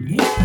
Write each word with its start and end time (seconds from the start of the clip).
Mm-hmm. 0.00 0.39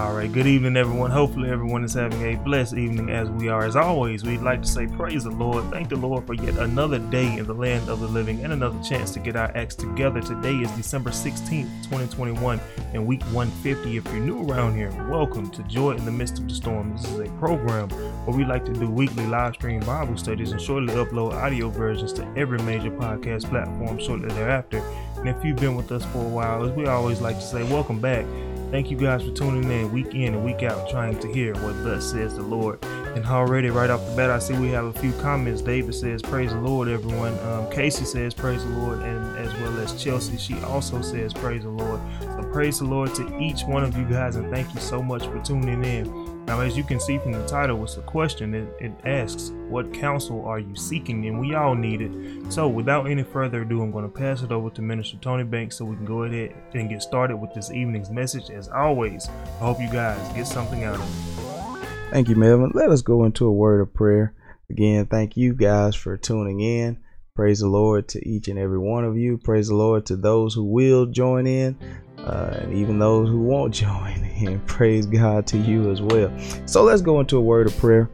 All 0.00 0.14
right, 0.14 0.32
good 0.32 0.46
evening, 0.46 0.78
everyone. 0.78 1.10
Hopefully, 1.10 1.50
everyone 1.50 1.84
is 1.84 1.92
having 1.92 2.22
a 2.22 2.34
blessed 2.34 2.72
evening 2.72 3.10
as 3.10 3.28
we 3.28 3.50
are. 3.50 3.66
As 3.66 3.76
always, 3.76 4.24
we'd 4.24 4.40
like 4.40 4.62
to 4.62 4.66
say 4.66 4.86
praise 4.86 5.24
the 5.24 5.30
Lord. 5.30 5.70
Thank 5.70 5.90
the 5.90 5.96
Lord 5.96 6.26
for 6.26 6.32
yet 6.32 6.56
another 6.56 6.98
day 6.98 7.36
in 7.36 7.46
the 7.46 7.52
land 7.52 7.86
of 7.90 8.00
the 8.00 8.08
living 8.08 8.42
and 8.42 8.54
another 8.54 8.82
chance 8.82 9.10
to 9.10 9.20
get 9.20 9.36
our 9.36 9.54
acts 9.54 9.74
together. 9.74 10.22
Today 10.22 10.54
is 10.54 10.70
December 10.70 11.10
16th, 11.10 11.68
2021, 11.82 12.58
and 12.94 13.06
week 13.06 13.22
150. 13.24 13.98
If 13.98 14.06
you're 14.06 14.20
new 14.20 14.48
around 14.48 14.74
here, 14.74 14.90
welcome 15.10 15.50
to 15.50 15.62
Joy 15.64 15.90
in 15.90 16.04
the 16.06 16.10
Midst 16.10 16.38
of 16.38 16.48
the 16.48 16.54
Storm. 16.54 16.96
This 16.96 17.04
is 17.04 17.18
a 17.18 17.30
program 17.32 17.90
where 18.24 18.34
we 18.34 18.46
like 18.46 18.64
to 18.64 18.72
do 18.72 18.88
weekly 18.88 19.26
live 19.26 19.56
stream 19.56 19.80
Bible 19.80 20.16
studies 20.16 20.52
and 20.52 20.60
shortly 20.62 20.94
upload 20.94 21.34
audio 21.34 21.68
versions 21.68 22.14
to 22.14 22.26
every 22.38 22.58
major 22.62 22.90
podcast 22.90 23.50
platform 23.50 23.98
shortly 23.98 24.30
thereafter. 24.30 24.78
And 25.18 25.28
if 25.28 25.44
you've 25.44 25.58
been 25.58 25.76
with 25.76 25.92
us 25.92 26.06
for 26.06 26.24
a 26.24 26.28
while, 26.28 26.64
as 26.64 26.72
we 26.72 26.86
always 26.86 27.20
like 27.20 27.36
to 27.36 27.44
say, 27.44 27.62
welcome 27.64 28.00
back. 28.00 28.24
Thank 28.70 28.88
you 28.88 28.96
guys 28.96 29.24
for 29.24 29.32
tuning 29.32 29.68
in 29.68 29.90
week 29.90 30.14
in 30.14 30.32
and 30.32 30.44
week 30.44 30.62
out, 30.62 30.88
trying 30.88 31.18
to 31.18 31.32
hear 31.32 31.54
what 31.54 31.82
thus 31.82 32.12
says 32.12 32.36
the 32.36 32.42
Lord. 32.42 32.78
And 33.16 33.26
already, 33.26 33.68
right 33.68 33.90
off 33.90 34.06
the 34.06 34.14
bat, 34.14 34.30
I 34.30 34.38
see 34.38 34.54
we 34.54 34.68
have 34.68 34.84
a 34.84 34.92
few 34.92 35.12
comments. 35.14 35.60
David 35.60 35.92
says, 35.92 36.22
Praise 36.22 36.52
the 36.52 36.60
Lord, 36.60 36.86
everyone. 36.86 37.36
Um, 37.40 37.68
Casey 37.72 38.04
says, 38.04 38.32
Praise 38.32 38.62
the 38.62 38.70
Lord. 38.70 39.00
And 39.00 39.36
as 39.38 39.52
well 39.60 39.76
as 39.80 40.00
Chelsea, 40.00 40.36
she 40.38 40.54
also 40.60 41.02
says, 41.02 41.32
Praise 41.34 41.64
the 41.64 41.70
Lord. 41.70 42.00
So, 42.20 42.48
praise 42.52 42.78
the 42.78 42.84
Lord 42.84 43.12
to 43.16 43.40
each 43.40 43.64
one 43.64 43.82
of 43.82 43.96
you 43.98 44.04
guys, 44.04 44.36
and 44.36 44.48
thank 44.52 44.72
you 44.72 44.80
so 44.80 45.02
much 45.02 45.24
for 45.24 45.42
tuning 45.42 45.84
in. 45.84 46.29
Now, 46.50 46.62
as 46.62 46.76
you 46.76 46.82
can 46.82 46.98
see 46.98 47.16
from 47.16 47.30
the 47.30 47.46
title, 47.46 47.80
it's 47.84 47.96
a 47.96 48.00
question. 48.00 48.54
It, 48.56 48.68
it 48.80 48.90
asks, 49.04 49.52
What 49.68 49.94
counsel 49.94 50.44
are 50.44 50.58
you 50.58 50.74
seeking? 50.74 51.26
And 51.26 51.38
we 51.38 51.54
all 51.54 51.76
need 51.76 52.00
it. 52.00 52.52
So, 52.52 52.66
without 52.66 53.08
any 53.08 53.22
further 53.22 53.62
ado, 53.62 53.82
I'm 53.82 53.92
going 53.92 54.02
to 54.02 54.10
pass 54.10 54.42
it 54.42 54.50
over 54.50 54.68
to 54.70 54.82
Minister 54.82 55.16
Tony 55.18 55.44
Banks 55.44 55.76
so 55.76 55.84
we 55.84 55.94
can 55.94 56.04
go 56.04 56.24
ahead 56.24 56.52
and 56.74 56.88
get 56.88 57.02
started 57.02 57.36
with 57.36 57.54
this 57.54 57.70
evening's 57.70 58.10
message. 58.10 58.50
As 58.50 58.68
always, 58.68 59.28
I 59.28 59.64
hope 59.64 59.80
you 59.80 59.88
guys 59.92 60.18
get 60.34 60.44
something 60.48 60.82
out 60.82 60.96
of 60.96 61.02
it. 61.02 62.10
Thank 62.10 62.28
you, 62.28 62.34
Melvin. 62.34 62.72
Let 62.74 62.90
us 62.90 63.02
go 63.02 63.22
into 63.26 63.46
a 63.46 63.52
word 63.52 63.80
of 63.80 63.94
prayer. 63.94 64.34
Again, 64.70 65.06
thank 65.06 65.36
you 65.36 65.54
guys 65.54 65.94
for 65.94 66.16
tuning 66.16 66.58
in. 66.58 66.98
Praise 67.36 67.60
the 67.60 67.68
Lord 67.68 68.08
to 68.08 68.28
each 68.28 68.48
and 68.48 68.58
every 68.58 68.78
one 68.78 69.04
of 69.04 69.16
you. 69.16 69.38
Praise 69.38 69.68
the 69.68 69.76
Lord 69.76 70.04
to 70.06 70.16
those 70.16 70.54
who 70.54 70.64
will 70.64 71.06
join 71.06 71.46
in 71.46 71.78
uh, 72.24 72.58
and 72.60 72.72
even 72.74 72.98
those 72.98 73.28
who 73.28 73.40
won't 73.40 73.74
join 73.86 74.28
And 74.40 74.64
Praise 74.66 75.06
God 75.06 75.46
to 75.48 75.58
you 75.58 75.90
as 75.90 76.00
well. 76.00 76.32
So 76.66 76.82
let's 76.82 77.02
go 77.02 77.20
into 77.20 77.36
a 77.36 77.40
word 77.40 77.66
of 77.66 77.76
prayer. 77.78 78.08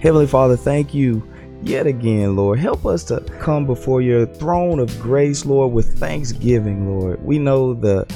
Heavenly 0.00 0.26
Father, 0.26 0.56
thank 0.56 0.94
you 0.94 1.22
yet 1.62 1.86
again, 1.86 2.36
Lord. 2.36 2.58
Help 2.58 2.86
us 2.86 3.02
to 3.04 3.20
come 3.40 3.66
before 3.66 4.00
your 4.00 4.26
throne 4.26 4.78
of 4.78 4.96
grace, 5.00 5.44
Lord, 5.44 5.72
with 5.72 5.98
thanksgiving, 5.98 6.88
Lord. 6.88 7.22
We 7.24 7.38
know 7.38 7.74
the 7.74 8.06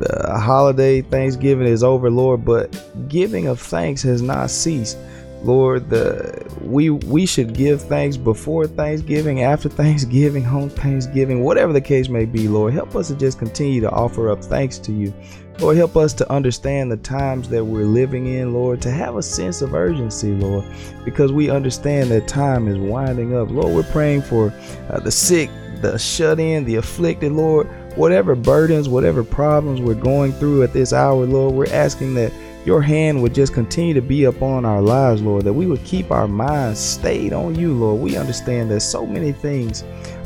the 0.00 0.38
holiday 0.40 1.02
Thanksgiving 1.02 1.66
is 1.66 1.84
over, 1.84 2.10
Lord, 2.10 2.42
but 2.42 2.74
giving 3.08 3.46
of 3.48 3.60
thanks 3.60 4.02
has 4.02 4.22
not 4.22 4.48
ceased. 4.48 4.96
Lord, 5.42 5.88
the 5.88 6.46
we 6.60 6.90
we 6.90 7.24
should 7.24 7.54
give 7.54 7.80
thanks 7.82 8.16
before 8.16 8.66
Thanksgiving, 8.66 9.42
after 9.42 9.68
Thanksgiving, 9.80 10.46
on 10.46 10.68
Thanksgiving, 10.70 11.42
whatever 11.42 11.72
the 11.72 11.80
case 11.80 12.08
may 12.08 12.26
be, 12.26 12.48
Lord. 12.48 12.74
Help 12.74 12.94
us 12.94 13.08
to 13.08 13.14
just 13.14 13.38
continue 13.38 13.80
to 13.80 13.90
offer 13.90 14.30
up 14.30 14.44
thanks 14.44 14.78
to 14.78 14.92
you. 14.92 15.14
Lord, 15.58 15.76
help 15.76 15.96
us 15.96 16.14
to 16.14 16.32
understand 16.32 16.90
the 16.90 16.96
times 16.96 17.48
that 17.50 17.62
we're 17.62 17.84
living 17.84 18.26
in, 18.26 18.54
Lord, 18.54 18.80
to 18.82 18.90
have 18.90 19.16
a 19.16 19.22
sense 19.22 19.60
of 19.60 19.74
urgency, 19.74 20.32
Lord, 20.32 20.64
because 21.04 21.32
we 21.32 21.50
understand 21.50 22.10
that 22.10 22.26
time 22.26 22.66
is 22.66 22.78
winding 22.78 23.36
up. 23.36 23.50
Lord, 23.50 23.74
we're 23.74 23.92
praying 23.92 24.22
for 24.22 24.54
uh, 24.88 25.00
the 25.00 25.10
sick, 25.10 25.50
the 25.82 25.98
shut 25.98 26.40
in, 26.40 26.64
the 26.64 26.76
afflicted, 26.76 27.32
Lord, 27.32 27.66
whatever 27.96 28.34
burdens, 28.34 28.88
whatever 28.88 29.22
problems 29.22 29.82
we're 29.82 29.94
going 29.94 30.32
through 30.32 30.62
at 30.62 30.72
this 30.72 30.94
hour, 30.94 31.26
Lord, 31.26 31.54
we're 31.54 31.72
asking 31.74 32.14
that 32.14 32.32
your 32.64 32.82
hand 32.82 33.22
would 33.22 33.34
just 33.34 33.54
continue 33.54 33.94
to 33.94 34.02
be 34.02 34.24
upon 34.24 34.64
our 34.64 34.82
lives, 34.82 35.22
Lord, 35.22 35.44
that 35.44 35.52
we 35.52 35.66
would 35.66 35.82
keep 35.84 36.10
our 36.10 36.28
minds 36.28 36.78
stayed 36.78 37.32
on 37.32 37.54
you, 37.54 37.72
Lord. 37.72 38.02
We 38.02 38.16
understand 38.16 38.70
that 38.70 38.80
so 38.80 39.06
many 39.06 39.32
things 39.32 39.82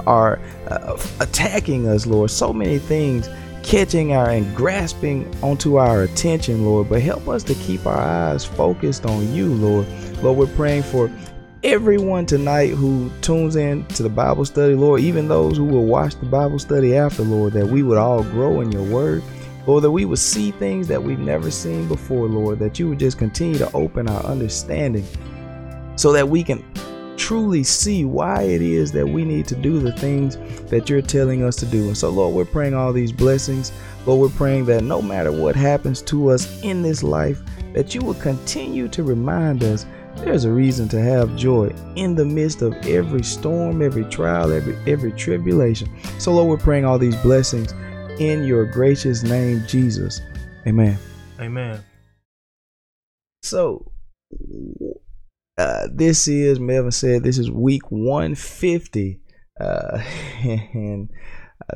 are 0.06 0.40
uh, 0.68 0.98
attacking 1.20 1.88
us, 1.88 2.06
Lord, 2.06 2.30
so 2.30 2.52
many 2.52 2.78
things 2.78 3.28
catching 3.62 4.12
our 4.12 4.30
and 4.30 4.54
grasping 4.54 5.32
onto 5.42 5.76
our 5.76 6.02
attention, 6.02 6.64
Lord. 6.64 6.88
But 6.88 7.02
help 7.02 7.28
us 7.28 7.42
to 7.44 7.54
keep 7.54 7.86
our 7.86 7.98
eyes 7.98 8.44
focused 8.44 9.06
on 9.06 9.32
you, 9.32 9.54
Lord. 9.54 9.86
Lord, 10.22 10.38
we're 10.38 10.56
praying 10.56 10.82
for 10.82 11.10
everyone 11.62 12.26
tonight 12.26 12.68
who 12.70 13.10
tunes 13.22 13.56
in 13.56 13.86
to 13.86 14.02
the 14.02 14.08
Bible 14.08 14.44
study, 14.44 14.74
Lord, 14.74 15.00
even 15.00 15.28
those 15.28 15.56
who 15.56 15.64
will 15.64 15.86
watch 15.86 16.14
the 16.16 16.26
Bible 16.26 16.58
study 16.58 16.94
after, 16.96 17.22
Lord, 17.22 17.54
that 17.54 17.66
we 17.66 17.82
would 17.82 17.96
all 17.96 18.22
grow 18.22 18.60
in 18.60 18.70
your 18.70 18.84
word. 18.84 19.22
Lord, 19.66 19.84
that 19.84 19.90
we 19.90 20.04
would 20.04 20.18
see 20.18 20.50
things 20.50 20.88
that 20.88 21.02
we've 21.02 21.18
never 21.18 21.50
seen 21.50 21.88
before, 21.88 22.28
Lord, 22.28 22.58
that 22.58 22.78
you 22.78 22.88
would 22.88 22.98
just 22.98 23.18
continue 23.18 23.58
to 23.58 23.72
open 23.72 24.08
our 24.08 24.22
understanding 24.24 25.06
so 25.96 26.12
that 26.12 26.28
we 26.28 26.42
can 26.42 26.62
truly 27.16 27.62
see 27.62 28.04
why 28.04 28.42
it 28.42 28.60
is 28.60 28.92
that 28.92 29.08
we 29.08 29.24
need 29.24 29.46
to 29.46 29.54
do 29.54 29.78
the 29.78 29.92
things 29.92 30.36
that 30.68 30.90
you're 30.90 31.00
telling 31.00 31.42
us 31.42 31.56
to 31.56 31.66
do. 31.66 31.86
And 31.86 31.96
so, 31.96 32.10
Lord, 32.10 32.34
we're 32.34 32.44
praying 32.44 32.74
all 32.74 32.92
these 32.92 33.12
blessings. 33.12 33.72
Lord, 34.04 34.20
we're 34.20 34.36
praying 34.36 34.66
that 34.66 34.82
no 34.82 35.00
matter 35.00 35.32
what 35.32 35.56
happens 35.56 36.02
to 36.02 36.28
us 36.28 36.62
in 36.62 36.82
this 36.82 37.02
life, 37.02 37.40
that 37.72 37.94
you 37.94 38.02
will 38.02 38.14
continue 38.14 38.88
to 38.88 39.02
remind 39.02 39.62
us 39.64 39.86
there's 40.16 40.44
a 40.44 40.50
reason 40.50 40.88
to 40.88 41.00
have 41.00 41.34
joy 41.36 41.74
in 41.96 42.14
the 42.14 42.24
midst 42.24 42.62
of 42.62 42.74
every 42.86 43.22
storm, 43.22 43.82
every 43.82 44.04
trial, 44.04 44.52
every 44.52 44.76
every 44.86 45.12
tribulation. 45.12 45.88
So, 46.18 46.32
Lord, 46.32 46.48
we're 46.48 46.64
praying 46.64 46.84
all 46.84 46.98
these 46.98 47.16
blessings 47.16 47.74
in 48.18 48.44
your 48.44 48.64
gracious 48.64 49.22
name, 49.22 49.64
Jesus. 49.66 50.20
Amen. 50.66 50.98
Amen. 51.40 51.82
So, 53.42 53.92
uh, 55.58 55.88
this 55.92 56.28
is, 56.28 56.60
Melvin 56.60 56.92
said, 56.92 57.22
this 57.22 57.38
is 57.38 57.50
week 57.50 57.90
150. 57.90 59.20
Uh, 59.60 60.02
and 60.42 61.10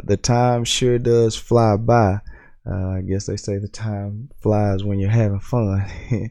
the 0.04 0.16
time 0.16 0.64
sure 0.64 0.98
does 0.98 1.36
fly 1.36 1.76
by. 1.76 2.20
Uh, 2.70 2.88
I 2.90 3.00
guess 3.00 3.26
they 3.26 3.36
say 3.36 3.58
the 3.58 3.68
time 3.68 4.28
flies 4.42 4.84
when 4.84 4.98
you're 4.98 5.10
having 5.10 5.40
fun. 5.40 5.86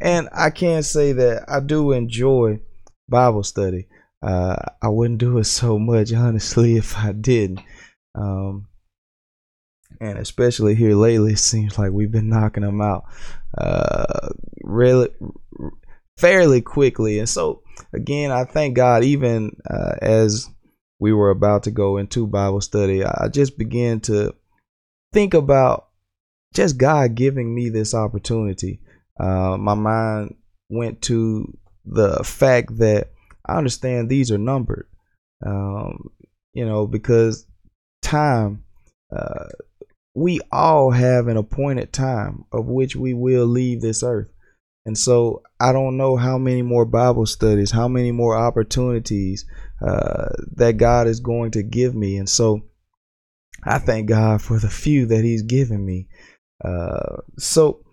and 0.00 0.28
I 0.32 0.50
can 0.50 0.82
say 0.82 1.12
that 1.12 1.44
I 1.48 1.60
do 1.60 1.92
enjoy 1.92 2.60
Bible 3.08 3.42
study. 3.42 3.88
Uh, 4.22 4.56
I 4.80 4.88
wouldn't 4.88 5.18
do 5.18 5.38
it 5.38 5.44
so 5.44 5.78
much, 5.78 6.12
honestly, 6.12 6.76
if 6.76 6.96
I 6.96 7.12
didn't. 7.12 7.60
Um, 8.14 8.68
and 10.02 10.18
especially 10.18 10.74
here 10.74 10.96
lately, 10.96 11.34
it 11.34 11.38
seems 11.38 11.78
like 11.78 11.92
we've 11.92 12.10
been 12.10 12.28
knocking 12.28 12.64
them 12.64 12.80
out 12.80 13.04
uh, 13.56 14.30
really 14.60 15.10
fairly 16.18 16.60
quickly. 16.60 17.20
And 17.20 17.28
so, 17.28 17.62
again, 17.92 18.32
I 18.32 18.44
thank 18.44 18.74
God, 18.74 19.04
even 19.04 19.56
uh, 19.70 19.94
as 20.02 20.50
we 20.98 21.12
were 21.12 21.30
about 21.30 21.62
to 21.64 21.70
go 21.70 21.98
into 21.98 22.26
Bible 22.26 22.60
study, 22.60 23.04
I 23.04 23.28
just 23.28 23.56
began 23.56 24.00
to 24.00 24.34
think 25.12 25.34
about 25.34 25.88
just 26.52 26.78
God 26.78 27.14
giving 27.14 27.54
me 27.54 27.68
this 27.68 27.94
opportunity. 27.94 28.80
Uh, 29.20 29.56
my 29.56 29.74
mind 29.74 30.34
went 30.68 31.00
to 31.02 31.56
the 31.84 32.24
fact 32.24 32.76
that 32.78 33.12
I 33.46 33.56
understand 33.56 34.08
these 34.08 34.32
are 34.32 34.38
numbered, 34.38 34.88
um, 35.46 36.10
you 36.54 36.66
know, 36.66 36.88
because 36.88 37.46
time. 38.02 38.64
Uh, 39.14 39.44
we 40.14 40.40
all 40.50 40.90
have 40.90 41.28
an 41.28 41.36
appointed 41.36 41.92
time 41.92 42.44
of 42.52 42.66
which 42.66 42.94
we 42.96 43.14
will 43.14 43.46
leave 43.46 43.80
this 43.80 44.02
earth. 44.02 44.28
And 44.84 44.98
so 44.98 45.42
I 45.60 45.72
don't 45.72 45.96
know 45.96 46.16
how 46.16 46.38
many 46.38 46.62
more 46.62 46.84
Bible 46.84 47.26
studies, 47.26 47.70
how 47.70 47.88
many 47.88 48.10
more 48.10 48.36
opportunities 48.36 49.46
uh, 49.80 50.28
that 50.56 50.76
God 50.76 51.06
is 51.06 51.20
going 51.20 51.52
to 51.52 51.62
give 51.62 51.94
me. 51.94 52.16
And 52.16 52.28
so 52.28 52.62
I 53.64 53.78
thank 53.78 54.08
God 54.08 54.42
for 54.42 54.58
the 54.58 54.70
few 54.70 55.06
that 55.06 55.24
He's 55.24 55.42
given 55.42 55.84
me. 55.84 56.08
Uh, 56.64 57.18
so 57.38 57.84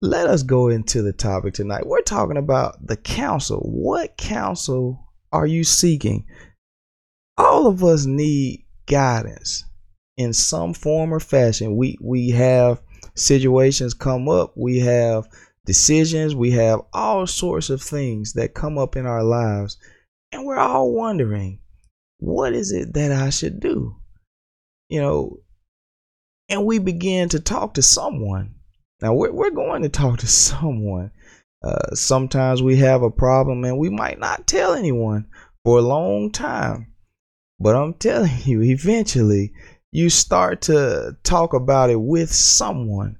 let 0.00 0.28
us 0.28 0.42
go 0.42 0.68
into 0.68 1.02
the 1.02 1.12
topic 1.12 1.54
tonight. 1.54 1.86
We're 1.86 2.00
talking 2.02 2.36
about 2.36 2.86
the 2.86 2.96
counsel. 2.96 3.60
What 3.60 4.16
counsel 4.16 5.04
are 5.32 5.46
you 5.46 5.64
seeking? 5.64 6.26
All 7.36 7.66
of 7.66 7.82
us 7.82 8.06
need 8.06 8.64
guidance 8.86 9.64
in 10.20 10.34
some 10.34 10.74
form 10.74 11.14
or 11.14 11.18
fashion. 11.18 11.76
We 11.76 11.96
we 11.98 12.28
have 12.30 12.82
situations 13.14 13.94
come 13.94 14.28
up, 14.28 14.52
we 14.54 14.80
have 14.80 15.26
decisions, 15.64 16.34
we 16.34 16.50
have 16.50 16.80
all 16.92 17.26
sorts 17.26 17.70
of 17.70 17.80
things 17.80 18.34
that 18.34 18.52
come 18.52 18.76
up 18.76 18.96
in 18.96 19.06
our 19.06 19.24
lives, 19.24 19.78
and 20.30 20.44
we're 20.44 20.58
all 20.58 20.92
wondering, 20.92 21.60
what 22.18 22.52
is 22.52 22.70
it 22.70 22.92
that 22.92 23.12
I 23.12 23.30
should 23.30 23.60
do? 23.60 23.96
You 24.90 25.00
know, 25.00 25.38
and 26.50 26.66
we 26.66 26.78
begin 26.78 27.30
to 27.30 27.40
talk 27.40 27.74
to 27.74 27.82
someone. 27.82 28.56
Now 29.00 29.14
we're 29.14 29.32
we're 29.32 29.50
going 29.50 29.82
to 29.82 29.88
talk 29.88 30.18
to 30.18 30.26
someone. 30.50 31.12
Uh, 31.64 31.94
sometimes 31.94 32.62
we 32.62 32.76
have 32.76 33.02
a 33.02 33.10
problem 33.10 33.64
and 33.64 33.78
we 33.78 33.88
might 33.88 34.18
not 34.18 34.46
tell 34.46 34.74
anyone 34.74 35.26
for 35.64 35.78
a 35.78 35.82
long 35.82 36.30
time. 36.30 36.92
But 37.58 37.76
I'm 37.76 37.94
telling 37.94 38.38
you, 38.44 38.60
eventually 38.62 39.52
you 39.92 40.08
start 40.08 40.62
to 40.62 41.16
talk 41.22 41.52
about 41.52 41.90
it 41.90 42.00
with 42.00 42.32
someone. 42.32 43.16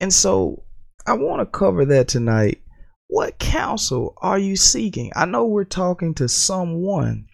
And 0.00 0.12
so 0.12 0.64
I 1.06 1.14
want 1.14 1.40
to 1.40 1.46
cover 1.46 1.84
that 1.86 2.08
tonight. 2.08 2.60
What 3.08 3.38
counsel 3.38 4.14
are 4.18 4.38
you 4.38 4.56
seeking? 4.56 5.12
I 5.14 5.26
know 5.26 5.44
we're 5.44 5.64
talking 5.64 6.14
to 6.14 6.28
someone, 6.28 7.26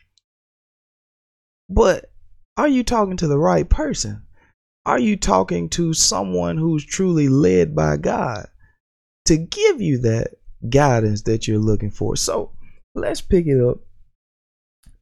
but 1.69 2.11
are 2.57 2.69
you 2.69 2.83
talking 2.83 3.17
to 3.19 3.29
the 3.29 3.39
right 3.39 3.69
person? 3.69 4.27
Are 4.85 4.99
you 4.99 5.17
talking 5.17 5.69
to 5.71 5.93
someone 5.93 6.59
who's 6.59 6.85
truly 6.85 7.29
led 7.29 7.77
by 7.77 7.97
God 7.97 8.49
to 9.27 9.37
give 9.37 9.81
you 9.81 9.99
that 9.99 10.33
guidance 10.69 11.23
that 11.23 11.47
you're 11.47 11.59
looking 11.59 11.91
for? 11.91 12.17
So 12.17 12.53
let's 12.95 13.21
pick 13.21 13.47
it 13.47 13.63
up 13.63 13.79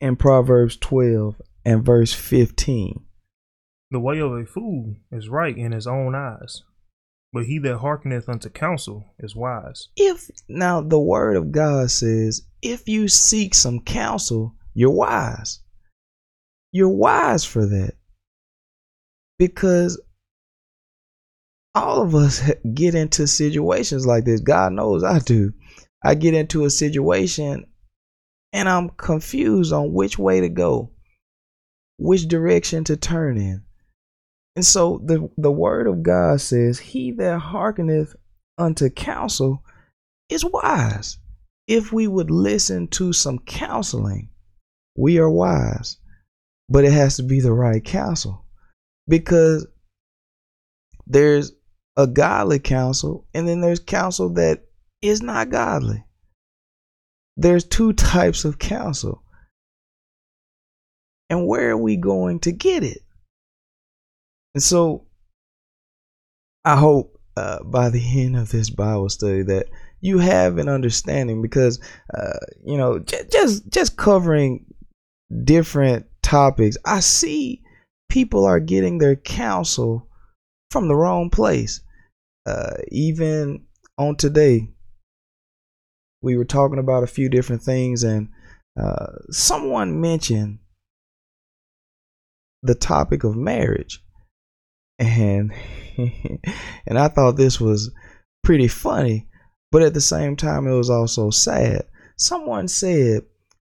in 0.00 0.16
Proverbs 0.16 0.76
12 0.76 1.40
and 1.64 1.84
verse 1.84 2.12
15. 2.12 3.05
The 3.90 4.00
way 4.00 4.18
of 4.18 4.32
a 4.32 4.44
fool 4.44 4.96
is 5.12 5.28
right 5.28 5.56
in 5.56 5.72
his 5.72 5.86
own 5.86 6.14
eyes, 6.14 6.62
but 7.32 7.46
he 7.46 7.58
that 7.60 7.78
hearkeneth 7.78 8.28
unto 8.28 8.48
counsel 8.48 9.14
is 9.18 9.36
wise. 9.36 9.88
If 9.96 10.28
now 10.48 10.80
the 10.80 10.98
word 10.98 11.36
of 11.36 11.52
God 11.52 11.90
says, 11.90 12.42
if 12.62 12.88
you 12.88 13.06
seek 13.06 13.54
some 13.54 13.80
counsel, 13.80 14.56
you're 14.74 14.90
wise. 14.90 15.60
You're 16.72 16.88
wise 16.88 17.44
for 17.44 17.64
that. 17.64 17.94
Because 19.38 20.00
all 21.76 22.02
of 22.02 22.14
us 22.14 22.42
get 22.74 22.94
into 22.94 23.26
situations 23.26 24.06
like 24.06 24.24
this. 24.24 24.40
God 24.40 24.72
knows 24.72 25.04
I 25.04 25.20
do. 25.20 25.52
I 26.02 26.14
get 26.14 26.34
into 26.34 26.64
a 26.64 26.70
situation 26.70 27.66
and 28.52 28.68
I'm 28.68 28.88
confused 28.90 29.72
on 29.72 29.92
which 29.92 30.18
way 30.18 30.40
to 30.40 30.48
go, 30.48 30.90
which 31.98 32.26
direction 32.26 32.84
to 32.84 32.96
turn 32.96 33.36
in. 33.36 33.65
And 34.56 34.64
so 34.64 35.02
the, 35.04 35.30
the 35.36 35.52
word 35.52 35.86
of 35.86 36.02
God 36.02 36.40
says, 36.40 36.78
He 36.78 37.12
that 37.12 37.38
hearkeneth 37.38 38.16
unto 38.56 38.88
counsel 38.88 39.62
is 40.30 40.44
wise. 40.44 41.18
If 41.68 41.92
we 41.92 42.06
would 42.06 42.30
listen 42.30 42.88
to 42.88 43.12
some 43.12 43.38
counseling, 43.40 44.30
we 44.96 45.18
are 45.18 45.30
wise. 45.30 45.98
But 46.70 46.84
it 46.84 46.92
has 46.92 47.16
to 47.16 47.22
be 47.22 47.40
the 47.40 47.52
right 47.52 47.84
counsel. 47.84 48.46
Because 49.06 49.66
there's 51.06 51.52
a 51.96 52.06
godly 52.06 52.58
counsel, 52.58 53.26
and 53.34 53.46
then 53.46 53.60
there's 53.60 53.80
counsel 53.80 54.30
that 54.34 54.64
is 55.02 55.22
not 55.22 55.50
godly. 55.50 56.04
There's 57.36 57.64
two 57.64 57.92
types 57.92 58.44
of 58.44 58.58
counsel. 58.58 59.22
And 61.28 61.46
where 61.46 61.70
are 61.70 61.76
we 61.76 61.96
going 61.96 62.40
to 62.40 62.52
get 62.52 62.82
it? 62.82 63.05
And 64.56 64.62
so 64.62 65.04
I 66.64 66.76
hope 66.76 67.20
uh, 67.36 67.62
by 67.62 67.90
the 67.90 68.22
end 68.22 68.38
of 68.38 68.50
this 68.50 68.70
Bible 68.70 69.10
study 69.10 69.42
that 69.42 69.66
you 70.00 70.16
have 70.16 70.56
an 70.56 70.66
understanding 70.66 71.42
because 71.42 71.78
uh, 72.14 72.38
you 72.64 72.78
know 72.78 72.98
j- 73.00 73.26
just 73.30 73.68
just 73.68 73.98
covering 73.98 74.64
different 75.44 76.06
topics 76.22 76.78
I 76.86 77.00
see 77.00 77.64
people 78.08 78.46
are 78.46 78.58
getting 78.58 78.96
their 78.96 79.14
counsel 79.14 80.08
from 80.70 80.88
the 80.88 80.96
wrong 80.96 81.28
place. 81.28 81.82
Uh, 82.46 82.76
even 82.88 83.66
on 83.98 84.16
today 84.16 84.70
we 86.22 86.34
were 86.34 86.46
talking 86.46 86.78
about 86.78 87.02
a 87.02 87.06
few 87.06 87.28
different 87.28 87.60
things 87.60 88.04
and 88.04 88.30
uh, 88.80 89.16
someone 89.30 90.00
mentioned 90.00 90.60
the 92.62 92.74
topic 92.74 93.22
of 93.22 93.36
marriage 93.36 94.02
and 94.98 95.52
and 96.86 96.98
I 96.98 97.08
thought 97.08 97.36
this 97.36 97.60
was 97.60 97.90
pretty 98.42 98.68
funny, 98.68 99.28
but 99.70 99.82
at 99.82 99.94
the 99.94 100.00
same 100.00 100.36
time 100.36 100.66
it 100.66 100.74
was 100.74 100.90
also 100.90 101.30
sad. 101.30 101.86
Someone 102.16 102.68
said, 102.68 103.22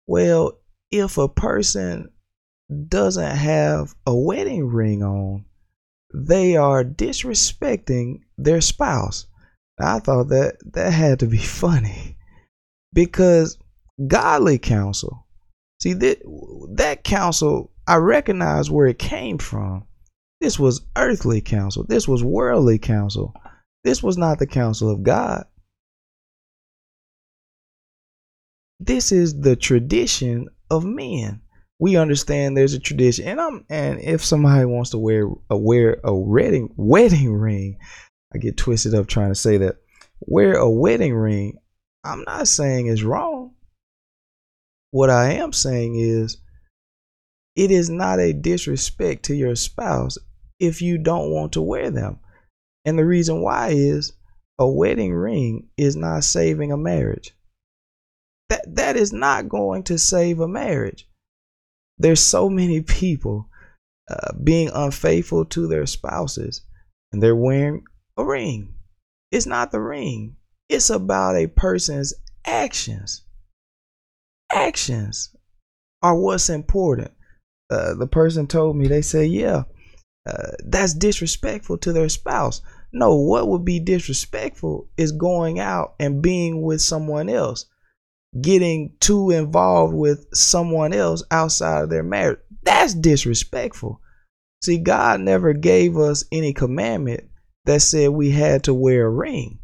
"Well, 0.07 0.59
if 0.91 1.19
a 1.19 1.29
person 1.29 2.11
doesn't 2.89 3.37
have 3.37 3.95
a 4.07 4.15
wedding 4.15 4.67
ring 4.67 5.03
on, 5.03 5.45
they 6.15 6.57
are 6.57 6.85
disrespecting 6.85 8.21
their 8.37 8.61
spouse." 8.61 9.27
I 9.79 9.99
thought 9.99 10.29
that 10.29 10.57
that 10.73 10.93
had 10.93 11.21
to 11.21 11.27
be 11.27 11.39
funny 11.39 12.17
because 12.93 13.59
godly 14.07 14.59
counsel, 14.59 15.27
see 15.81 15.93
that 15.95 16.21
that 16.75 17.05
counsel, 17.05 17.73
I 17.87 17.97
recognize 17.97 18.71
where 18.71 18.87
it 18.87 18.99
came 18.99 19.39
from 19.39 19.87
this 20.41 20.59
was 20.59 20.81
earthly 20.97 21.41
counsel. 21.41 21.85
This 21.85 22.09
was 22.09 22.25
worldly 22.25 22.79
counsel. 22.79 23.35
This 23.85 24.03
was 24.03 24.17
not 24.17 24.39
the 24.39 24.47
counsel 24.47 24.91
of 24.91 25.03
God. 25.03 25.45
This 28.79 29.13
is 29.13 29.41
the 29.41 29.57
tradition 29.57 30.49
of 30.71 30.85
men. 30.85 31.43
We 31.79 31.97
understand 31.97 32.57
there's 32.57 32.75
a 32.75 32.79
tradition, 32.81 33.27
and 33.27 33.41
I'm 33.41 33.65
and 33.69 34.01
if 34.01 34.25
somebody 34.25 34.65
wants 34.65 34.91
to 34.91 34.99
wear 34.99 35.29
a 35.49 35.57
wear 35.57 36.01
a 36.05 36.15
wedding 36.15 36.73
wedding 36.77 37.33
ring, 37.33 37.79
I 38.35 38.39
get 38.39 38.57
twisted 38.57 38.95
up 38.95 39.07
trying 39.07 39.31
to 39.31 39.35
say 39.35 39.59
that 39.59 39.77
wear 40.21 40.55
a 40.55 40.69
wedding 40.69 41.15
ring. 41.15 41.59
I'm 42.05 42.25
not 42.25 42.49
saying 42.49 42.87
is 42.87 43.05
wrong. 43.05 43.55
What 44.91 45.11
I 45.11 45.33
am 45.35 45.53
saying 45.53 45.97
is 45.97 46.39
it 47.57 47.71
is 47.71 47.91
not 47.91 48.19
a 48.19 48.33
disrespect 48.33 49.25
to 49.25 49.35
your 49.35 49.55
spouse 49.55 50.17
if 50.61 50.83
you 50.83 50.99
don't 50.99 51.31
want 51.31 51.53
to 51.55 51.63
wear 51.63 51.91
them. 51.91 52.21
And 52.85 52.99
the 52.99 53.05
reason 53.05 53.43
why 53.43 53.71
is 53.71 54.13
a 54.59 54.69
wedding 54.69 55.13
ring 55.15 55.69
is 55.77 55.97
not 55.97 56.25
saving 56.25 56.71
a 56.71 56.77
marriage. 56.77 57.35
That 58.51 58.77
that 58.77 58.97
is 58.97 59.13
not 59.13 59.49
going 59.49 59.85
to 59.85 59.99
save 59.99 60.41
a 60.41 60.49
marriage. 60.49 61.09
There's 61.99 62.21
so 62.21 62.49
many 62.49 62.81
people 62.83 63.49
uh, 64.11 64.33
being 64.43 64.71
unfaithful 64.75 65.45
to 65.47 65.67
their 65.67 65.87
spouses 65.87 66.63
and 67.13 67.23
they're 67.23 67.37
wearing 67.37 67.85
a 68.17 68.25
ring. 68.25 68.75
It's 69.31 69.47
not 69.47 69.71
the 69.71 69.81
ring. 69.81 70.37
It's 70.69 70.91
about 70.91 71.37
a 71.37 71.47
person's 71.47 72.15
actions. 72.45 73.23
Actions 74.53 75.35
are 76.03 76.17
what's 76.17 76.51
important. 76.51 77.13
Uh, 77.71 77.95
the 77.95 78.07
person 78.07 78.47
told 78.47 78.77
me, 78.77 78.89
they 78.89 79.03
said, 79.03 79.31
yeah, 79.31 79.65
uh, 80.27 80.53
that's 80.65 80.95
disrespectful 80.95 81.79
to 81.79 81.93
their 81.93 82.09
spouse. 82.09 82.61
No, 82.93 83.15
what 83.17 83.49
would 83.49 83.65
be 83.65 83.81
disrespectful 83.81 84.89
is 84.97 85.13
going 85.13 85.59
out 85.59 85.95
and 86.01 86.23
being 86.23 86.63
with 86.63 86.81
someone 86.81 87.29
else, 87.29 87.67
getting 88.41 88.97
too 89.01 89.31
involved 89.31 89.95
with 89.95 90.27
someone 90.35 90.93
else 90.93 91.23
outside 91.31 91.85
of 91.85 91.91
their 91.91 92.03
marriage. 92.03 92.41
That's 92.63 92.95
disrespectful. 92.95 94.01
See, 94.63 94.79
God 94.79 95.21
never 95.21 95.53
gave 95.53 95.97
us 95.97 96.25
any 96.31 96.53
commandment 96.53 97.25
that 97.65 97.81
said 97.81 98.11
we 98.11 98.31
had 98.31 98.65
to 98.65 98.75
wear 98.75 99.07
a 99.07 99.11
ring. 99.11 99.59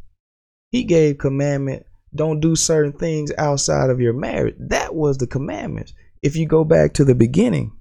He 0.70 0.84
gave 0.84 1.18
commandment 1.18 1.86
don't 2.14 2.40
do 2.40 2.56
certain 2.56 2.92
things 2.92 3.30
outside 3.36 3.90
of 3.90 4.00
your 4.00 4.14
marriage. 4.14 4.56
That 4.58 4.94
was 4.94 5.18
the 5.18 5.26
commandments. 5.26 5.92
If 6.22 6.34
you 6.34 6.46
go 6.46 6.64
back 6.64 6.94
to 6.94 7.04
the 7.04 7.14
beginning, 7.14 7.75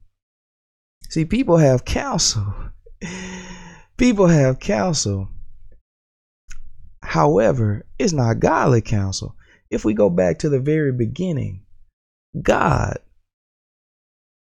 see, 1.15 1.25
people 1.25 1.57
have 1.57 1.85
counsel 1.85 2.53
People 3.97 4.27
have 4.27 4.59
counsel. 4.59 5.29
However, 7.01 7.85
it's 7.97 8.11
not 8.11 8.39
godly 8.39 8.81
counsel. 8.81 9.35
If 9.69 9.85
we 9.85 9.93
go 9.93 10.09
back 10.09 10.39
to 10.39 10.49
the 10.49 10.59
very 10.59 10.91
beginning, 10.91 11.63
God 12.41 12.97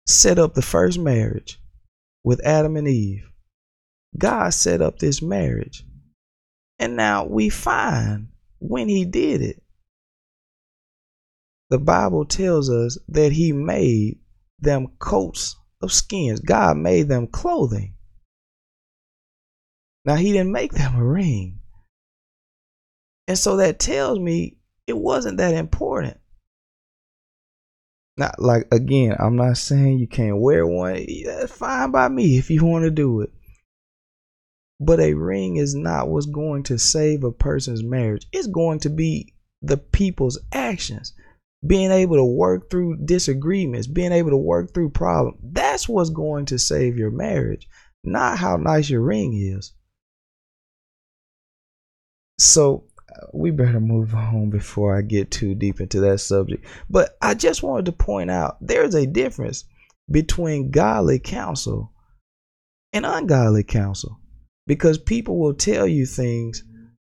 set 0.06 0.38
up 0.38 0.54
the 0.54 0.62
first 0.62 0.98
marriage 0.98 1.60
with 2.22 2.44
Adam 2.44 2.76
and 2.76 2.86
Eve. 2.86 3.28
God 4.16 4.54
set 4.54 4.80
up 4.80 4.98
this 4.98 5.20
marriage. 5.20 5.84
And 6.78 6.96
now 6.96 7.24
we 7.24 7.48
find 7.48 8.28
when 8.60 8.88
he 8.88 9.04
did 9.04 9.42
it, 9.42 9.62
the 11.70 11.78
Bible 11.78 12.24
tells 12.24 12.70
us 12.70 12.98
that 13.08 13.32
he 13.32 13.52
made 13.52 14.18
them 14.60 14.88
coats 14.98 15.56
of 15.80 15.92
skins. 15.92 16.40
God 16.40 16.76
made 16.76 17.08
them 17.08 17.26
clothing. 17.26 17.94
Now 20.04 20.16
he 20.16 20.32
didn't 20.32 20.52
make 20.52 20.72
them 20.72 20.96
a 20.96 21.04
ring. 21.04 21.60
And 23.28 23.38
so 23.38 23.56
that 23.58 23.78
tells 23.78 24.18
me 24.18 24.56
it 24.86 24.96
wasn't 24.96 25.38
that 25.38 25.54
important. 25.54 26.18
Not 28.16 28.40
like 28.40 28.66
again, 28.72 29.16
I'm 29.18 29.36
not 29.36 29.56
saying 29.56 29.98
you 29.98 30.08
can't 30.08 30.40
wear 30.40 30.66
one. 30.66 31.06
That's 31.24 31.52
fine 31.52 31.90
by 31.90 32.08
me 32.08 32.38
if 32.38 32.50
you 32.50 32.64
want 32.64 32.84
to 32.84 32.90
do 32.90 33.20
it. 33.20 33.30
But 34.80 35.00
a 35.00 35.14
ring 35.14 35.56
is 35.56 35.74
not 35.74 36.08
what's 36.08 36.26
going 36.26 36.64
to 36.64 36.78
save 36.78 37.22
a 37.22 37.30
person's 37.30 37.82
marriage. 37.82 38.26
It's 38.32 38.46
going 38.46 38.80
to 38.80 38.90
be 38.90 39.34
the 39.62 39.76
people's 39.76 40.38
actions. 40.52 41.14
Being 41.66 41.90
able 41.90 42.16
to 42.16 42.24
work 42.24 42.70
through 42.70 43.04
disagreements, 43.04 43.86
being 43.86 44.12
able 44.12 44.30
to 44.30 44.36
work 44.36 44.72
through 44.72 44.90
problems. 44.90 45.38
That's 45.42 45.88
what's 45.88 46.10
going 46.10 46.46
to 46.46 46.58
save 46.58 46.96
your 46.96 47.10
marriage 47.10 47.68
not 48.04 48.38
how 48.38 48.56
nice 48.56 48.88
your 48.88 49.02
ring 49.02 49.34
is. 49.34 49.72
So 52.38 52.84
we 53.34 53.50
better 53.50 53.80
move 53.80 54.14
on 54.14 54.50
before 54.50 54.96
I 54.96 55.02
get 55.02 55.30
too 55.30 55.54
deep 55.54 55.80
into 55.80 56.00
that 56.00 56.20
subject. 56.20 56.66
But 56.88 57.16
I 57.20 57.34
just 57.34 57.62
wanted 57.62 57.86
to 57.86 57.92
point 57.92 58.30
out 58.30 58.56
there's 58.60 58.94
a 58.94 59.06
difference 59.06 59.64
between 60.10 60.70
godly 60.70 61.18
counsel 61.18 61.92
and 62.92 63.04
ungodly 63.04 63.62
counsel 63.62 64.18
because 64.66 64.98
people 64.98 65.38
will 65.38 65.54
tell 65.54 65.86
you 65.86 66.06
things 66.06 66.64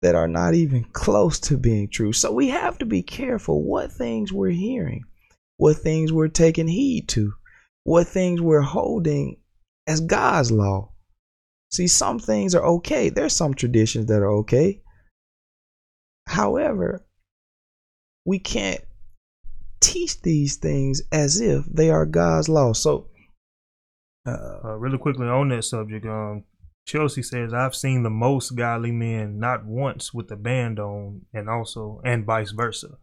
that 0.05 0.13
are 0.13 0.27
not 0.27 0.53
even 0.53 0.83
close 0.93 1.39
to 1.39 1.57
being 1.57 1.89
true. 1.89 2.13
So 2.13 2.31
we 2.31 2.49
have 2.49 2.77
to 2.77 2.85
be 2.85 3.01
careful 3.01 3.63
what 3.63 3.91
things 3.91 4.31
we're 4.31 4.51
hearing, 4.51 5.03
what 5.57 5.77
things 5.77 6.13
we're 6.13 6.27
taking 6.27 6.67
heed 6.67 7.07
to, 7.09 7.33
what 7.85 8.05
things 8.05 8.39
we're 8.39 8.61
holding 8.61 9.37
as 9.87 10.01
God's 10.01 10.51
law. 10.51 10.91
See, 11.71 11.87
some 11.87 12.19
things 12.19 12.53
are 12.53 12.63
okay. 12.63 13.09
There's 13.09 13.35
some 13.35 13.55
traditions 13.55 14.05
that 14.05 14.21
are 14.21 14.31
okay. 14.41 14.83
However, 16.27 17.03
we 18.25 18.37
can't 18.37 18.81
teach 19.79 20.21
these 20.21 20.57
things 20.57 21.01
as 21.11 21.41
if 21.41 21.65
they 21.65 21.89
are 21.89 22.05
God's 22.05 22.47
law. 22.47 22.73
So, 22.73 23.07
uh, 24.27 24.59
uh, 24.65 24.75
really 24.75 24.99
quickly 24.99 25.25
on 25.25 25.49
that 25.49 25.63
subject, 25.63 26.05
um, 26.05 26.43
Chelsea 26.85 27.23
says, 27.23 27.53
"I've 27.53 27.75
seen 27.75 28.03
the 28.03 28.09
most 28.09 28.51
godly 28.55 28.91
men 28.91 29.39
not 29.39 29.65
once 29.65 30.13
with 30.13 30.27
the 30.27 30.35
band 30.35 30.79
on, 30.79 31.25
and 31.33 31.49
also 31.49 31.99
and 32.05 32.25
vice 32.25 32.51
versa." 32.51 32.97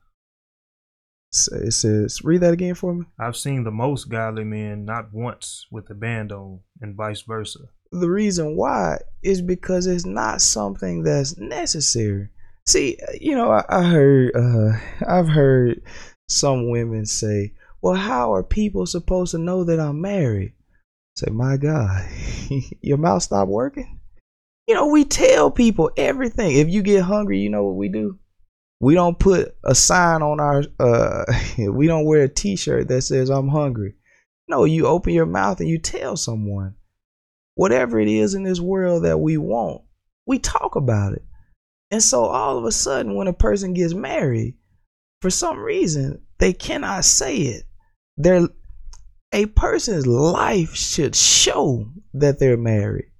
It 1.51 1.73
says, 1.73 2.23
"Read 2.23 2.43
that 2.43 2.53
again 2.53 2.75
for 2.75 2.95
me." 2.95 3.07
I've 3.19 3.37
seen 3.37 3.65
the 3.65 3.71
most 3.71 4.09
godly 4.09 4.45
men 4.45 4.85
not 4.85 5.12
once 5.12 5.67
with 5.71 5.87
the 5.87 5.95
band 5.95 6.31
on, 6.31 6.61
and 6.81 6.95
vice 6.95 7.23
versa. 7.23 7.61
The 7.91 8.11
reason 8.11 8.57
why 8.57 8.99
is 9.23 9.43
because 9.43 9.87
it's 9.87 10.07
not 10.07 10.41
something 10.41 11.03
that's 11.03 11.37
necessary. 11.37 12.29
See, 12.67 12.99
you 13.21 13.35
know, 13.35 13.51
I, 13.51 13.65
I 13.69 13.83
heard, 13.83 14.37
uh, 14.37 14.79
I've 15.07 15.29
heard 15.29 15.83
some 16.29 16.71
women 16.71 17.05
say, 17.05 17.55
"Well, 17.81 17.97
how 17.97 18.33
are 18.33 18.45
people 18.45 18.87
supposed 18.87 19.33
to 19.33 19.39
know 19.39 19.65
that 19.65 19.81
I'm 19.81 20.01
married?" 20.01 20.55
Say, 21.16 21.31
my 21.31 21.57
God, 21.57 22.09
your 22.81 22.99
mouth 22.99 23.23
stopped 23.23 23.50
working. 23.50 24.00
You 24.66 24.75
know, 24.75 24.87
we 24.87 25.04
tell 25.04 25.50
people 25.50 25.90
everything. 25.97 26.57
If 26.57 26.69
you 26.69 26.83
get 26.83 27.02
hungry, 27.02 27.40
you 27.40 27.50
know 27.50 27.64
what 27.64 27.76
we 27.76 27.88
do? 27.88 28.19
We 28.81 28.95
don't 28.95 29.19
put 29.19 29.54
a 29.64 29.75
sign 29.75 30.23
on 30.23 30.40
our. 30.40 30.64
uh 30.78 31.25
We 31.59 31.87
don't 31.87 32.07
wear 32.07 32.23
a 32.23 32.28
T-shirt 32.28 32.88
that 32.88 33.02
says 33.02 33.31
"I'm 33.31 33.49
hungry." 33.49 33.95
No, 34.49 34.64
you 34.64 34.87
open 34.87 35.14
your 35.14 35.26
mouth 35.26 35.61
and 35.61 35.69
you 35.69 35.78
tell 35.78 36.16
someone 36.16 36.75
whatever 37.54 38.00
it 38.00 38.09
is 38.09 38.35
in 38.35 38.42
this 38.42 38.61
world 38.61 39.04
that 39.04 39.19
we 39.19 39.37
want. 39.37 39.83
We 40.26 40.38
talk 40.38 40.76
about 40.76 41.12
it. 41.12 41.25
And 41.90 42.02
so 42.02 42.25
all 42.25 42.59
of 42.59 42.64
a 42.64 42.73
sudden, 42.73 43.14
when 43.14 43.28
a 43.28 43.33
person 43.33 43.75
gets 43.75 43.95
married, 43.95 44.57
for 45.21 45.31
some 45.31 45.59
reason, 45.59 46.23
they 46.38 46.52
cannot 46.52 47.04
say 47.04 47.37
it. 47.37 47.64
They're 48.16 48.49
a 49.33 49.47
person's 49.47 50.07
life 50.07 50.75
should 50.75 51.17
show 51.17 51.91
that 52.15 52.39
they're 52.39 52.57
married. 52.57 53.11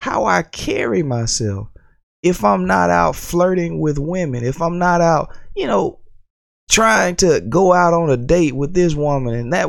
How 0.00 0.24
I 0.24 0.42
carry 0.42 1.02
myself. 1.02 1.68
If 2.22 2.44
I'm 2.44 2.66
not 2.66 2.90
out 2.90 3.14
flirting 3.14 3.80
with 3.80 3.98
women, 3.98 4.44
if 4.44 4.60
I'm 4.60 4.78
not 4.78 5.00
out, 5.00 5.36
you 5.54 5.66
know, 5.66 6.00
trying 6.68 7.16
to 7.16 7.40
go 7.40 7.72
out 7.72 7.94
on 7.94 8.10
a 8.10 8.16
date 8.16 8.54
with 8.54 8.74
this 8.74 8.94
woman 8.94 9.34
and 9.34 9.52
that 9.52 9.68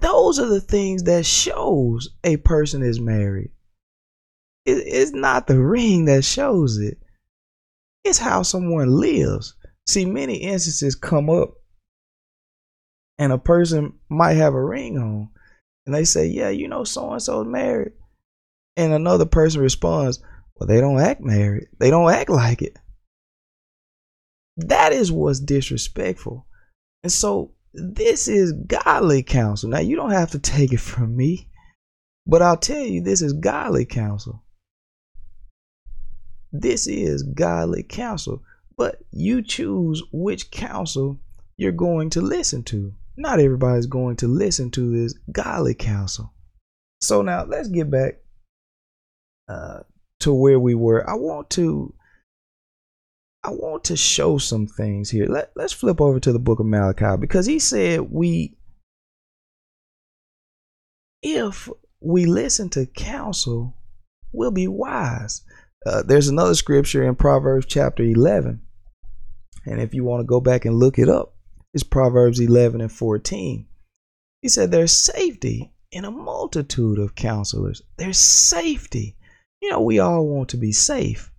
those 0.00 0.38
are 0.38 0.46
the 0.46 0.60
things 0.60 1.02
that 1.04 1.26
shows 1.26 2.10
a 2.22 2.36
person 2.38 2.82
is 2.82 3.00
married. 3.00 3.50
It, 4.64 4.84
it's 4.86 5.12
not 5.12 5.46
the 5.46 5.60
ring 5.60 6.04
that 6.04 6.24
shows 6.24 6.78
it. 6.78 6.98
It's 8.04 8.18
how 8.18 8.42
someone 8.42 8.88
lives. 8.88 9.54
See, 9.86 10.04
many 10.04 10.36
instances 10.36 10.94
come 10.94 11.28
up, 11.28 11.54
and 13.18 13.32
a 13.32 13.38
person 13.38 13.94
might 14.08 14.34
have 14.34 14.54
a 14.54 14.64
ring 14.64 14.98
on, 14.98 15.30
and 15.86 15.94
they 15.94 16.04
say, 16.04 16.26
"Yeah, 16.26 16.50
you 16.50 16.68
know, 16.68 16.84
so 16.84 17.12
and 17.12 17.22
so 17.22 17.42
is 17.42 17.46
married," 17.46 17.92
and 18.76 18.92
another 18.92 19.26
person 19.26 19.60
responds, 19.60 20.20
"Well, 20.56 20.66
they 20.66 20.80
don't 20.80 21.00
act 21.00 21.20
married. 21.20 21.68
They 21.78 21.90
don't 21.90 22.10
act 22.10 22.30
like 22.30 22.62
it." 22.62 22.78
That 24.56 24.92
is 24.92 25.12
what's 25.12 25.40
disrespectful, 25.40 26.46
and 27.02 27.12
so 27.12 27.52
this 27.74 28.28
is 28.28 28.52
godly 28.52 29.22
counsel. 29.22 29.70
Now, 29.70 29.80
you 29.80 29.96
don't 29.96 30.10
have 30.10 30.30
to 30.32 30.38
take 30.38 30.72
it 30.72 30.80
from 30.80 31.16
me, 31.16 31.48
but 32.26 32.42
I'll 32.42 32.56
tell 32.56 32.84
you, 32.84 33.02
this 33.02 33.22
is 33.22 33.32
godly 33.32 33.84
counsel. 33.84 34.42
This 36.50 36.86
is 36.86 37.22
godly 37.22 37.82
counsel, 37.82 38.42
but 38.76 39.04
you 39.10 39.42
choose 39.42 40.02
which 40.12 40.50
counsel 40.50 41.20
you're 41.56 41.72
going 41.72 42.10
to 42.10 42.20
listen 42.20 42.62
to. 42.64 42.94
Not 43.18 43.40
everybody's 43.40 43.86
going 43.86 44.14
to 44.16 44.28
listen 44.28 44.70
to 44.70 44.96
this 44.96 45.12
godly 45.32 45.74
counsel. 45.74 46.32
So 47.00 47.20
now 47.20 47.44
let's 47.44 47.68
get 47.68 47.90
back 47.90 48.20
uh, 49.48 49.80
to 50.20 50.32
where 50.32 50.60
we 50.60 50.76
were. 50.76 51.08
I 51.08 51.14
want 51.14 51.50
to 51.50 51.92
I 53.42 53.50
want 53.50 53.84
to 53.84 53.96
show 53.96 54.38
some 54.38 54.68
things 54.68 55.10
here. 55.10 55.26
Let, 55.26 55.50
let's 55.56 55.72
flip 55.72 56.00
over 56.00 56.20
to 56.20 56.32
the 56.32 56.38
book 56.38 56.60
of 56.60 56.66
Malachi 56.66 57.16
because 57.18 57.46
he 57.46 57.58
said 57.58 58.02
we 58.12 58.56
if 61.20 61.68
we 62.00 62.24
listen 62.24 62.68
to 62.70 62.86
counsel, 62.86 63.74
we'll 64.32 64.52
be 64.52 64.68
wise. 64.68 65.42
Uh, 65.84 66.02
there's 66.02 66.28
another 66.28 66.54
scripture 66.54 67.02
in 67.02 67.16
Proverbs 67.16 67.66
chapter 67.66 68.04
11. 68.04 68.62
And 69.66 69.80
if 69.80 69.92
you 69.92 70.04
want 70.04 70.20
to 70.20 70.24
go 70.24 70.40
back 70.40 70.64
and 70.64 70.76
look 70.76 71.00
it 71.00 71.08
up, 71.08 71.34
it's 71.74 71.84
Proverbs 71.84 72.40
11 72.40 72.80
and 72.80 72.92
14. 72.92 73.66
He 74.42 74.48
said, 74.48 74.70
There's 74.70 74.92
safety 74.92 75.72
in 75.90 76.04
a 76.04 76.10
multitude 76.10 76.98
of 76.98 77.14
counselors. 77.14 77.82
There's 77.96 78.18
safety. 78.18 79.16
You 79.60 79.70
know, 79.70 79.80
we 79.80 79.98
all 79.98 80.26
want 80.26 80.50
to 80.50 80.56
be 80.56 80.72
safe. 80.72 81.32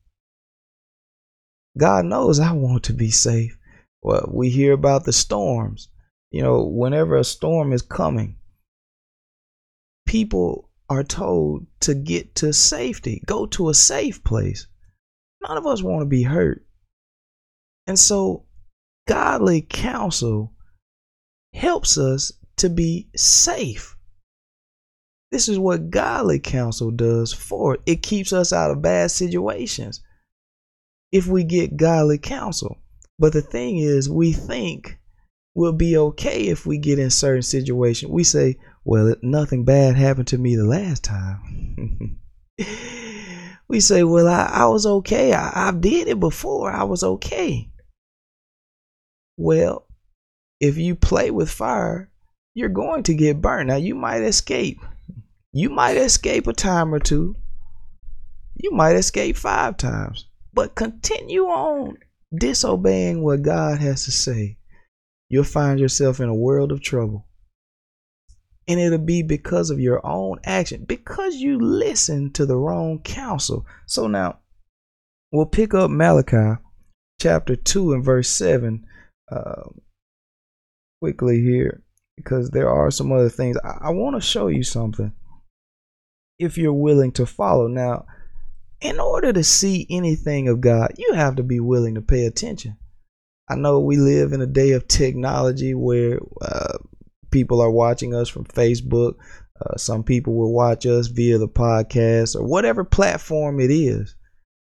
God 1.77 2.05
knows 2.05 2.39
I 2.39 2.51
want 2.51 2.83
to 2.86 2.93
be 2.93 3.09
safe. 3.09 3.57
Well, 4.01 4.29
we 4.31 4.50
hear 4.50 4.74
about 4.74 5.05
the 5.05 5.13
storms. 5.13 5.89
You 6.31 6.41
know, 6.41 6.63
whenever 6.63 7.15
a 7.15 7.24
storm 7.24 7.74
is 7.74 7.81
coming, 7.81 8.38
people 10.05 10.69
are 10.89 11.03
told 11.03 11.67
to 11.81 11.93
get 11.93 12.36
to 12.36 12.51
safety, 12.51 13.21
go 13.25 13.45
to 13.48 13.69
a 13.69 13.74
safe 13.74 14.24
place. 14.24 14.67
None 15.48 15.57
of 15.57 15.65
us 15.65 15.83
want 15.83 16.01
to 16.01 16.05
be 16.05 16.24
hurt. 16.24 16.65
And 17.88 17.98
so, 17.98 18.45
godly 19.09 19.63
counsel 19.63 20.53
helps 21.51 21.97
us 21.97 22.31
to 22.57 22.69
be 22.69 23.09
safe. 23.15 23.95
This 25.31 25.49
is 25.49 25.57
what 25.57 25.89
godly 25.89 26.39
counsel 26.39 26.91
does 26.91 27.33
for 27.33 27.73
it. 27.73 27.81
It 27.87 28.03
keeps 28.03 28.31
us 28.31 28.53
out 28.53 28.69
of 28.69 28.83
bad 28.83 29.09
situations 29.09 30.01
if 31.11 31.25
we 31.25 31.43
get 31.43 31.75
godly 31.75 32.19
counsel. 32.19 32.77
But 33.17 33.33
the 33.33 33.41
thing 33.41 33.77
is, 33.77 34.07
we 34.07 34.31
think 34.31 34.99
we'll 35.55 35.73
be 35.73 35.97
okay 35.97 36.43
if 36.43 36.67
we 36.67 36.77
get 36.77 36.99
in 36.99 37.09
certain 37.09 37.41
situations. 37.41 38.11
We 38.11 38.23
say, 38.23 38.57
well, 38.85 39.15
nothing 39.23 39.65
bad 39.65 39.95
happened 39.95 40.27
to 40.27 40.37
me 40.37 40.55
the 40.55 40.65
last 40.65 41.03
time. 41.03 42.19
we 43.67 43.79
say, 43.79 44.03
well, 44.03 44.27
I, 44.27 44.51
I 44.53 44.65
was 44.67 44.85
okay. 44.85 45.33
I, 45.33 45.69
I 45.69 45.71
did 45.71 46.07
it 46.07 46.19
before. 46.19 46.71
I 46.71 46.83
was 46.83 47.03
okay. 47.03 47.71
Well, 49.39 49.88
if 50.60 50.77
you 50.77 50.96
play 50.96 51.31
with 51.31 51.50
fire, 51.50 52.12
you're 52.53 52.67
going 52.67 53.03
to 53.03 53.13
get 53.13 53.39
burned. 53.39 53.69
Now, 53.69 53.77
you 53.77 53.96
might 53.96 54.22
escape. 54.22 54.81
You 55.53 55.69
might 55.69 55.96
escape 55.96 56.46
a 56.46 56.51
time 56.51 56.93
or 56.93 57.00
two. 57.00 57.38
You 58.55 58.72
might 58.72 58.98
escape 58.98 59.38
five 59.38 59.77
times. 59.77 60.25
But 60.53 60.75
continue 60.75 61.43
on 61.43 62.00
disobeying 62.38 63.24
what 63.24 63.43
God 63.43 63.79
has 63.79 64.03
to 64.03 64.12
say. 64.12 64.58
You'll 65.29 65.46
find 65.46 65.79
yourself 65.79 66.19
in 66.19 66.27
a 66.27 66.36
world 66.36 66.74
of 66.74 66.81
trouble. 66.81 67.25
And 68.67 68.77
it'll 68.77 68.98
be 68.98 69.24
because 69.24 69.69
of 69.69 69.79
your 69.79 70.05
own 70.05 70.39
action, 70.43 70.84
because 70.84 71.36
you 71.36 71.58
listen 71.58 72.34
to 72.34 72.46
the 72.46 72.58
wrong 72.58 73.00
counsel. 73.03 73.65
So 73.86 74.08
now 74.08 74.39
we'll 75.31 75.46
pick 75.46 75.74
up 75.74 75.89
Malachi 75.89 76.62
chapter 77.22 77.55
2 77.55 77.93
and 77.93 78.03
verse 78.03 78.27
7 78.29 78.86
uh, 79.31 79.69
quickly 81.01 81.41
here, 81.41 81.83
because 82.17 82.50
there 82.50 82.69
are 82.69 82.91
some 82.91 83.12
other 83.12 83.29
things. 83.29 83.57
I, 83.63 83.88
I 83.88 83.89
want 83.91 84.15
to 84.15 84.21
show 84.21 84.48
you 84.48 84.63
something 84.63 85.12
if 86.38 86.57
you're 86.57 86.74
willing 86.74 87.12
to 87.13 87.25
follow. 87.25 87.67
Now, 87.67 88.05
in 88.81 89.00
order 89.00 89.33
to 89.33 89.43
see 89.43 89.86
anything 89.89 90.48
of 90.48 90.62
God, 90.62 90.93
you 90.98 91.13
have 91.13 91.36
to 91.36 91.43
be 91.43 91.59
willing 91.59 91.95
to 91.95 92.01
pay 92.01 92.25
attention. 92.25 92.77
I 93.50 93.55
know 93.55 93.79
we 93.79 93.98
live 93.98 94.31
in 94.31 94.41
a 94.41 94.48
day 94.48 94.71
of 94.71 94.88
technology 94.88 95.74
where 95.74 96.19
uh, 96.41 96.77
people 97.31 97.62
are 97.62 97.71
watching 97.71 98.13
us 98.13 98.29
from 98.29 98.45
Facebook, 98.45 99.15
Uh, 99.59 99.75
some 99.75 100.03
people 100.03 100.36
will 100.36 100.53
watch 100.53 100.86
us 100.86 101.07
via 101.07 101.38
the 101.38 101.48
podcast 101.48 102.33
or 102.33 102.48
whatever 102.48 102.86
platform 102.86 103.59
it 103.59 103.69
is. 103.69 104.15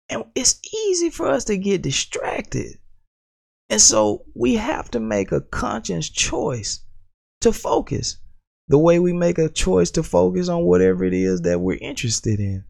And 0.08 0.24
it's 0.36 0.60
easy 0.74 1.10
for 1.10 1.28
us 1.28 1.44
to 1.46 1.58
get 1.58 1.82
distracted. 1.82 2.79
And 3.70 3.80
so 3.80 4.26
we 4.34 4.56
have 4.56 4.90
to 4.92 5.00
make 5.00 5.32
a 5.32 5.42
conscious 5.42 6.10
choice 6.10 6.82
to 7.42 7.54
focus 7.54 8.18
the 8.68 8.78
way 8.78 9.00
we 9.00 9.14
make 9.14 9.38
a 9.38 9.50
choice 9.50 9.92
to 9.92 10.04
focus 10.04 10.48
on 10.48 10.64
whatever 10.64 11.04
it 11.04 11.14
is 11.14 11.42
that 11.42 11.60
we're 11.60 11.78
interested 11.82 12.40
in. 12.40 12.64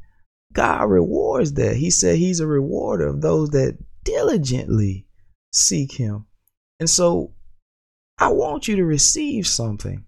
God 0.53 0.89
rewards 0.89 1.53
that. 1.53 1.75
He 1.75 1.91
said 1.91 2.17
he's 2.17 2.39
a 2.39 2.47
rewarder 2.47 3.07
of 3.07 3.21
those 3.21 3.49
that 3.49 3.77
diligently 4.03 5.05
seek 5.51 5.93
him. 5.93 6.25
And 6.79 6.89
so 6.89 7.33
I 8.17 8.29
want 8.29 8.67
you 8.67 8.77
to 8.77 8.85
receive 8.85 9.45
something, 9.45 10.05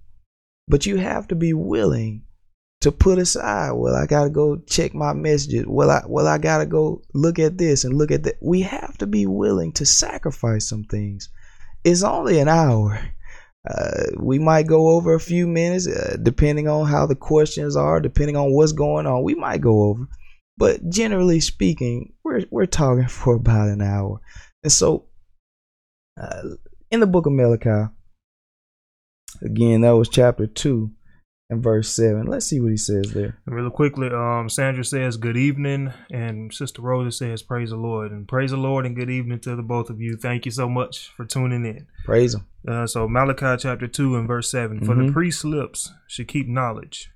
but 0.67 0.85
you 0.85 0.97
have 0.97 1.27
to 1.27 1.35
be 1.35 1.53
willing 1.53 2.23
to 2.81 2.91
put 2.91 3.19
aside, 3.19 3.71
well, 3.73 3.95
I 3.95 4.07
gotta 4.07 4.29
go 4.29 4.57
check 4.57 4.93
my 4.93 5.13
messages. 5.13 5.65
Well, 5.67 5.89
I 5.89 6.03
well, 6.07 6.27
I 6.27 6.37
gotta 6.37 6.65
go 6.65 7.03
look 7.13 7.39
at 7.39 7.57
this 7.57 7.83
and 7.83 7.97
look 7.97 8.11
at 8.11 8.23
that. 8.23 8.37
We 8.41 8.61
have 8.61 8.97
to 8.97 9.07
be 9.07 9.25
willing 9.27 9.71
to 9.73 9.85
sacrifice 9.85 10.67
some 10.67 10.83
things. 10.85 11.29
It's 11.83 12.03
only 12.03 12.39
an 12.39 12.47
hour. 12.47 12.99
Uh, 13.69 14.05
we 14.17 14.39
might 14.39 14.65
go 14.65 14.89
over 14.89 15.13
a 15.13 15.19
few 15.19 15.47
minutes, 15.47 15.87
uh, 15.87 16.17
depending 16.21 16.67
on 16.67 16.87
how 16.87 17.05
the 17.05 17.15
questions 17.15 17.75
are, 17.75 17.99
depending 17.99 18.35
on 18.35 18.51
what's 18.51 18.71
going 18.71 19.05
on. 19.05 19.23
We 19.23 19.35
might 19.35 19.61
go 19.61 19.83
over, 19.83 20.07
but 20.57 20.89
generally 20.89 21.39
speaking, 21.39 22.13
we're 22.23 22.45
we're 22.49 22.65
talking 22.65 23.07
for 23.07 23.35
about 23.35 23.69
an 23.69 23.83
hour. 23.83 24.19
And 24.63 24.71
so, 24.71 25.05
uh, 26.19 26.41
in 26.89 26.99
the 26.99 27.07
book 27.07 27.27
of 27.27 27.33
Malachi, 27.33 27.91
again, 29.43 29.81
that 29.81 29.91
was 29.91 30.09
chapter 30.09 30.47
two 30.47 30.91
and 31.51 31.61
verse 31.61 31.89
7. 31.93 32.25
Let's 32.25 32.45
see 32.45 32.61
what 32.61 32.71
he 32.71 32.77
says 32.77 33.11
there. 33.11 33.37
Really 33.45 33.69
quickly, 33.69 34.07
um, 34.09 34.47
Sandra 34.49 34.85
says, 34.85 35.17
Good 35.17 35.35
evening. 35.35 35.91
And 36.09 36.51
Sister 36.53 36.81
Rosa 36.81 37.11
says, 37.11 37.43
Praise 37.43 37.69
the 37.71 37.75
Lord. 37.75 38.11
And 38.11 38.25
praise 38.27 38.51
the 38.51 38.57
Lord 38.57 38.85
and 38.85 38.95
good 38.95 39.09
evening 39.09 39.41
to 39.41 39.55
the 39.57 39.61
both 39.61 39.89
of 39.89 39.99
you. 39.99 40.15
Thank 40.15 40.45
you 40.45 40.51
so 40.51 40.69
much 40.69 41.09
for 41.09 41.25
tuning 41.25 41.65
in. 41.65 41.87
Praise 42.05 42.33
him. 42.33 42.47
Uh, 42.65 42.87
so, 42.87 43.07
Malachi 43.07 43.61
chapter 43.61 43.85
2 43.87 44.15
and 44.15 44.27
verse 44.27 44.49
7 44.49 44.79
For 44.85 44.95
Mhm. 44.95 45.07
the 45.07 45.11
priest's 45.13 45.43
lips 45.43 45.91
should 46.07 46.29
keep 46.29 46.47
knowledge, 46.47 47.11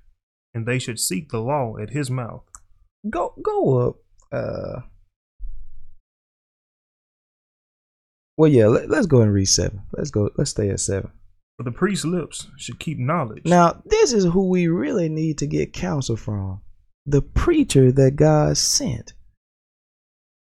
and 0.52 0.66
they 0.66 0.78
should 0.78 1.00
seek 1.00 1.30
the 1.30 1.40
law 1.40 1.76
at 1.78 1.90
his 1.90 2.10
mouth. 2.10 2.44
Go 3.08 3.34
go 3.42 3.78
up. 3.88 3.96
Uh 4.30 4.80
Well, 8.36 8.50
yeah, 8.50 8.66
let, 8.66 8.90
let's 8.90 9.06
go 9.06 9.22
and 9.22 9.32
read 9.32 9.46
7. 9.46 9.80
Let's 9.92 10.10
go. 10.10 10.28
Let's 10.36 10.50
stay 10.50 10.68
at 10.68 10.80
7. 10.80 11.10
For 11.56 11.62
the 11.62 11.72
priest's 11.72 12.04
lips 12.04 12.48
should 12.58 12.78
keep 12.78 12.98
knowledge. 12.98 13.44
Now, 13.46 13.82
this 13.86 14.12
is 14.12 14.24
who 14.24 14.48
we 14.48 14.68
really 14.68 15.08
need 15.08 15.38
to 15.38 15.46
get 15.46 15.72
counsel 15.72 16.16
from. 16.16 16.60
The 17.06 17.22
preacher 17.22 17.90
that 17.92 18.16
God 18.16 18.56
sent. 18.58 19.14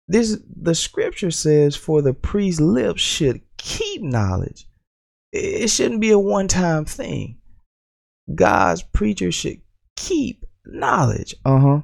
This 0.08 0.38
the 0.62 0.74
scripture 0.76 1.32
says 1.32 1.76
for 1.76 2.02
the 2.02 2.14
priest's 2.14 2.60
lips 2.60 3.02
should 3.02 3.42
keep 3.58 4.02
knowledge. 4.02 4.68
It 5.32 5.70
shouldn't 5.70 6.02
be 6.02 6.10
a 6.10 6.18
one-time 6.20 6.86
thing. 6.86 7.38
God's 8.34 8.82
preacher 8.82 9.32
should 9.32 9.62
keep 9.96 10.44
knowledge. 10.66 11.36
Uh-huh. 11.46 11.82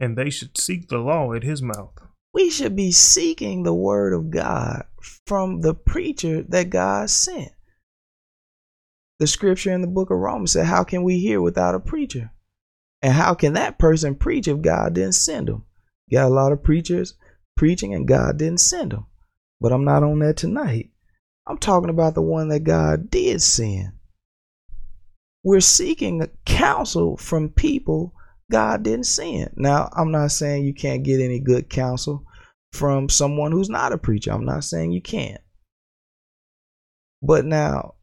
and 0.00 0.16
they 0.16 0.30
should 0.30 0.58
seek 0.58 0.88
the 0.88 0.98
law 0.98 1.32
at 1.34 1.42
his 1.42 1.62
mouth. 1.62 1.92
We 2.34 2.50
should 2.50 2.74
be 2.74 2.90
seeking 2.92 3.62
the 3.62 3.74
word 3.74 4.14
of 4.14 4.30
God 4.30 4.84
from 5.26 5.60
the 5.60 5.74
preacher 5.74 6.42
that 6.48 6.70
God 6.70 7.10
sent. 7.10 7.52
The 9.22 9.28
scripture 9.28 9.70
in 9.70 9.82
the 9.82 9.86
book 9.86 10.10
of 10.10 10.18
Romans 10.18 10.50
said, 10.50 10.66
How 10.66 10.82
can 10.82 11.04
we 11.04 11.20
hear 11.20 11.40
without 11.40 11.76
a 11.76 11.78
preacher? 11.78 12.32
And 13.02 13.12
how 13.12 13.34
can 13.34 13.52
that 13.52 13.78
person 13.78 14.16
preach 14.16 14.48
if 14.48 14.60
God 14.60 14.94
didn't 14.94 15.14
send 15.14 15.46
them? 15.46 15.64
Got 16.10 16.26
a 16.26 16.34
lot 16.34 16.50
of 16.50 16.64
preachers 16.64 17.14
preaching 17.56 17.94
and 17.94 18.08
God 18.08 18.36
didn't 18.36 18.58
send 18.58 18.90
them. 18.90 19.06
But 19.60 19.70
I'm 19.72 19.84
not 19.84 20.02
on 20.02 20.18
that 20.18 20.36
tonight. 20.38 20.90
I'm 21.46 21.58
talking 21.58 21.88
about 21.88 22.16
the 22.16 22.20
one 22.20 22.48
that 22.48 22.64
God 22.64 23.10
did 23.10 23.40
send. 23.40 23.92
We're 25.44 25.60
seeking 25.60 26.28
counsel 26.44 27.16
from 27.16 27.50
people 27.50 28.14
God 28.50 28.82
didn't 28.82 29.06
send. 29.06 29.52
Now, 29.54 29.88
I'm 29.96 30.10
not 30.10 30.32
saying 30.32 30.64
you 30.64 30.74
can't 30.74 31.04
get 31.04 31.20
any 31.20 31.38
good 31.38 31.70
counsel 31.70 32.24
from 32.72 33.08
someone 33.08 33.52
who's 33.52 33.70
not 33.70 33.92
a 33.92 33.98
preacher. 33.98 34.32
I'm 34.32 34.44
not 34.44 34.64
saying 34.64 34.90
you 34.90 35.00
can't. 35.00 35.40
But 37.22 37.44
now, 37.44 37.94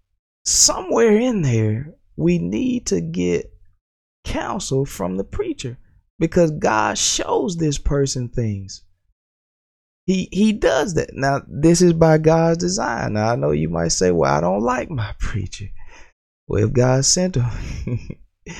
somewhere 0.45 1.17
in 1.17 1.41
there, 1.41 1.95
we 2.15 2.37
need 2.37 2.87
to 2.87 3.01
get 3.01 3.51
counsel 4.23 4.85
from 4.85 5.17
the 5.17 5.23
preacher 5.23 5.77
because 6.19 6.51
God 6.51 6.97
shows 6.97 7.57
this 7.57 7.77
person 7.77 8.29
things. 8.29 8.83
He 10.05 10.27
he 10.31 10.53
does 10.53 10.95
that. 10.95 11.11
Now, 11.13 11.41
this 11.47 11.81
is 11.81 11.93
by 11.93 12.17
God's 12.17 12.57
design. 12.57 13.13
Now, 13.13 13.31
I 13.31 13.35
know 13.35 13.51
you 13.51 13.69
might 13.69 13.89
say, 13.89 14.11
"Well, 14.11 14.33
I 14.33 14.41
don't 14.41 14.63
like 14.63 14.89
my 14.89 15.13
preacher." 15.19 15.67
Well, 16.47 16.65
if 16.65 16.73
God 16.73 17.05
sent 17.05 17.35
him, 17.35 18.17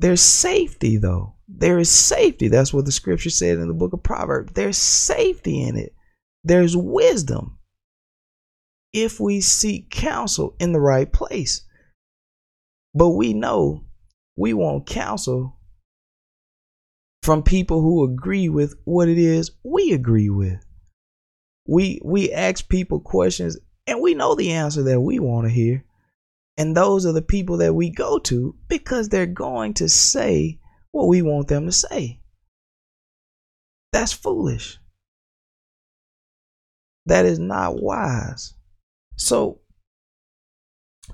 there's 0.00 0.20
safety 0.20 0.96
though. 0.96 1.34
There 1.48 1.78
is 1.78 1.90
safety. 1.90 2.48
That's 2.48 2.72
what 2.72 2.84
the 2.84 2.92
scripture 2.92 3.30
said 3.30 3.58
in 3.58 3.68
the 3.68 3.74
book 3.74 3.92
of 3.92 4.02
Proverbs. 4.02 4.52
There's 4.52 4.76
safety 4.76 5.62
in 5.62 5.76
it. 5.76 5.92
There's 6.44 6.76
wisdom 6.76 7.57
if 8.92 9.20
we 9.20 9.40
seek 9.40 9.90
counsel 9.90 10.56
in 10.58 10.72
the 10.72 10.80
right 10.80 11.12
place. 11.12 11.62
But 12.94 13.10
we 13.10 13.34
know 13.34 13.84
we 14.36 14.54
want 14.54 14.86
counsel 14.86 15.56
from 17.22 17.42
people 17.42 17.82
who 17.82 18.04
agree 18.04 18.48
with 18.48 18.74
what 18.84 19.08
it 19.08 19.18
is 19.18 19.50
we 19.62 19.92
agree 19.92 20.30
with. 20.30 20.64
We 21.66 22.00
we 22.02 22.32
ask 22.32 22.68
people 22.68 23.00
questions 23.00 23.58
and 23.86 24.00
we 24.00 24.14
know 24.14 24.34
the 24.34 24.52
answer 24.52 24.82
that 24.84 25.00
we 25.00 25.18
want 25.18 25.46
to 25.46 25.52
hear. 25.52 25.84
And 26.56 26.76
those 26.76 27.06
are 27.06 27.12
the 27.12 27.22
people 27.22 27.58
that 27.58 27.74
we 27.74 27.90
go 27.90 28.18
to 28.20 28.56
because 28.68 29.08
they're 29.08 29.26
going 29.26 29.74
to 29.74 29.88
say 29.88 30.58
what 30.90 31.06
we 31.06 31.22
want 31.22 31.48
them 31.48 31.66
to 31.66 31.72
say. 31.72 32.20
That's 33.92 34.12
foolish. 34.12 34.78
That 37.06 37.26
is 37.26 37.38
not 37.38 37.80
wise. 37.80 38.54
So 39.18 39.60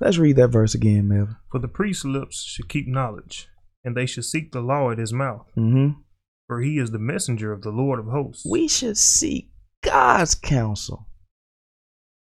let's 0.00 0.18
read 0.18 0.36
that 0.36 0.48
verse 0.48 0.74
again, 0.74 1.08
Melvin. 1.08 1.36
For 1.50 1.58
the 1.58 1.68
priest's 1.68 2.04
lips 2.04 2.44
should 2.44 2.68
keep 2.68 2.86
knowledge, 2.86 3.48
and 3.82 3.96
they 3.96 4.06
should 4.06 4.26
seek 4.26 4.52
the 4.52 4.60
law 4.60 4.90
at 4.90 4.98
his 4.98 5.12
mouth. 5.12 5.50
Mm-hmm. 5.56 6.00
For 6.46 6.60
he 6.60 6.78
is 6.78 6.90
the 6.90 6.98
messenger 6.98 7.52
of 7.52 7.62
the 7.62 7.70
Lord 7.70 7.98
of 7.98 8.06
hosts. 8.06 8.44
We 8.44 8.68
should 8.68 8.98
seek 8.98 9.50
God's 9.82 10.34
counsel 10.34 11.08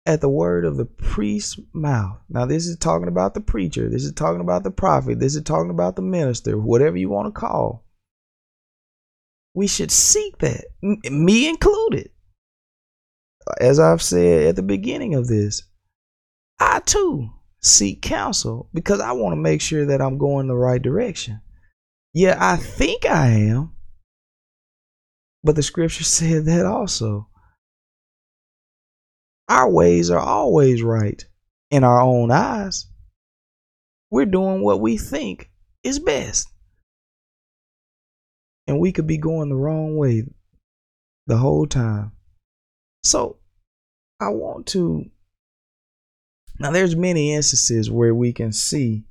at 0.06 0.22
the 0.22 0.30
word 0.30 0.66
of 0.66 0.78
the 0.78 0.86
priest's 0.86 1.60
mouth. 1.74 2.20
Now, 2.30 2.46
this 2.46 2.68
is 2.68 2.78
talking 2.78 3.10
about 3.10 3.34
the 3.34 3.42
preacher. 3.42 3.90
This 3.90 4.04
is 4.04 4.14
talking 4.14 4.42
about 4.42 4.64
the 4.64 4.72
prophet. 4.72 5.20
This 5.20 5.36
is 5.36 5.42
talking 5.42 5.72
about 5.72 5.98
the 5.98 6.02
minister, 6.02 6.58
whatever 6.58 6.96
you 6.96 7.10
want 7.10 7.28
to 7.28 7.40
call. 7.40 7.84
We 9.54 9.68
should 9.68 9.92
seek 9.92 10.38
that, 10.40 10.66
me 10.82 11.50
included. 11.50 12.12
As 13.60 13.80
I've 13.80 14.02
said 14.02 14.48
at 14.48 14.56
the 14.56 14.64
beginning 14.64 15.14
of 15.16 15.28
this, 15.28 15.64
I 16.60 16.80
too 16.80 17.30
seek 17.62 18.02
counsel 18.02 18.70
because 18.74 19.00
I 19.00 19.12
want 19.12 19.34
to 19.34 19.42
make 19.42 19.62
sure 19.62 19.86
that 19.86 20.02
I'm 20.02 20.18
going 20.18 20.48
the 20.48 20.56
right 20.56 20.82
direction. 20.82 21.42
Yeah, 22.14 22.38
I 22.40 22.56
think 22.56 23.06
I 23.06 23.28
am, 23.28 23.74
but 25.44 25.56
the 25.56 25.64
scripture 25.64 26.04
said 26.06 26.46
that 26.46 26.66
also. 26.66 27.28
Our 29.48 29.70
ways 29.70 30.10
are 30.10 30.20
always 30.20 30.82
right 30.82 31.24
in 31.70 31.84
our 31.84 32.02
own 32.02 32.32
eyes. 32.32 32.88
We're 34.10 34.26
doing 34.26 34.62
what 34.62 34.82
we 34.82 34.98
think 34.98 35.52
is 35.84 36.00
best. 36.00 36.48
And 38.66 38.80
we 38.80 38.92
could 38.92 39.06
be 39.06 39.18
going 39.18 39.50
the 39.50 39.56
wrong 39.56 39.98
way 39.98 40.24
the 41.28 41.38
whole 41.38 41.68
time. 41.68 42.15
So 43.06 43.38
I 44.20 44.30
want 44.30 44.66
to 44.68 45.06
now 46.60 46.72
there's 46.72 46.96
many 46.96 47.34
instances 47.34 47.92
where 47.92 48.16
we 48.16 48.34
can 48.34 48.52
see 48.52 49.04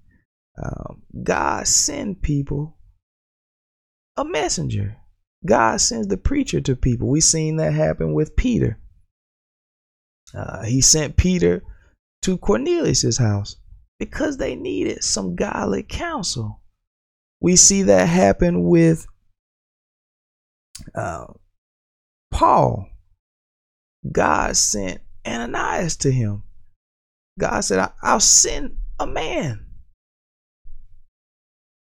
um, 0.60 1.02
God 1.22 1.66
send 1.68 2.20
people 2.22 2.76
a 4.16 4.24
messenger. 4.24 4.96
God 5.46 5.80
sends 5.80 6.08
the 6.08 6.16
preacher 6.16 6.60
to 6.62 6.74
people. 6.74 7.08
We've 7.08 7.22
seen 7.22 7.56
that 7.56 7.74
happen 7.74 8.14
with 8.14 8.34
Peter. 8.34 8.80
Uh, 10.34 10.64
he 10.64 10.80
sent 10.80 11.16
Peter 11.16 11.62
to 12.22 12.38
Cornelius's 12.38 13.18
house 13.18 13.56
because 13.98 14.38
they 14.38 14.56
needed 14.56 15.04
some 15.04 15.36
godly 15.36 15.82
counsel. 15.82 16.62
We 17.40 17.56
see 17.56 17.82
that 17.82 18.08
happen 18.08 18.64
with 18.64 19.06
uh, 20.94 21.26
Paul. 22.30 22.88
God 24.10 24.56
sent 24.56 25.00
Ananias 25.26 25.96
to 25.98 26.10
him. 26.10 26.42
God 27.38 27.60
said, 27.60 27.78
"I- 27.78 27.92
I'll 28.02 28.20
send 28.20 28.76
a 28.98 29.06
man. 29.06 29.66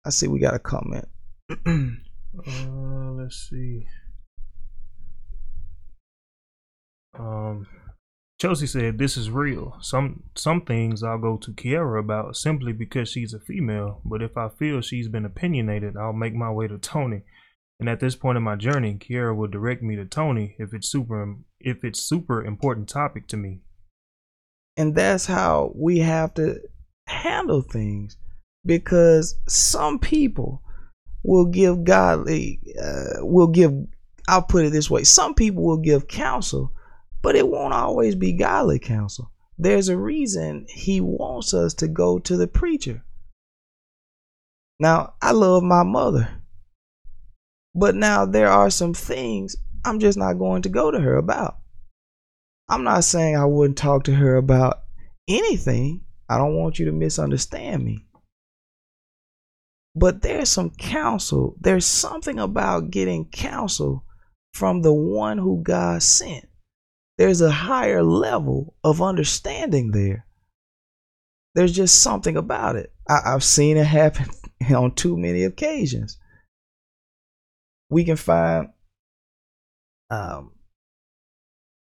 I 0.05 0.09
see 0.09 0.27
we 0.27 0.39
got 0.39 0.55
a 0.55 0.59
comment. 0.59 1.07
uh, 1.65 3.11
let's 3.11 3.49
see. 3.49 3.87
Um, 7.17 7.67
Chelsea 8.39 8.67
said, 8.67 8.97
"This 8.97 9.17
is 9.17 9.29
real. 9.29 9.77
Some 9.81 10.23
some 10.35 10.61
things 10.61 11.03
I'll 11.03 11.17
go 11.17 11.37
to 11.37 11.51
Kiera 11.51 11.99
about 11.99 12.37
simply 12.37 12.71
because 12.71 13.09
she's 13.09 13.33
a 13.33 13.39
female. 13.39 14.01
But 14.05 14.21
if 14.21 14.37
I 14.37 14.47
feel 14.49 14.81
she's 14.81 15.09
been 15.09 15.25
opinionated, 15.25 15.97
I'll 15.97 16.13
make 16.13 16.33
my 16.33 16.49
way 16.49 16.67
to 16.67 16.77
Tony. 16.77 17.23
And 17.79 17.87
at 17.87 17.99
this 17.99 18.15
point 18.15 18.37
in 18.37 18.43
my 18.43 18.55
journey, 18.55 18.95
Kiera 18.95 19.35
will 19.35 19.47
direct 19.47 19.81
me 19.81 19.95
to 19.95 20.05
Tony 20.05 20.55
if 20.59 20.73
it's 20.73 20.89
super 20.89 21.37
if 21.59 21.83
it's 21.83 22.01
super 22.01 22.43
important 22.43 22.89
topic 22.89 23.27
to 23.27 23.37
me. 23.37 23.61
And 24.75 24.95
that's 24.95 25.25
how 25.25 25.71
we 25.75 25.99
have 25.99 26.33
to 26.35 26.59
handle 27.07 27.61
things 27.61 28.17
because 28.65 29.39
some 29.47 29.99
people 29.99 30.61
will 31.23 31.45
give 31.45 31.83
godly 31.83 32.59
uh, 32.81 33.25
will 33.25 33.47
give 33.47 33.71
I'll 34.27 34.43
put 34.43 34.65
it 34.65 34.71
this 34.71 34.89
way 34.89 35.03
some 35.03 35.33
people 35.33 35.63
will 35.63 35.77
give 35.77 36.07
counsel 36.07 36.73
but 37.21 37.35
it 37.35 37.47
won't 37.47 37.73
always 37.73 38.15
be 38.15 38.31
godly 38.33 38.79
counsel. 38.79 39.31
There's 39.57 39.89
a 39.89 39.97
reason 39.97 40.65
he 40.69 41.01
wants 41.01 41.53
us 41.53 41.73
to 41.75 41.87
go 41.87 42.19
to 42.19 42.37
the 42.37 42.47
preacher. 42.47 43.03
Now 44.79 45.15
I 45.21 45.31
love 45.31 45.63
my 45.63 45.83
mother 45.83 46.38
but 47.79 47.95
now 47.95 48.25
there 48.25 48.49
are 48.49 48.69
some 48.69 48.93
things 48.93 49.55
I'm 49.85 49.99
just 49.99 50.17
not 50.17 50.33
going 50.33 50.63
to 50.63 50.69
go 50.69 50.91
to 50.91 50.99
her 50.99 51.15
about 51.15 51.57
I'm 52.67 52.83
not 52.83 53.03
saying 53.03 53.35
I 53.35 53.45
wouldn't 53.45 53.77
talk 53.77 54.03
to 54.03 54.15
her 54.15 54.35
about 54.35 54.81
anything 55.27 56.01
I 56.29 56.37
don't 56.37 56.55
want 56.55 56.77
you 56.77 56.85
to 56.85 56.91
misunderstand 56.91 57.83
me. 57.83 58.05
But 59.95 60.21
there's 60.21 60.49
some 60.49 60.69
counsel. 60.69 61.55
There's 61.59 61.85
something 61.85 62.37
about 62.37 62.91
getting 62.91 63.25
counsel 63.25 64.05
from 64.53 64.81
the 64.81 64.93
one 64.93 65.39
who 65.39 65.63
God 65.63 66.03
sent. 66.03 66.47
There's 67.17 67.41
a 67.41 67.49
higher 67.51 68.03
level 68.03 68.75
of 68.83 69.01
understanding 69.01 69.91
there. 69.91 70.27
There's 71.55 71.73
just 71.73 72.01
something 72.01 72.37
about 72.37 72.75
it. 72.75 72.93
I, 73.09 73.31
have 73.31 73.43
seen 73.43 73.77
it 73.77 73.87
happen 73.87 74.27
on 74.75 74.93
too 74.93 75.17
many 75.17 75.43
occasions. 75.43 76.17
We 77.89 78.03
can 78.03 78.15
find 78.15 78.69
um, 80.09 80.51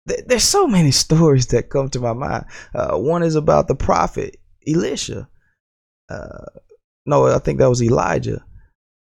there's 0.06 0.44
so 0.44 0.68
many 0.68 0.92
stories 0.92 1.48
that 1.48 1.70
come 1.70 1.90
to 1.90 2.00
my 2.00 2.14
mind. 2.14 2.46
Uh, 2.76 2.98
one 2.98 3.24
is 3.24 3.36
about 3.36 3.68
the 3.68 3.76
prophet 3.76 4.38
Elisha. 4.68 5.30
Uh, 6.10 6.46
no, 7.06 7.28
I 7.28 7.40
think 7.40 7.60
that 7.60 7.70
was 7.70 7.82
Elijah. 7.82 8.44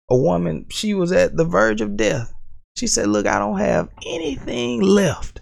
A 0.09 0.17
woman, 0.17 0.65
she 0.69 0.93
was 0.93 1.11
at 1.11 1.37
the 1.37 1.45
verge 1.45 1.81
of 1.81 1.97
death. 1.97 2.33
She 2.77 2.87
said, 2.87 3.07
Look, 3.07 3.25
I 3.25 3.39
don't 3.39 3.59
have 3.59 3.89
anything 4.05 4.81
left 4.81 5.41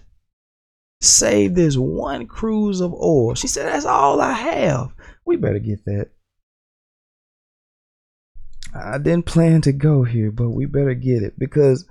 save 1.00 1.54
this 1.54 1.76
one 1.76 2.26
cruse 2.26 2.80
of 2.80 2.92
oil. 2.92 3.34
She 3.34 3.46
said, 3.46 3.66
That's 3.66 3.86
all 3.86 4.20
I 4.20 4.32
have. 4.32 4.92
We 5.24 5.36
better 5.36 5.58
get 5.58 5.84
that. 5.86 6.10
I 8.74 8.98
didn't 8.98 9.26
plan 9.26 9.62
to 9.62 9.72
go 9.72 10.04
here, 10.04 10.30
but 10.30 10.50
we 10.50 10.66
better 10.66 10.94
get 10.94 11.22
it 11.22 11.38
because 11.38 11.86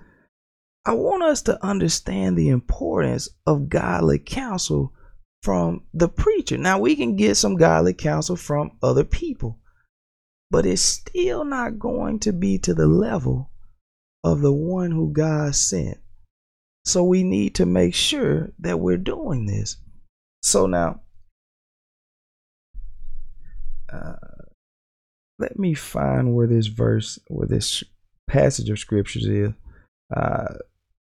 I 0.86 0.94
want 0.94 1.24
us 1.24 1.42
to 1.44 1.63
understand 1.63 2.38
the 2.38 2.50
importance 2.50 3.30
of 3.46 3.70
godly 3.70 4.20
counsel 4.20 4.94
from 5.44 5.84
the 5.94 6.08
preacher. 6.10 6.58
Now, 6.58 6.80
we 6.80 6.96
can 6.96 7.15
get 7.15 7.36
some 7.36 7.56
godly 7.56 7.94
counsel 7.94 8.36
from 8.36 8.72
other 8.82 9.04
people, 9.04 9.60
but 10.50 10.65
it's 10.65 10.82
still 10.82 11.44
not 11.44 11.80
going 11.80 12.20
to 12.20 12.34
be 12.34 12.58
to 12.60 12.74
the 12.74 12.88
level 12.88 13.52
of 14.24 14.42
the 14.42 14.54
one 14.54 14.92
who 14.92 15.12
God 15.12 15.56
sent. 15.56 15.98
So, 16.86 17.04
we 17.04 17.24
need 17.24 17.56
to 17.56 17.65
make 17.65 17.94
sure 17.94 18.52
that 18.60 18.80
we're 18.80 18.98
doing 18.98 19.46
this. 19.46 19.78
So, 20.42 20.65
now, 20.65 21.02
uh, 23.92 24.13
let 25.39 25.58
me 25.58 25.73
find 25.73 26.36
where 26.36 26.47
this 26.47 26.67
verse, 26.67 27.17
where 27.28 27.47
this 27.47 27.84
passage 28.28 28.69
of 28.69 28.78
scriptures 28.78 29.25
is. 29.25 29.52
Uh, 30.15 30.56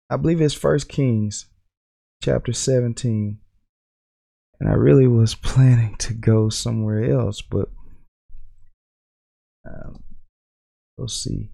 I 0.09 0.17
believe 0.17 0.39
it's 0.39 0.53
First 0.53 0.87
Kings 0.87 1.47
chapter 2.23 2.53
17. 2.53 3.39
And 4.59 4.69
I 4.69 4.73
really 4.73 5.07
was 5.07 5.35
planning 5.43 5.95
to 5.97 6.13
go 6.13 6.49
somewhere 6.49 7.03
else, 7.11 7.41
but 7.41 7.69
um, 9.67 10.03
we'll 10.97 11.07
see. 11.07 11.49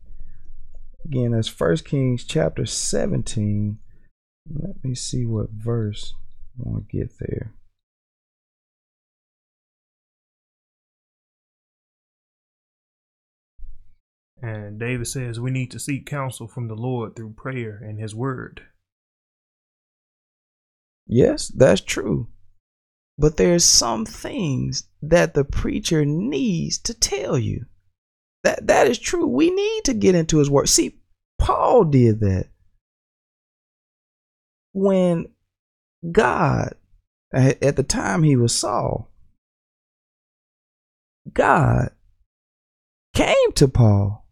Again, 1.06 1.32
that's 1.32 1.48
First 1.48 1.86
Kings 1.86 2.26
chapter 2.26 2.66
17. 2.66 3.78
Let 4.54 4.84
me 4.84 4.96
see 4.96 5.26
what 5.26 5.50
verse 5.52 6.14
I 6.60 6.64
want 6.70 6.90
to 6.90 6.98
get 6.98 7.12
there. 7.20 7.54
And 14.46 14.78
David 14.80 15.08
says 15.08 15.40
we 15.40 15.50
need 15.50 15.72
to 15.72 15.80
seek 15.80 16.06
counsel 16.06 16.48
from 16.48 16.68
the 16.68 16.76
Lord 16.76 17.16
through 17.16 17.34
prayer 17.34 17.82
and 17.84 18.00
his 18.00 18.14
word. 18.14 18.62
Yes, 21.08 21.48
that's 21.48 21.82
true. 21.82 22.28
But 23.18 23.38
there's 23.38 23.64
some 23.64 24.06
things 24.06 24.88
that 25.02 25.34
the 25.34 25.46
preacher 25.46 26.06
needs 26.06 26.78
to 26.80 26.94
tell 26.94 27.40
you. 27.40 27.66
That 28.44 28.68
that 28.68 28.86
is 28.86 29.00
true. 29.00 29.26
We 29.26 29.50
need 29.50 29.86
to 29.86 29.96
get 29.96 30.14
into 30.14 30.38
his 30.38 30.50
word. 30.50 30.70
See, 30.70 31.00
Paul 31.40 31.86
did 31.86 32.20
that. 32.20 32.50
When 34.74 35.30
God 36.12 36.76
at 37.34 37.76
the 37.76 37.84
time 37.84 38.22
he 38.22 38.36
was 38.36 38.54
Saul, 38.54 39.10
God 41.34 41.90
came 43.16 43.52
to 43.56 43.68
Paul 43.68 44.25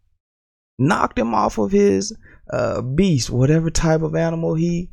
knocked 0.78 1.18
him 1.18 1.34
off 1.34 1.58
of 1.58 1.72
his 1.72 2.16
uh, 2.50 2.82
beast, 2.82 3.30
whatever 3.30 3.70
type 3.70 4.02
of 4.02 4.14
animal 4.14 4.54
he 4.54 4.90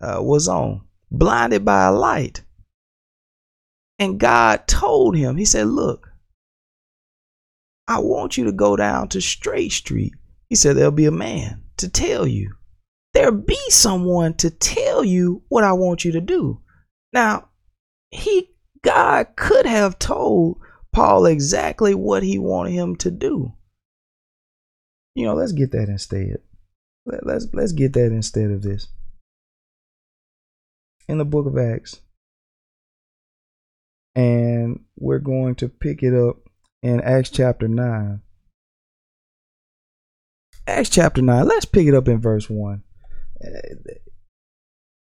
uh, 0.00 0.18
was 0.20 0.48
on, 0.48 0.82
blinded 1.10 1.64
by 1.64 1.84
a 1.86 1.92
light. 1.92 2.42
And 3.98 4.18
God 4.18 4.66
told 4.66 5.16
him, 5.16 5.36
He 5.36 5.44
said, 5.44 5.68
Look, 5.68 6.10
I 7.86 8.00
want 8.00 8.36
you 8.36 8.44
to 8.44 8.52
go 8.52 8.76
down 8.76 9.08
to 9.08 9.20
Straight 9.20 9.72
Street. 9.72 10.12
He 10.48 10.56
said, 10.56 10.76
There'll 10.76 10.90
be 10.90 11.06
a 11.06 11.12
man 11.12 11.62
to 11.76 11.88
tell 11.88 12.26
you. 12.26 12.54
There'll 13.14 13.32
be 13.32 13.58
someone 13.68 14.34
to 14.34 14.50
tell 14.50 15.04
you 15.04 15.42
what 15.48 15.64
I 15.64 15.72
want 15.72 16.04
you 16.04 16.12
to 16.12 16.20
do. 16.20 16.60
Now, 17.12 17.50
he, 18.10 18.50
God 18.82 19.28
could 19.36 19.66
have 19.66 19.98
told 19.98 20.58
Paul 20.92 21.26
exactly 21.26 21.94
what 21.94 22.22
he 22.22 22.38
wanted 22.38 22.72
him 22.72 22.96
to 22.96 23.10
do. 23.10 23.52
You 25.14 25.26
know, 25.26 25.34
let's 25.34 25.52
get 25.52 25.72
that 25.72 25.88
instead. 25.88 26.38
Let, 27.04 27.26
let's 27.26 27.46
let's 27.52 27.72
get 27.72 27.92
that 27.94 28.06
instead 28.06 28.50
of 28.50 28.62
this. 28.62 28.88
In 31.08 31.18
the 31.18 31.24
book 31.24 31.46
of 31.46 31.58
Acts. 31.58 32.00
And 34.14 34.84
we're 34.96 35.18
going 35.18 35.54
to 35.56 35.68
pick 35.68 36.02
it 36.02 36.14
up 36.14 36.36
in 36.82 37.00
Acts 37.00 37.30
chapter 37.30 37.66
9. 37.66 38.20
Acts 40.66 40.90
chapter 40.90 41.22
9. 41.22 41.46
Let's 41.46 41.64
pick 41.64 41.86
it 41.86 41.94
up 41.94 42.08
in 42.08 42.20
verse 42.20 42.48
1. 42.48 42.82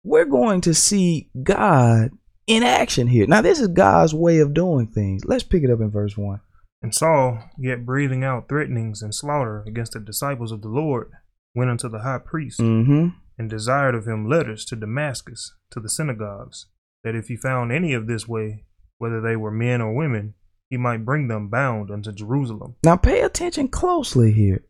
We're 0.03 0.25
going 0.25 0.61
to 0.61 0.73
see 0.73 1.29
God 1.43 2.11
in 2.47 2.63
action 2.63 3.07
here. 3.07 3.27
Now, 3.27 3.41
this 3.41 3.59
is 3.59 3.67
God's 3.67 4.13
way 4.13 4.39
of 4.39 4.53
doing 4.53 4.87
things. 4.87 5.25
Let's 5.25 5.43
pick 5.43 5.63
it 5.63 5.69
up 5.69 5.81
in 5.81 5.91
verse 5.91 6.17
1. 6.17 6.39
And 6.81 6.95
Saul, 6.95 7.43
yet 7.57 7.85
breathing 7.85 8.23
out 8.23 8.49
threatenings 8.49 9.01
and 9.01 9.13
slaughter 9.13 9.63
against 9.67 9.93
the 9.93 9.99
disciples 9.99 10.51
of 10.51 10.61
the 10.61 10.67
Lord, 10.67 11.11
went 11.53 11.69
unto 11.69 11.87
the 11.87 11.99
high 11.99 12.17
priest 12.17 12.59
mm-hmm. 12.59 13.09
and 13.37 13.49
desired 13.49 13.93
of 13.93 14.07
him 14.07 14.27
letters 14.27 14.65
to 14.65 14.75
Damascus, 14.75 15.53
to 15.71 15.79
the 15.79 15.89
synagogues, 15.89 16.67
that 17.03 17.15
if 17.15 17.27
he 17.27 17.35
found 17.35 17.71
any 17.71 17.93
of 17.93 18.07
this 18.07 18.27
way, 18.27 18.65
whether 18.97 19.21
they 19.21 19.35
were 19.35 19.51
men 19.51 19.81
or 19.81 19.93
women, 19.93 20.33
he 20.69 20.77
might 20.77 21.05
bring 21.05 21.27
them 21.27 21.49
bound 21.49 21.91
unto 21.91 22.11
Jerusalem. 22.11 22.75
Now 22.83 22.95
pay 22.95 23.21
attention 23.21 23.67
closely 23.67 24.31
here. 24.31 24.63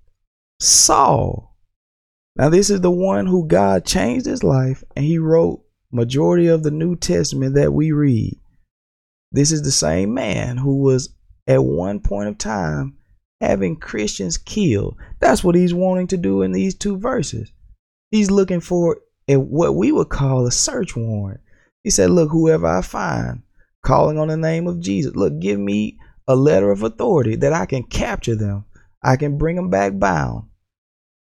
Saul. 0.60 1.56
Now 2.36 2.50
this 2.50 2.70
is 2.70 2.82
the 2.82 2.92
one 2.92 3.28
who 3.28 3.48
God 3.48 3.86
changed 3.86 4.26
his 4.26 4.44
life 4.44 4.84
and 4.96 5.06
he 5.06 5.18
wrote 5.18 5.64
majority 5.92 6.48
of 6.48 6.64
the 6.64 6.72
New 6.72 6.96
Testament 6.96 7.56
that 7.56 7.74
we 7.74 7.92
read. 7.92 8.40
This 9.32 9.52
is 9.52 9.62
the 9.62 9.72
same 9.72 10.14
man 10.14 10.58
who 10.58 10.78
was 10.82 11.14
at 11.48 11.64
one 11.64 12.00
point 12.00 12.30
of 12.30 12.38
time 12.38 12.98
having 13.42 13.76
Christians 13.76 14.38
killed. 14.38 14.96
That's 15.20 15.44
what 15.44 15.56
he's 15.56 15.74
wanting 15.74 16.08
to 16.08 16.18
do 16.18 16.44
in 16.44 16.52
these 16.52 16.76
two 16.76 16.98
verses. 16.98 17.52
He's 18.12 18.30
looking 18.30 18.60
for 18.60 18.98
what 19.28 19.76
we 19.76 19.92
would 19.92 20.10
call 20.10 20.46
a 20.46 20.52
search 20.52 20.96
warrant. 20.96 21.42
He 21.84 21.90
said, 21.90 22.12
Look, 22.12 22.30
whoever 22.30 22.68
I 22.68 22.82
find 22.82 23.42
calling 23.84 24.20
on 24.20 24.28
the 24.28 24.38
name 24.38 24.68
of 24.68 24.80
Jesus, 24.80 25.16
look, 25.16 25.40
give 25.40 25.60
me 25.60 25.98
a 26.28 26.36
letter 26.36 26.72
of 26.72 26.84
authority 26.84 27.36
that 27.38 27.54
I 27.54 27.66
can 27.66 27.84
capture 27.84 28.36
them. 28.36 28.66
I 29.04 29.16
can 29.16 29.38
bring 29.38 29.56
them 29.56 29.70
back 29.70 29.98
bound 29.98 30.48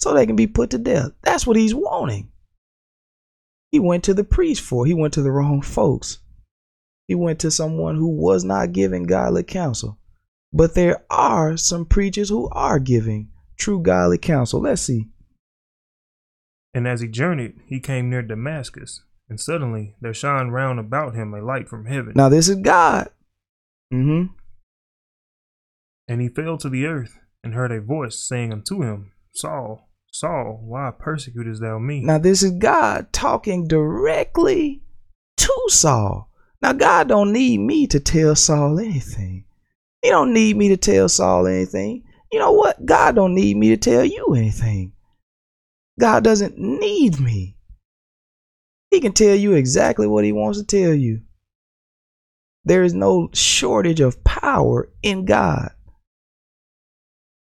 so 0.00 0.12
they 0.12 0.26
can 0.26 0.36
be 0.36 0.46
put 0.48 0.70
to 0.70 0.78
death. 0.78 1.12
That's 1.22 1.46
what 1.46 1.56
he's 1.56 1.74
wanting. 1.74 2.30
He 3.70 3.78
went 3.78 4.04
to 4.04 4.14
the 4.14 4.24
priest 4.24 4.62
for. 4.62 4.86
He 4.86 4.94
went 4.94 5.14
to 5.14 5.22
the 5.22 5.30
wrong 5.30 5.62
folks. 5.62 6.18
He 7.06 7.14
went 7.14 7.38
to 7.40 7.50
someone 7.50 7.96
who 7.96 8.08
was 8.08 8.44
not 8.44 8.72
giving 8.72 9.04
godly 9.04 9.44
counsel. 9.44 9.98
But 10.52 10.74
there 10.74 11.04
are 11.10 11.56
some 11.56 11.84
preachers 11.84 12.30
who 12.30 12.48
are 12.50 12.78
giving 12.78 13.30
true 13.56 13.80
godly 13.80 14.18
counsel. 14.18 14.60
Let's 14.60 14.82
see. 14.82 15.08
And 16.74 16.86
as 16.86 17.00
he 17.00 17.08
journeyed, 17.08 17.60
he 17.66 17.80
came 17.80 18.08
near 18.08 18.22
Damascus, 18.22 19.02
and 19.28 19.40
suddenly 19.40 19.96
there 20.00 20.14
shined 20.14 20.52
round 20.52 20.78
about 20.78 21.14
him 21.14 21.34
a 21.34 21.42
light 21.42 21.68
from 21.68 21.86
heaven. 21.86 22.12
Now 22.14 22.28
this 22.28 22.48
is 22.48 22.56
God. 22.56 23.08
Mm-hmm. 23.92 24.32
And 26.06 26.20
he 26.20 26.28
fell 26.28 26.56
to 26.58 26.68
the 26.68 26.86
earth, 26.86 27.18
and 27.42 27.54
heard 27.54 27.72
a 27.72 27.80
voice 27.80 28.18
saying 28.18 28.52
unto 28.52 28.82
him, 28.82 29.12
Saul, 29.32 29.88
Saul, 30.10 30.60
why 30.64 30.90
persecutest 30.98 31.60
thou 31.60 31.78
me? 31.78 32.00
Now 32.00 32.18
this 32.18 32.42
is 32.42 32.52
God 32.52 33.12
talking 33.12 33.66
directly 33.66 34.82
to 35.36 35.52
Saul. 35.68 36.30
Now 36.60 36.72
God 36.72 37.08
don't 37.08 37.32
need 37.32 37.58
me 37.58 37.86
to 37.88 38.00
tell 38.00 38.34
Saul 38.34 38.78
anything. 38.78 39.44
He 40.02 40.10
don't 40.10 40.32
need 40.32 40.56
me 40.56 40.68
to 40.68 40.76
tell 40.76 41.08
Saul 41.08 41.46
anything. 41.46 42.04
You 42.30 42.38
know 42.38 42.52
what? 42.52 42.84
God 42.84 43.14
don't 43.14 43.34
need 43.34 43.56
me 43.56 43.70
to 43.70 43.76
tell 43.76 44.04
you 44.04 44.34
anything. 44.34 44.92
God 45.98 46.22
doesn't 46.22 46.58
need 46.58 47.18
me. 47.18 47.56
He 48.90 49.00
can 49.00 49.12
tell 49.12 49.34
you 49.34 49.54
exactly 49.54 50.06
what 50.06 50.24
he 50.24 50.32
wants 50.32 50.58
to 50.58 50.64
tell 50.64 50.94
you. 50.94 51.22
There 52.64 52.82
is 52.82 52.94
no 52.94 53.30
shortage 53.32 54.00
of 54.00 54.22
power 54.24 54.88
in 55.02 55.24
God. 55.24 55.72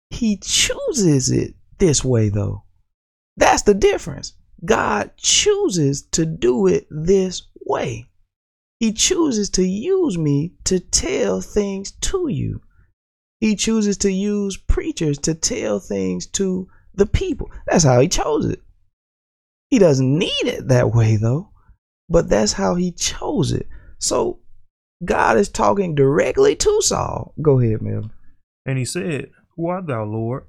He 0.10 0.38
chooses 0.38 1.30
it 1.30 1.56
this 1.78 2.04
way, 2.04 2.30
though. 2.30 2.64
That's 3.38 3.62
the 3.64 3.74
difference. 3.74 4.34
God 4.66 5.12
chooses 5.18 6.02
to 6.12 6.26
do 6.26 6.68
it 6.68 6.88
this 6.90 7.44
way. 7.66 8.09
He 8.80 8.94
chooses 8.94 9.50
to 9.52 9.64
use 9.64 10.18
me 10.18 10.54
to 10.64 10.80
tell 10.80 11.42
things 11.42 11.92
to 11.92 12.30
you. 12.30 12.62
He 13.40 13.56
chooses 13.56 13.98
to 13.98 14.12
use 14.12 14.58
preachers 14.58 15.18
to 15.20 15.34
tell 15.34 15.80
things 15.80 16.26
to 16.28 16.68
the 16.94 17.06
people. 17.06 17.52
That's 17.68 17.84
how 17.84 18.00
he 18.00 18.08
chose 18.08 18.46
it. 18.46 18.62
He 19.70 19.80
doesn't 19.80 20.18
need 20.18 20.46
it 20.46 20.68
that 20.70 20.94
way 20.94 21.18
though, 21.18 21.50
but 22.08 22.30
that's 22.30 22.54
how 22.54 22.76
he 22.76 22.92
chose 22.92 23.52
it. 23.52 23.68
So 24.00 24.40
God 25.04 25.38
is 25.38 25.50
talking 25.50 25.96
directly 25.96 26.56
to 26.56 26.82
Saul. 26.82 27.34
Go 27.42 27.60
ahead, 27.60 27.82
Mel. 27.82 28.12
And 28.66 28.78
he 28.78 28.86
said, 28.86 29.32
Who 29.56 29.68
art 29.68 29.88
thou, 29.88 30.04
Lord? 30.06 30.46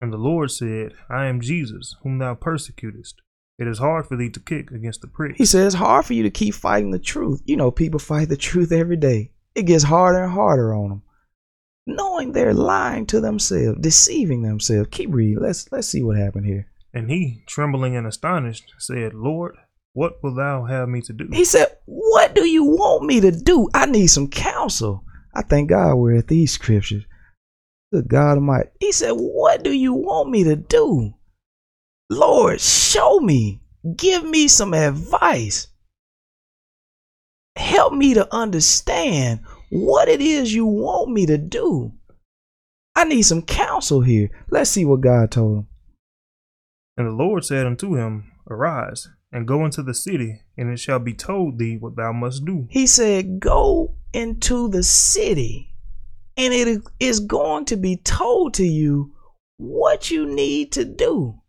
And 0.00 0.12
the 0.12 0.18
Lord 0.18 0.50
said, 0.50 0.92
I 1.08 1.26
am 1.26 1.40
Jesus, 1.40 1.96
whom 2.02 2.18
thou 2.18 2.34
persecutest. 2.34 3.14
It 3.58 3.68
is 3.68 3.78
hard 3.78 4.06
for 4.06 4.16
thee 4.16 4.30
to 4.30 4.40
kick 4.40 4.70
against 4.70 5.00
the 5.00 5.06
prick. 5.06 5.36
He 5.36 5.44
says 5.44 5.74
it's 5.74 5.74
hard 5.74 6.04
for 6.04 6.14
you 6.14 6.24
to 6.24 6.30
keep 6.30 6.54
fighting 6.54 6.90
the 6.90 6.98
truth. 6.98 7.40
You 7.44 7.56
know, 7.56 7.70
people 7.70 8.00
fight 8.00 8.28
the 8.28 8.36
truth 8.36 8.72
every 8.72 8.96
day. 8.96 9.30
It 9.54 9.62
gets 9.62 9.84
harder 9.84 10.24
and 10.24 10.32
harder 10.32 10.74
on 10.74 10.88
them 10.88 11.02
knowing 11.86 12.32
they're 12.32 12.54
lying 12.54 13.06
to 13.06 13.20
themselves, 13.20 13.78
deceiving 13.80 14.42
themselves. 14.42 14.88
Keep 14.90 15.12
reading. 15.12 15.40
Let's 15.40 15.70
let's 15.72 15.88
see 15.88 16.02
what 16.02 16.16
happened 16.16 16.46
here. 16.46 16.66
And 16.92 17.10
he, 17.10 17.42
trembling 17.46 17.96
and 17.96 18.06
astonished, 18.06 18.72
said, 18.78 19.14
Lord, 19.14 19.56
what 19.94 20.22
wilt 20.22 20.36
thou 20.36 20.64
have 20.64 20.88
me 20.88 21.00
to 21.02 21.12
do? 21.12 21.28
He 21.32 21.44
said, 21.44 21.66
What 21.86 22.34
do 22.34 22.46
you 22.46 22.64
want 22.64 23.04
me 23.04 23.20
to 23.20 23.32
do? 23.32 23.68
I 23.74 23.86
need 23.86 24.06
some 24.08 24.28
counsel. 24.28 25.04
I 25.34 25.42
thank 25.42 25.70
God 25.70 25.96
we're 25.96 26.16
at 26.16 26.28
these 26.28 26.52
scriptures. 26.52 27.04
Good 27.92 28.08
God 28.08 28.38
Almighty. 28.38 28.70
He 28.80 28.92
said, 28.92 29.12
What 29.12 29.62
do 29.62 29.72
you 29.72 29.92
want 29.92 30.30
me 30.30 30.44
to 30.44 30.56
do? 30.56 31.14
Lord, 32.14 32.60
show 32.60 33.20
me. 33.20 33.60
Give 33.96 34.24
me 34.24 34.48
some 34.48 34.72
advice. 34.72 35.66
Help 37.56 37.92
me 37.92 38.14
to 38.14 38.32
understand 38.34 39.40
what 39.70 40.08
it 40.08 40.20
is 40.20 40.54
you 40.54 40.66
want 40.66 41.10
me 41.10 41.26
to 41.26 41.38
do. 41.38 41.92
I 42.96 43.04
need 43.04 43.22
some 43.22 43.42
counsel 43.42 44.00
here. 44.00 44.30
Let's 44.50 44.70
see 44.70 44.84
what 44.84 45.00
God 45.00 45.30
told 45.30 45.58
him. 45.58 45.66
And 46.96 47.08
the 47.08 47.12
Lord 47.12 47.44
said 47.44 47.66
unto 47.66 47.96
him, 47.96 48.30
Arise 48.48 49.08
and 49.32 49.48
go 49.48 49.64
into 49.64 49.82
the 49.82 49.94
city, 49.94 50.42
and 50.56 50.70
it 50.70 50.78
shall 50.78 51.00
be 51.00 51.12
told 51.12 51.58
thee 51.58 51.76
what 51.76 51.96
thou 51.96 52.12
must 52.12 52.44
do. 52.44 52.68
He 52.70 52.86
said, 52.86 53.40
Go 53.40 53.96
into 54.12 54.68
the 54.68 54.84
city, 54.84 55.74
and 56.36 56.54
it 56.54 56.82
is 57.00 57.18
going 57.18 57.64
to 57.66 57.76
be 57.76 57.96
told 57.96 58.54
to 58.54 58.64
you 58.64 59.12
what 59.56 60.10
you 60.10 60.24
need 60.24 60.70
to 60.72 60.84
do. 60.84 61.40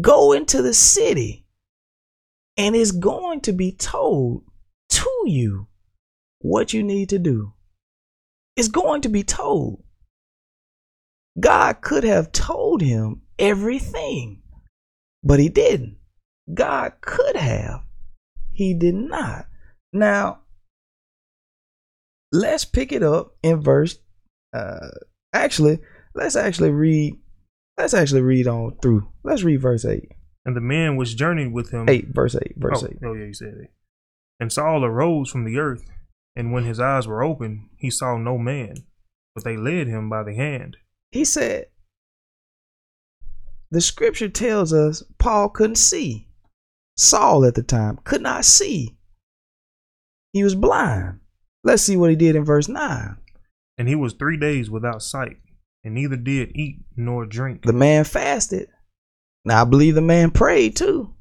Go 0.00 0.32
into 0.32 0.62
the 0.62 0.74
city, 0.74 1.46
and 2.56 2.76
it's 2.76 2.90
going 2.90 3.40
to 3.42 3.52
be 3.52 3.72
told 3.72 4.44
to 4.90 5.10
you 5.24 5.68
what 6.40 6.72
you 6.72 6.82
need 6.82 7.08
to 7.10 7.18
do 7.18 7.54
is 8.56 8.68
going 8.68 9.02
to 9.02 9.08
be 9.08 9.22
told. 9.22 9.82
God 11.38 11.82
could 11.82 12.04
have 12.04 12.32
told 12.32 12.80
him 12.80 13.22
everything, 13.38 14.42
but 15.22 15.38
he 15.38 15.48
didn't. 15.48 15.98
God 16.52 16.94
could 17.00 17.36
have. 17.36 17.82
He 18.52 18.72
did 18.72 18.94
not. 18.94 19.46
Now, 19.92 20.40
let's 22.32 22.64
pick 22.64 22.92
it 22.92 23.02
up 23.02 23.34
in 23.42 23.60
verse 23.60 23.98
uh 24.52 24.88
actually, 25.32 25.78
let's 26.14 26.36
actually 26.36 26.70
read 26.70 27.18
let's 27.78 27.94
actually 27.94 28.22
read 28.22 28.46
on 28.46 28.76
through. 28.80 29.08
Let's 29.22 29.42
read 29.42 29.60
verse 29.60 29.84
8. 29.84 30.10
And 30.44 30.56
the 30.56 30.60
man 30.60 30.96
which 30.96 31.16
journeyed 31.16 31.52
with 31.52 31.70
him 31.70 31.88
8 31.88 32.08
verse 32.08 32.36
8 32.36 32.54
verse 32.56 32.82
oh, 32.82 32.86
8. 32.86 32.98
Oh 33.04 33.14
yeah, 33.14 33.26
he 33.26 33.32
said 33.32 33.54
it. 33.60 33.70
And 34.38 34.52
Saul 34.52 34.84
arose 34.84 35.30
from 35.30 35.44
the 35.44 35.58
earth 35.58 35.88
and 36.36 36.52
when 36.52 36.64
his 36.64 36.78
eyes 36.78 37.08
were 37.08 37.24
open, 37.24 37.70
he 37.78 37.90
saw 37.90 38.18
no 38.18 38.36
man, 38.36 38.84
but 39.34 39.42
they 39.42 39.56
led 39.56 39.86
him 39.86 40.10
by 40.10 40.22
the 40.22 40.34
hand. 40.34 40.76
He 41.10 41.24
said, 41.24 41.66
The 43.70 43.80
scripture 43.80 44.28
tells 44.28 44.72
us 44.72 45.02
Paul 45.18 45.48
couldn't 45.48 45.76
see. 45.76 46.28
Saul 46.98 47.44
at 47.46 47.54
the 47.54 47.62
time 47.62 47.98
could 48.04 48.20
not 48.20 48.44
see. 48.44 48.96
He 50.34 50.44
was 50.44 50.54
blind. 50.54 51.20
Let's 51.64 51.82
see 51.82 51.96
what 51.96 52.10
he 52.10 52.16
did 52.16 52.36
in 52.36 52.44
verse 52.44 52.68
9. 52.68 53.16
And 53.78 53.88
he 53.88 53.94
was 53.94 54.12
three 54.12 54.36
days 54.36 54.70
without 54.70 55.02
sight, 55.02 55.38
and 55.86 55.94
neither 55.94 56.16
did 56.16 56.50
eat 56.56 56.80
nor 56.96 57.24
drink. 57.24 57.62
The 57.62 57.72
man 57.72 58.02
fasted. 58.02 58.68
Now 59.44 59.62
I 59.62 59.64
believe 59.64 59.94
the 59.94 60.00
man 60.00 60.32
prayed 60.32 60.74
too. 60.74 61.14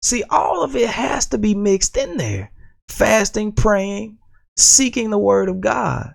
See, 0.00 0.24
all 0.30 0.64
of 0.64 0.74
it 0.74 0.88
has 0.88 1.26
to 1.26 1.38
be 1.38 1.54
mixed 1.54 1.96
in 1.98 2.16
there 2.16 2.50
fasting, 2.88 3.52
praying, 3.52 4.16
seeking 4.56 5.10
the 5.10 5.18
word 5.18 5.50
of 5.50 5.60
God. 5.60 6.14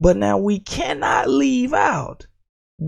But 0.00 0.18
now 0.18 0.36
we 0.36 0.58
cannot 0.58 1.28
leave 1.28 1.72
out 1.72 2.26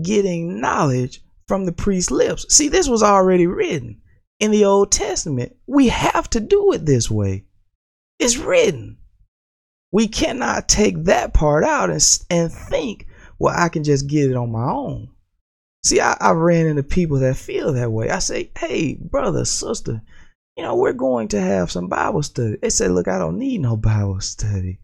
getting 0.03 0.61
knowledge 0.61 1.23
from 1.47 1.65
the 1.65 1.71
priest's 1.71 2.11
lips. 2.11 2.45
See, 2.49 2.67
this 2.67 2.87
was 2.87 3.01
already 3.01 3.47
written 3.47 4.01
in 4.39 4.51
the 4.51 4.65
Old 4.65 4.91
Testament. 4.91 5.55
We 5.65 5.87
have 5.87 6.29
to 6.31 6.39
do 6.39 6.73
it 6.73 6.85
this 6.85 7.09
way. 7.09 7.45
It's 8.19 8.37
written. 8.37 8.97
We 9.91 10.07
cannot 10.07 10.69
take 10.69 11.05
that 11.05 11.33
part 11.33 11.63
out 11.63 11.89
and, 11.89 12.19
and 12.29 12.51
think, 12.51 13.07
well, 13.39 13.55
I 13.57 13.69
can 13.69 13.83
just 13.83 14.07
get 14.07 14.29
it 14.29 14.35
on 14.35 14.51
my 14.51 14.69
own. 14.69 15.09
See, 15.83 16.01
I, 16.01 16.17
I 16.19 16.31
ran 16.31 16.65
into 16.65 16.83
people 16.83 17.19
that 17.19 17.37
feel 17.37 17.73
that 17.73 17.91
way. 17.91 18.09
I 18.09 18.19
say, 18.19 18.51
hey, 18.57 18.95
brother, 18.95 19.45
sister, 19.45 20.01
you 20.57 20.63
know, 20.63 20.75
we're 20.75 20.93
going 20.93 21.27
to 21.29 21.39
have 21.41 21.69
some 21.69 21.87
Bible 21.87 22.23
study. 22.23 22.57
They 22.61 22.69
say, 22.69 22.87
look, 22.87 23.07
I 23.07 23.19
don't 23.19 23.37
need 23.37 23.61
no 23.61 23.77
Bible 23.77 24.21
study. 24.21 24.79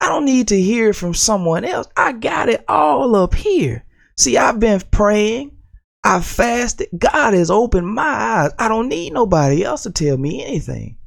I 0.00 0.08
don't 0.08 0.24
need 0.24 0.48
to 0.48 0.60
hear 0.60 0.92
from 0.92 1.14
someone 1.14 1.64
else. 1.64 1.88
I 1.96 2.12
got 2.12 2.48
it 2.48 2.64
all 2.68 3.16
up 3.16 3.34
here. 3.34 3.84
See, 4.18 4.36
I've 4.36 4.60
been 4.60 4.80
praying. 4.90 5.56
I've 6.04 6.26
fasted. 6.26 6.88
God 6.96 7.34
has 7.34 7.50
opened 7.50 7.88
my 7.88 8.02
eyes. 8.02 8.50
I 8.58 8.68
don't 8.68 8.88
need 8.88 9.12
nobody 9.12 9.64
else 9.64 9.84
to 9.84 9.90
tell 9.90 10.16
me 10.16 10.44
anything. 10.44 10.98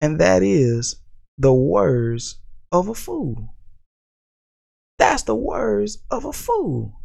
And 0.00 0.20
that 0.20 0.42
is 0.42 1.00
the 1.36 1.52
words 1.52 2.40
of 2.70 2.88
a 2.88 2.94
fool. 2.94 3.54
That's 4.98 5.22
the 5.22 5.36
words 5.36 5.98
of 6.10 6.24
a 6.24 6.32
fool 6.32 6.98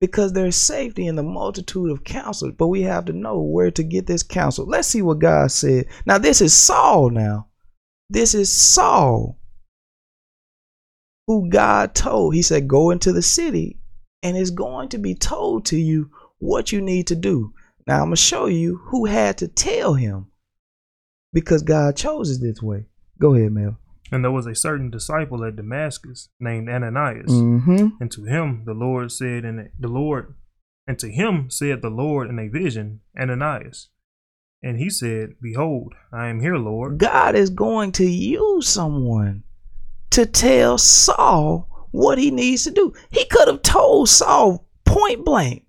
because 0.00 0.32
there's 0.32 0.56
safety 0.56 1.06
in 1.06 1.16
the 1.16 1.22
multitude 1.22 1.90
of 1.90 2.04
counsel, 2.04 2.52
but 2.52 2.68
we 2.68 2.82
have 2.82 3.04
to 3.06 3.12
know 3.12 3.40
where 3.40 3.70
to 3.72 3.82
get 3.82 4.06
this 4.06 4.22
counsel. 4.22 4.66
Let's 4.66 4.88
see 4.88 5.02
what 5.02 5.18
God 5.18 5.50
said. 5.50 5.86
Now, 6.06 6.18
this 6.18 6.40
is 6.40 6.54
Saul 6.54 7.10
now. 7.10 7.48
This 8.08 8.34
is 8.34 8.50
Saul 8.50 9.38
who 11.26 11.50
God 11.50 11.94
told. 11.94 12.34
He 12.34 12.42
said, 12.42 12.68
Go 12.68 12.90
into 12.90 13.12
the 13.12 13.22
city, 13.22 13.78
and 14.22 14.36
it's 14.36 14.50
going 14.50 14.88
to 14.90 14.98
be 14.98 15.14
told 15.14 15.66
to 15.66 15.76
you 15.76 16.10
what 16.38 16.72
you 16.72 16.80
need 16.80 17.08
to 17.08 17.16
do. 17.16 17.52
Now, 17.86 17.96
I'm 17.96 18.08
going 18.08 18.16
to 18.16 18.16
show 18.16 18.46
you 18.46 18.76
who 18.84 19.06
had 19.06 19.38
to 19.38 19.48
tell 19.48 19.94
him 19.94 20.28
because 21.32 21.62
God 21.62 21.96
chose 21.96 22.30
it 22.30 22.40
this 22.40 22.62
way. 22.62 22.86
Go 23.20 23.34
ahead, 23.34 23.52
Mel. 23.52 23.78
And 24.10 24.24
there 24.24 24.30
was 24.30 24.46
a 24.46 24.54
certain 24.54 24.90
disciple 24.90 25.44
at 25.44 25.56
Damascus 25.56 26.28
named 26.40 26.68
Ananias, 26.68 27.30
Mm-hmm. 27.30 27.88
and 28.00 28.10
to 28.12 28.24
him 28.24 28.62
the 28.64 28.74
Lord 28.74 29.12
said, 29.12 29.44
and 29.44 29.70
the 29.78 29.88
Lord, 29.88 30.34
and 30.86 30.98
to 31.00 31.08
him 31.10 31.50
said 31.50 31.82
the 31.82 31.90
Lord 31.90 32.28
in 32.30 32.38
a 32.38 32.48
vision, 32.48 33.00
Ananias. 33.18 33.90
And 34.62 34.78
he 34.78 34.90
said, 34.90 35.34
Behold, 35.40 35.94
I 36.12 36.28
am 36.28 36.40
here, 36.40 36.56
Lord. 36.56 36.98
God 36.98 37.34
is 37.36 37.50
going 37.50 37.92
to 37.92 38.06
use 38.06 38.66
someone 38.66 39.44
to 40.10 40.26
tell 40.26 40.78
Saul 40.78 41.68
what 41.92 42.18
he 42.18 42.30
needs 42.30 42.64
to 42.64 42.70
do. 42.70 42.92
He 43.10 43.24
could 43.26 43.46
have 43.46 43.62
told 43.62 44.08
Saul 44.08 44.66
point 44.84 45.24
blank. 45.24 45.64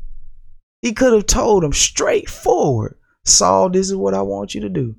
He 0.81 0.93
could 0.93 1.11
have 1.13 1.25
told 1.27 1.63
him 1.63 1.73
straightforward, 1.73 2.95
Saul, 3.25 3.69
this 3.69 3.89
is 3.89 3.95
what 3.95 4.13
I 4.13 4.21
want 4.21 4.55
you 4.55 4.61
to 4.61 4.69
do. 4.69 4.95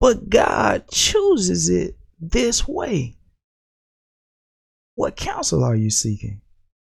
But 0.00 0.30
God 0.30 0.88
chooses 0.90 1.68
it 1.68 1.97
this 2.20 2.66
way. 2.66 3.16
What 4.94 5.16
counsel 5.16 5.62
are 5.62 5.76
you 5.76 5.90
seeking? 5.90 6.40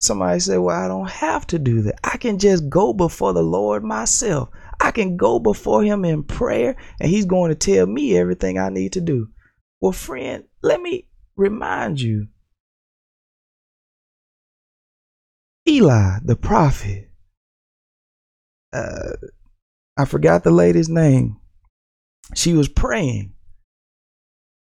Somebody 0.00 0.40
say, 0.40 0.58
Well, 0.58 0.76
I 0.76 0.88
don't 0.88 1.08
have 1.08 1.46
to 1.48 1.58
do 1.58 1.82
that. 1.82 2.00
I 2.02 2.16
can 2.16 2.38
just 2.38 2.68
go 2.68 2.92
before 2.92 3.32
the 3.32 3.42
Lord 3.42 3.84
myself. 3.84 4.48
I 4.80 4.90
can 4.90 5.16
go 5.16 5.38
before 5.38 5.84
Him 5.84 6.04
in 6.04 6.24
prayer, 6.24 6.76
and 7.00 7.08
He's 7.08 7.26
going 7.26 7.50
to 7.50 7.54
tell 7.54 7.86
me 7.86 8.16
everything 8.16 8.58
I 8.58 8.68
need 8.68 8.94
to 8.94 9.00
do. 9.00 9.28
Well, 9.80 9.92
friend, 9.92 10.44
let 10.62 10.80
me 10.80 11.06
remind 11.36 12.00
you 12.00 12.26
Eli, 15.68 16.18
the 16.24 16.34
prophet, 16.34 17.10
uh, 18.72 19.12
I 19.96 20.04
forgot 20.04 20.42
the 20.42 20.50
lady's 20.50 20.88
name. 20.88 21.36
She 22.34 22.54
was 22.54 22.68
praying. 22.68 23.34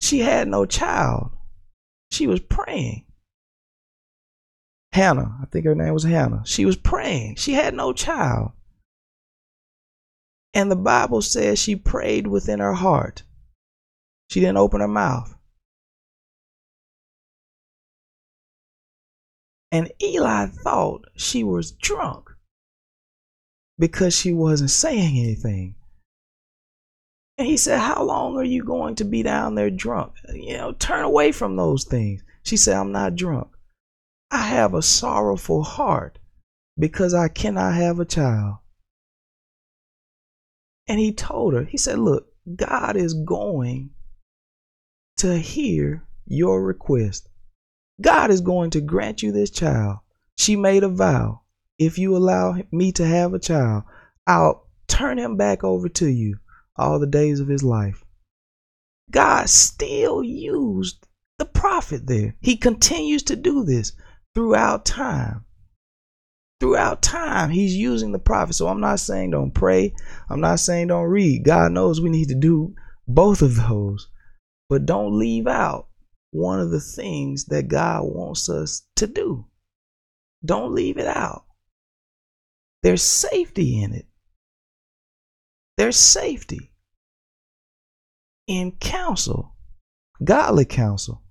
She 0.07 0.19
had 0.19 0.47
no 0.47 0.65
child. 0.65 1.31
She 2.11 2.27
was 2.27 2.39
praying. 2.39 3.05
Hannah, 4.93 5.37
I 5.41 5.47
think 5.47 5.65
her 5.65 5.75
name 5.75 5.93
was 5.93 6.05
Hannah. 6.05 6.43
She 6.45 6.65
was 6.65 6.77
praying. 6.77 7.35
She 7.35 7.51
had 7.51 7.73
no 7.73 7.91
child. 7.91 8.53
And 10.53 10.71
the 10.71 10.77
Bible 10.77 11.21
says 11.21 11.59
she 11.59 11.75
prayed 11.75 12.25
within 12.25 12.59
her 12.59 12.71
heart. 12.71 13.23
She 14.29 14.39
didn't 14.39 14.55
open 14.55 14.79
her 14.79 14.87
mouth. 14.87 15.35
And 19.73 19.91
Eli 20.01 20.45
thought 20.45 21.03
she 21.17 21.43
was 21.43 21.71
drunk 21.71 22.29
because 23.77 24.15
she 24.15 24.31
wasn't 24.31 24.69
saying 24.69 25.17
anything. 25.17 25.75
And 27.37 27.47
he 27.47 27.57
said, 27.57 27.79
How 27.79 28.03
long 28.03 28.35
are 28.37 28.43
you 28.43 28.63
going 28.63 28.95
to 28.95 29.03
be 29.03 29.21
down 29.21 29.55
there 29.55 29.69
drunk? 29.69 30.13
You 30.33 30.57
know, 30.57 30.71
turn 30.71 31.03
away 31.03 31.31
from 31.31 31.55
those 31.55 31.83
things. 31.83 32.23
She 32.41 32.57
said, 32.57 32.75
I'm 32.75 32.91
not 32.91 33.15
drunk. 33.15 33.49
I 34.31 34.47
have 34.47 34.73
a 34.73 34.81
sorrowful 34.81 35.63
heart 35.63 36.17
because 36.77 37.13
I 37.13 37.27
cannot 37.27 37.75
have 37.75 37.99
a 37.99 38.05
child. 38.05 38.57
And 40.87 40.99
he 40.99 41.13
told 41.13 41.53
her, 41.53 41.63
He 41.63 41.77
said, 41.77 41.99
Look, 41.99 42.27
God 42.55 42.95
is 42.95 43.13
going 43.13 43.91
to 45.17 45.37
hear 45.37 46.07
your 46.25 46.63
request. 46.63 47.29
God 48.01 48.31
is 48.31 48.41
going 48.41 48.71
to 48.71 48.81
grant 48.81 49.21
you 49.21 49.31
this 49.31 49.49
child. 49.51 49.97
She 50.35 50.55
made 50.55 50.83
a 50.83 50.89
vow. 50.89 51.41
If 51.77 51.99
you 51.99 52.15
allow 52.17 52.57
me 52.71 52.91
to 52.93 53.05
have 53.05 53.33
a 53.33 53.39
child, 53.39 53.83
I'll 54.25 54.67
turn 54.87 55.19
him 55.19 55.37
back 55.37 55.63
over 55.63 55.87
to 55.89 56.07
you 56.07 56.39
all 56.77 56.99
the 56.99 57.07
days 57.07 57.39
of 57.39 57.47
his 57.47 57.63
life. 57.63 58.03
God 59.11 59.49
still 59.49 60.23
used 60.23 61.07
the 61.39 61.45
prophet 61.45 62.07
there. 62.07 62.35
He 62.41 62.57
continues 62.57 63.23
to 63.23 63.35
do 63.35 63.63
this 63.63 63.93
throughout 64.35 64.85
time. 64.85 65.45
Throughout 66.59 67.01
time, 67.03 67.51
he's 67.51 67.75
using 67.75 68.11
the 68.11 68.19
prophet. 68.19 68.53
So 68.53 68.67
I'm 68.67 68.79
not 68.79 68.99
saying 68.99 69.31
don't 69.31 69.53
pray. 69.53 69.93
I'm 70.29 70.41
not 70.41 70.59
saying 70.59 70.87
don't 70.87 71.05
read. 71.05 71.43
God 71.43 71.71
knows 71.71 72.01
we 72.01 72.09
need 72.09 72.29
to 72.29 72.35
do 72.35 72.73
both 73.07 73.41
of 73.41 73.55
those. 73.55 74.09
But 74.69 74.85
don't 74.85 75.17
leave 75.17 75.47
out 75.47 75.87
one 76.31 76.59
of 76.59 76.71
the 76.71 76.81
things 76.81 77.45
that 77.45 77.67
God 77.67 78.03
wants 78.03 78.49
us 78.49 78.83
to 78.95 79.07
do. 79.07 79.45
Don't 80.43 80.73
leave 80.73 80.97
it 80.97 81.07
out. 81.07 81.45
There's 82.83 83.03
safety 83.03 83.81
in 83.81 83.93
it. 83.93 84.05
There's 85.77 85.95
safety 85.95 86.71
in 88.47 88.71
counsel, 88.71 89.55
godly 90.23 90.65
counsel. 90.65 91.21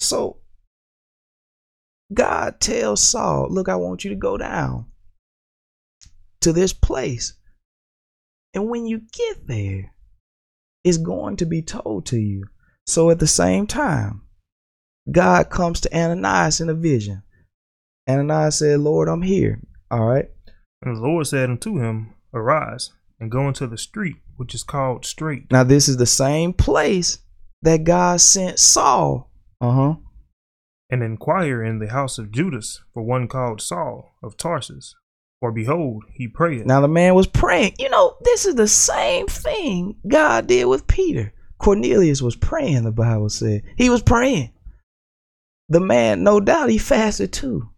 So 0.00 0.38
God 2.12 2.60
tells 2.60 3.02
Saul, 3.02 3.48
Look, 3.50 3.68
I 3.68 3.76
want 3.76 4.04
you 4.04 4.10
to 4.10 4.16
go 4.16 4.38
down 4.38 4.86
to 6.40 6.52
this 6.52 6.72
place. 6.72 7.34
And 8.54 8.70
when 8.70 8.86
you 8.86 9.02
get 9.12 9.46
there, 9.46 9.92
it's 10.82 10.96
going 10.96 11.36
to 11.36 11.46
be 11.46 11.60
told 11.60 12.06
to 12.06 12.18
you. 12.18 12.44
So 12.86 13.10
at 13.10 13.18
the 13.18 13.26
same 13.26 13.66
time, 13.66 14.22
God 15.10 15.50
comes 15.50 15.80
to 15.80 15.94
Ananias 15.94 16.60
in 16.60 16.70
a 16.70 16.74
vision. 16.74 17.22
Ananias 18.08 18.58
said, 18.60 18.80
Lord, 18.80 19.08
I'm 19.08 19.22
here. 19.22 19.60
All 19.90 20.06
right. 20.06 20.30
And 20.80 20.96
the 20.96 21.00
Lord 21.00 21.26
said 21.26 21.50
unto 21.50 21.78
him, 21.78 22.14
Arise 22.32 22.92
and 23.20 23.30
go 23.30 23.48
into 23.48 23.66
the 23.66 23.78
street 23.78 24.16
which 24.36 24.54
is 24.54 24.62
called 24.62 25.04
Straight, 25.06 25.50
Now, 25.50 25.64
this 25.64 25.88
is 25.88 25.96
the 25.96 26.06
same 26.06 26.52
place 26.52 27.18
that 27.62 27.84
God 27.84 28.20
sent 28.20 28.58
Saul. 28.58 29.30
Uh 29.60 29.70
huh. 29.72 29.94
and 30.90 31.02
inquire 31.02 31.64
in 31.64 31.78
the 31.78 31.88
house 31.88 32.18
of 32.18 32.30
Judas 32.30 32.82
for 32.92 33.02
one 33.02 33.26
called 33.28 33.60
Saul 33.62 34.14
of 34.22 34.36
Tarsus. 34.36 34.94
For 35.40 35.50
behold, 35.52 36.04
he 36.12 36.28
prayeth. 36.28 36.66
Now, 36.66 36.80
the 36.80 36.88
man 36.88 37.14
was 37.14 37.26
praying. 37.26 37.74
You 37.78 37.88
know, 37.90 38.16
this 38.22 38.44
is 38.46 38.54
the 38.54 38.68
same 38.68 39.26
thing 39.26 39.96
God 40.06 40.46
did 40.46 40.66
with 40.66 40.86
Peter. 40.86 41.32
Cornelius 41.58 42.20
was 42.20 42.36
praying, 42.36 42.84
the 42.84 42.92
Bible 42.92 43.30
said. 43.30 43.62
He 43.76 43.88
was 43.90 44.02
praying. 44.02 44.52
The 45.70 45.80
man, 45.80 46.22
no 46.22 46.38
doubt, 46.40 46.68
he 46.70 46.78
fasted 46.78 47.32
too. 47.32 47.70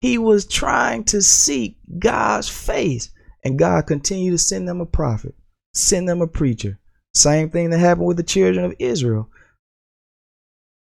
He 0.00 0.16
was 0.16 0.46
trying 0.46 1.04
to 1.04 1.20
seek 1.20 1.76
God's 1.98 2.48
face, 2.48 3.10
and 3.44 3.58
God 3.58 3.86
continued 3.86 4.32
to 4.32 4.38
send 4.38 4.66
them 4.66 4.80
a 4.80 4.86
prophet, 4.86 5.34
send 5.74 6.08
them 6.08 6.22
a 6.22 6.26
preacher. 6.26 6.78
Same 7.14 7.50
thing 7.50 7.70
that 7.70 7.78
happened 7.78 8.06
with 8.06 8.16
the 8.16 8.22
children 8.22 8.64
of 8.64 8.74
Israel 8.78 9.28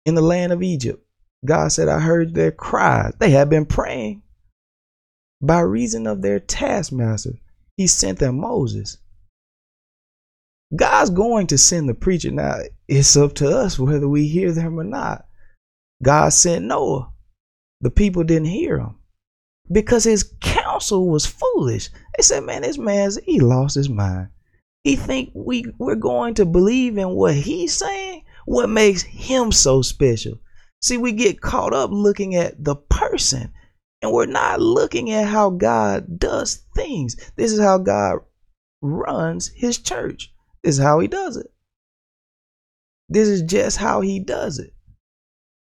in 0.05 0.14
the 0.14 0.22
land 0.22 0.53
of 0.53 0.62
Egypt. 0.62 1.05
God 1.44 1.68
said, 1.68 1.88
I 1.88 2.00
heard 2.00 2.35
their 2.35 2.50
cries. 2.50 3.12
They 3.18 3.31
had 3.31 3.48
been 3.48 3.66
praying. 3.66 4.22
By 5.40 5.61
reason 5.61 6.07
of 6.07 6.22
their 6.22 6.40
taskmaster, 6.40 7.35
he 7.77 7.87
sent 7.87 8.18
them 8.18 8.40
Moses. 8.40 8.98
God's 10.74 11.11
going 11.11 11.46
to 11.48 11.59
send 11.59 11.88
the 11.88 11.94
preacher. 11.94 12.31
Now, 12.31 12.61
it's 12.88 13.16
up 13.16 13.35
to 13.35 13.48
us 13.48 13.79
whether 13.79 14.09
we 14.09 14.27
hear 14.27 14.50
them 14.53 14.81
or 14.81 14.85
not. 14.85 15.27
God 16.03 16.31
sent 16.31 16.64
Noah. 16.64 17.12
The 17.81 17.90
people 17.90 18.24
didn't 18.24 18.46
hear 18.46 18.79
him 18.79 18.96
because 19.70 20.05
his 20.05 20.33
counsel 20.40 21.09
was 21.09 21.27
foolish. 21.27 21.88
They 22.16 22.22
said, 22.22 22.44
man, 22.44 22.62
this 22.62 22.79
man's, 22.79 23.18
he 23.24 23.40
lost 23.40 23.74
his 23.74 23.88
mind. 23.88 24.29
He 24.83 24.96
think 24.96 25.31
we, 25.35 25.64
we're 25.79 25.94
going 25.94 26.35
to 26.35 26.44
believe 26.44 26.98
in 26.98 27.11
what 27.11 27.35
he's 27.35 27.74
saying, 27.74 28.24
what 28.44 28.68
makes 28.68 29.03
him 29.03 29.50
so 29.50 29.83
special. 29.83 30.38
See, 30.83 30.98
we 30.98 31.12
get 31.12 31.40
caught 31.40 31.72
up 31.72 31.90
looking 31.90 32.35
at 32.35 32.62
the 32.62 32.77
person 32.77 33.53
and 34.03 34.12
we're 34.12 34.27
not 34.27 34.61
looking 34.61 35.11
at 35.12 35.27
how 35.27 35.48
God 35.48 36.18
does 36.18 36.62
things. 36.74 37.16
This 37.37 37.53
is 37.53 37.61
how 37.61 37.79
God 37.79 38.18
runs 38.83 39.48
his 39.48 39.79
church. 39.79 40.31
This 40.62 40.77
is 40.77 40.85
how 40.85 41.00
he 41.00 41.09
does 41.09 41.38
it. 41.38 41.46
This 43.09 43.28
is 43.28 43.41
just 43.43 43.78
how 43.78 44.03
he 44.03 44.18
does 44.18 44.59
it. 44.59 44.74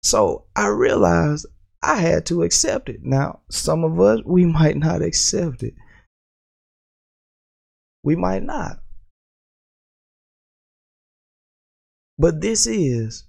So 0.03 0.45
I 0.55 0.67
realized 0.67 1.47
I 1.83 1.97
had 1.97 2.26
to 2.26 2.43
accept 2.43 2.89
it. 2.89 3.01
Now, 3.03 3.41
some 3.51 3.85
of 3.85 4.01
us, 4.01 4.20
we 4.24 4.45
might 4.45 4.76
not 4.76 5.01
accept 5.03 5.62
it. 5.62 5.74
We 8.03 8.16
might 8.16 8.43
not. 8.43 8.81
But 12.18 12.41
this 12.41 12.66
is 12.66 13.24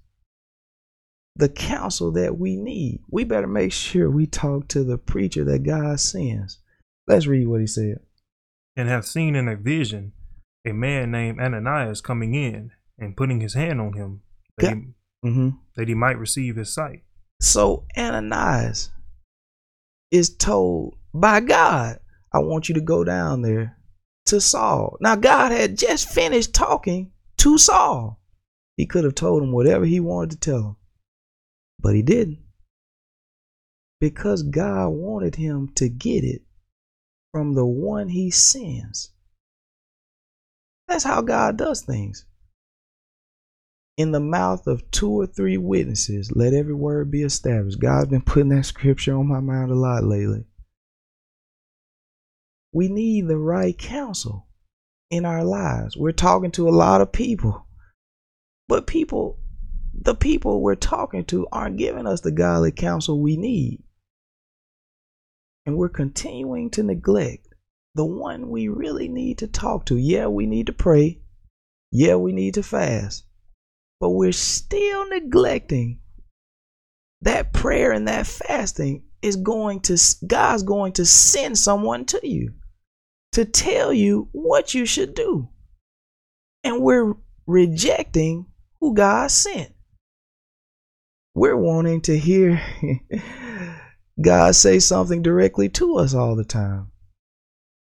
the 1.35 1.49
counsel 1.49 2.11
that 2.13 2.37
we 2.37 2.55
need. 2.55 3.01
We 3.09 3.23
better 3.23 3.47
make 3.47 3.71
sure 3.71 4.09
we 4.09 4.25
talk 4.25 4.67
to 4.69 4.83
the 4.83 4.97
preacher 4.97 5.43
that 5.45 5.63
God 5.63 5.99
sends. 5.99 6.59
Let's 7.07 7.27
read 7.27 7.47
what 7.47 7.61
he 7.61 7.67
said. 7.67 7.99
and 8.75 8.87
have 8.87 9.05
seen 9.05 9.35
in 9.35 9.47
a 9.47 9.55
vision 9.57 10.13
a 10.65 10.71
man 10.71 11.11
named 11.11 11.39
Ananias 11.39 12.01
coming 12.01 12.33
in 12.33 12.71
and 12.97 13.15
putting 13.17 13.41
his 13.41 13.53
hand 13.53 13.79
on 13.81 13.93
him 13.93 14.21
that, 14.57 14.73
he, 14.75 14.83
Mm-hmm. 15.25 15.49
that 15.75 15.87
he 15.87 15.93
might 15.93 16.17
receive 16.17 16.55
his 16.55 16.73
sight. 16.73 17.03
So 17.39 17.85
Ananias 17.97 18.91
is 20.11 20.35
told 20.35 20.97
by 21.13 21.39
God, 21.39 21.99
I 22.33 22.39
want 22.39 22.69
you 22.69 22.75
to 22.75 22.81
go 22.81 23.03
down 23.03 23.41
there 23.41 23.77
to 24.27 24.39
Saul. 24.39 24.97
Now, 25.01 25.15
God 25.15 25.51
had 25.51 25.77
just 25.77 26.09
finished 26.09 26.53
talking 26.53 27.11
to 27.37 27.57
Saul. 27.57 28.21
He 28.77 28.85
could 28.85 29.03
have 29.03 29.15
told 29.15 29.43
him 29.43 29.51
whatever 29.51 29.85
he 29.85 29.99
wanted 29.99 30.31
to 30.31 30.39
tell 30.39 30.59
him, 30.59 30.75
but 31.79 31.95
he 31.95 32.01
didn't. 32.01 32.39
Because 33.99 34.43
God 34.43 34.89
wanted 34.89 35.35
him 35.35 35.69
to 35.75 35.89
get 35.89 36.23
it 36.23 36.43
from 37.31 37.55
the 37.55 37.65
one 37.65 38.09
he 38.09 38.31
sends. 38.31 39.11
That's 40.87 41.03
how 41.03 41.21
God 41.21 41.57
does 41.57 41.81
things. 41.81 42.25
In 43.99 44.13
the 44.13 44.21
mouth 44.21 44.65
of 44.65 44.89
two 44.91 45.11
or 45.11 45.25
three 45.25 45.57
witnesses, 45.57 46.31
let 46.33 46.53
every 46.53 46.73
word 46.73 47.11
be 47.11 47.21
established. 47.21 47.81
God's 47.81 48.07
been 48.07 48.21
putting 48.21 48.47
that 48.47 48.63
scripture 48.63 49.13
on 49.13 49.27
my 49.27 49.41
mind 49.41 49.71
a 49.71 49.75
lot 49.75 50.05
lately. 50.05 50.45
We 52.71 52.87
need 52.87 53.27
the 53.27 53.37
right 53.37 53.77
counsel 53.77 54.47
in 55.11 55.25
our 55.25 55.43
lives. 55.43 55.97
We're 55.97 56.13
talking 56.13 56.51
to 56.51 56.69
a 56.69 56.71
lot 56.71 57.01
of 57.01 57.11
people, 57.11 57.65
but 58.69 58.87
people, 58.87 59.37
the 59.93 60.15
people 60.15 60.61
we're 60.61 60.75
talking 60.75 61.25
to, 61.25 61.45
aren't 61.51 61.75
giving 61.75 62.07
us 62.07 62.21
the 62.21 62.31
godly 62.31 62.71
counsel 62.71 63.19
we 63.19 63.35
need. 63.35 63.83
And 65.65 65.75
we're 65.75 65.89
continuing 65.89 66.69
to 66.69 66.83
neglect 66.83 67.49
the 67.95 68.05
one 68.05 68.47
we 68.47 68.69
really 68.69 69.09
need 69.09 69.39
to 69.39 69.47
talk 69.47 69.87
to. 69.87 69.97
Yeah, 69.97 70.27
we 70.27 70.45
need 70.45 70.67
to 70.67 70.73
pray. 70.73 71.19
Yeah, 71.91 72.15
we 72.15 72.31
need 72.31 72.53
to 72.53 72.63
fast. 72.63 73.25
But 73.99 74.11
we're 74.11 74.31
still 74.31 75.09
neglecting 75.09 75.99
that 77.21 77.53
prayer 77.53 77.91
and 77.91 78.07
that 78.07 78.27
fasting 78.27 79.03
is 79.21 79.35
going 79.35 79.81
to, 79.81 79.97
God's 80.25 80.63
going 80.63 80.93
to 80.93 81.05
send 81.05 81.57
someone 81.57 82.05
to 82.05 82.27
you 82.27 82.53
to 83.33 83.45
tell 83.45 83.91
you 83.91 84.29
what 84.31 84.73
you 84.73 84.85
should 84.85 85.13
do. 85.13 85.49
And 86.63 86.81
we're 86.81 87.13
rejecting 87.45 88.45
who 88.79 88.93
God 88.93 89.31
sent. 89.31 89.73
We're 91.35 91.57
wanting 91.57 92.01
to 92.01 92.17
hear 92.17 92.61
God 94.21 94.55
say 94.55 94.79
something 94.79 95.21
directly 95.21 95.69
to 95.69 95.97
us 95.97 96.13
all 96.13 96.35
the 96.35 96.43
time. 96.43 96.91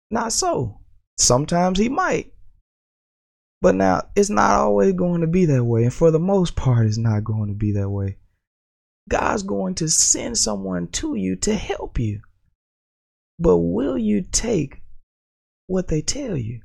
Not 0.10 0.34
so. 0.34 0.80
Sometimes 1.18 1.78
He 1.78 1.90
might. 1.90 2.33
But 3.64 3.76
now, 3.76 4.02
it's 4.14 4.30
not 4.30 4.52
always 4.52 4.92
going 4.92 5.22
to 5.22 5.28
be 5.28 5.46
that 5.46 5.64
way. 5.64 5.84
And 5.84 5.94
for 5.94 6.12
the 6.12 6.20
most 6.20 6.54
part, 6.58 6.86
it's 6.86 6.98
not 6.98 7.24
going 7.24 7.48
to 7.48 7.54
be 7.54 7.72
that 7.72 7.90
way. 7.90 8.18
God's 9.08 9.44
going 9.44 9.76
to 9.76 9.88
send 9.88 10.38
someone 10.38 10.88
to 10.88 11.16
you 11.16 11.38
to 11.38 11.56
help 11.56 11.98
you. 11.98 12.20
But 13.40 13.60
will 13.60 13.98
you 13.98 14.22
take 14.30 14.82
what 15.68 15.88
they 15.88 16.02
tell 16.02 16.36
you? 16.36 16.60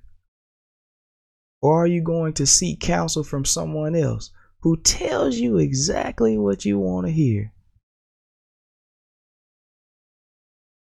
Or 1.62 1.84
are 1.84 1.86
you 1.86 2.02
going 2.02 2.32
to 2.32 2.46
seek 2.46 2.80
counsel 2.80 3.22
from 3.22 3.44
someone 3.44 3.94
else 3.94 4.32
who 4.62 4.76
tells 4.76 5.36
you 5.36 5.56
exactly 5.56 6.36
what 6.36 6.64
you 6.64 6.80
want 6.80 7.06
to 7.06 7.12
hear? 7.12 7.52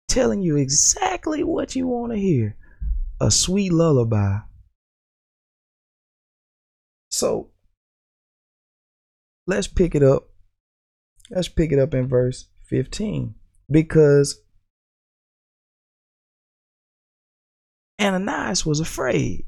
Telling 0.07 0.43
you 0.43 0.59
exactly 0.59 1.43
what 1.43 1.75
you 1.75 1.89
want 1.89 2.13
to 2.13 2.19
hear. 2.21 2.57
A 3.21 3.33
sweet 3.33 3.73
lullaby. 3.73 4.39
So 7.15 7.51
let's 9.47 9.69
pick 9.69 9.95
it 9.95 10.03
up. 10.03 10.31
Let's 11.31 11.47
pick 11.47 11.71
it 11.71 11.79
up 11.79 11.95
in 11.95 12.09
verse 12.09 12.49
15. 12.67 13.37
Because 13.71 14.41
Ananias 18.01 18.67
was 18.67 18.81
afraid. 18.81 19.47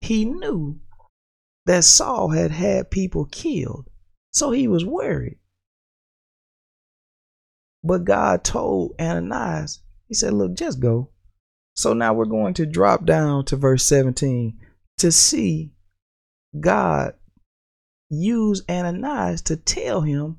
He 0.00 0.24
knew 0.24 0.78
that 1.66 1.82
Saul 1.82 2.28
had 2.28 2.52
had 2.52 2.92
people 2.92 3.24
killed, 3.24 3.88
so 4.30 4.52
he 4.52 4.68
was 4.68 4.84
worried. 4.84 5.40
But 7.82 8.04
God 8.04 8.44
told 8.44 8.94
Ananias, 9.00 9.80
He 10.06 10.14
said, 10.14 10.32
Look, 10.32 10.54
just 10.54 10.78
go. 10.78 11.10
So 11.74 11.92
now 11.92 12.14
we're 12.14 12.24
going 12.24 12.54
to 12.54 12.66
drop 12.66 13.04
down 13.04 13.46
to 13.46 13.56
verse 13.56 13.84
17 13.84 14.56
to 14.98 15.10
see 15.10 15.72
God 16.60 17.14
used 18.08 18.70
Ananias 18.70 19.42
to 19.42 19.56
tell 19.56 20.02
him 20.02 20.36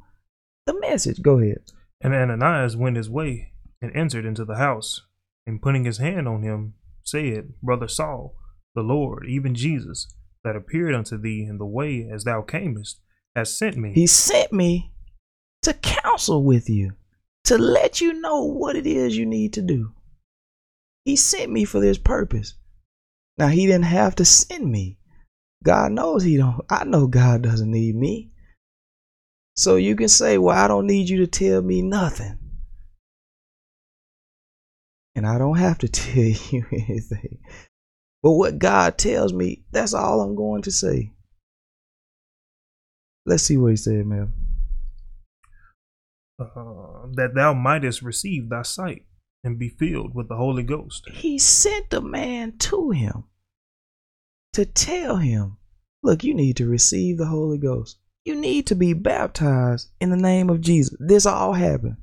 the 0.66 0.80
message. 0.80 1.22
Go 1.22 1.40
ahead. 1.40 1.64
And 2.02 2.14
Ananias 2.14 2.76
went 2.78 2.98
his 2.98 3.10
way 3.10 3.54
and 3.82 3.96
entered 3.96 4.26
into 4.26 4.46
the 4.46 4.56
house, 4.56 5.02
and 5.46 5.62
putting 5.62 5.86
his 5.86 5.98
hand 5.98 6.28
on 6.28 6.42
him, 6.44 6.74
said, 7.04 7.54
Brother 7.62 7.88
Saul, 7.88 8.36
the 8.76 8.82
Lord, 8.82 9.26
even 9.28 9.56
Jesus, 9.56 10.08
that 10.44 10.56
appeared 10.56 10.96
unto 10.96 11.18
thee 11.18 11.46
in 11.48 11.58
the 11.58 11.66
way 11.66 12.08
as 12.12 12.24
thou 12.24 12.42
camest, 12.42 13.00
has 13.36 13.56
sent 13.56 13.78
me. 13.78 13.94
He 13.94 14.08
sent 14.08 14.52
me 14.52 14.92
to 15.62 15.74
counsel 15.74 16.44
with 16.44 16.70
you, 16.70 16.94
to 17.46 17.58
let 17.58 18.02
you 18.02 18.14
know 18.14 18.44
what 18.44 18.76
it 18.76 18.88
is 18.88 19.18
you 19.18 19.26
need 19.26 19.54
to 19.54 19.62
do. 19.62 19.94
He 21.06 21.16
sent 21.16 21.52
me 21.52 21.66
for 21.66 21.80
this 21.80 21.98
purpose. 21.98 22.56
Now 23.38 23.48
he 23.48 23.66
didn't 23.66 23.86
have 23.86 24.16
to 24.16 24.26
send 24.26 24.72
me. 24.72 24.98
God 25.64 25.92
knows 25.92 26.24
he 26.24 26.38
don't 26.38 26.62
I 26.70 26.84
know 26.86 27.08
God 27.08 27.42
doesn't 27.42 27.72
need 27.72 27.96
me. 27.96 28.32
So 29.56 29.76
you 29.76 29.96
can 29.96 30.08
say, 30.08 30.38
"Well, 30.38 30.56
I 30.56 30.68
don't 30.68 30.86
need 30.86 31.10
you 31.10 31.18
to 31.18 31.28
tell 31.28 31.62
me 31.62 31.82
nothing." 31.82 32.38
And 35.16 35.26
I 35.26 35.40
don't 35.40 35.58
have 35.58 35.80
to 35.80 35.88
tell 35.90 36.24
you 36.24 36.66
anything. 36.72 37.40
But 38.22 38.32
what 38.32 38.60
God 38.60 38.98
tells 38.98 39.34
me, 39.34 39.64
that's 39.72 39.94
all 39.94 40.22
I'm 40.22 40.36
going 40.36 40.62
to 40.64 40.72
say. 40.72 41.12
Let's 43.26 43.44
see 43.44 43.58
what 43.58 43.72
he 43.72 43.78
said, 43.78 44.06
man. 44.06 44.32
Uh, 46.40 47.08
that 47.14 47.32
thou 47.34 47.54
mightest 47.54 48.02
receive 48.02 48.50
thy 48.50 48.62
sight 48.62 49.06
and 49.44 49.58
be 49.58 49.70
filled 49.70 50.14
with 50.14 50.30
the 50.30 50.36
Holy 50.36 50.64
Ghost. 50.64 51.10
He 51.10 51.40
sent 51.40 51.94
a 51.94 52.02
man 52.02 52.58
to 52.60 52.92
him 52.92 53.24
to 54.58 54.66
tell 54.66 55.18
him, 55.18 55.56
look, 56.02 56.24
you 56.24 56.34
need 56.34 56.58
to 56.58 56.68
receive 56.68 57.20
the 57.20 57.28
Holy 57.28 57.60
Ghost. 57.60 58.00
You 58.26 58.34
need 58.34 58.66
to 58.66 58.76
be 58.76 58.94
baptized 58.94 59.92
in 60.02 60.10
the 60.10 60.18
name 60.18 60.50
of 60.50 60.62
Jesus. 60.62 60.98
This 61.00 61.28
all 61.28 61.54
happened. 61.54 61.98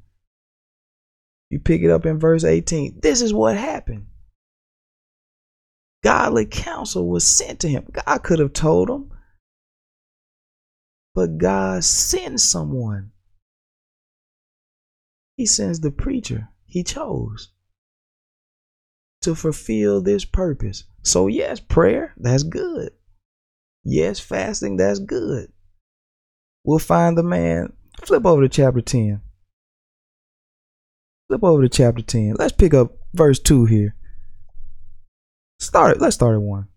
You 1.51 1.59
pick 1.59 1.83
it 1.83 1.91
up 1.91 2.07
in 2.07 2.21
verse 2.21 2.45
18. 2.45 3.01
This 3.03 3.23
is 3.23 3.35
what 3.35 3.57
happened. 3.57 4.07
Godly 6.05 6.47
counsel 6.47 7.09
was 7.09 7.27
sent 7.27 7.59
to 7.61 7.69
him. 7.69 7.87
God 7.91 8.23
could 8.23 8.39
have 8.39 8.53
told 8.53 8.89
him, 8.89 9.11
but 11.13 11.39
God 11.39 11.83
sends 11.83 12.45
someone. 12.45 13.11
He 15.37 15.45
sends 15.45 15.81
the 15.81 15.91
preacher 15.91 16.51
he 16.67 16.85
chose 16.85 17.51
to 19.25 19.35
fulfill 19.35 20.01
this 20.01 20.25
purpose. 20.25 20.85
So, 21.03 21.27
yes, 21.27 21.61
prayer, 21.61 22.15
that's 22.17 22.43
good. 22.43 22.93
Yes, 23.85 24.21
fasting, 24.21 24.77
that's 24.77 24.99
good. 24.99 25.53
We'll 26.65 26.79
find 26.79 27.19
the 27.19 27.23
man. 27.23 27.75
Flip 28.03 28.25
over 28.25 28.43
to 28.43 28.49
chapter 28.49 28.81
10. 28.81 29.21
Flip 31.29 31.45
over 31.45 31.63
to 31.63 31.69
chapter 31.69 32.03
10. 32.03 32.37
Let's 32.39 32.53
pick 32.53 32.73
up 32.73 32.97
verse 33.13 33.39
2 33.39 33.67
here. 33.67 33.95
Start 35.61 35.97
it. 35.97 36.01
Let's 36.01 36.17
start 36.17 36.35
at 36.35 36.43
1. 36.43 36.69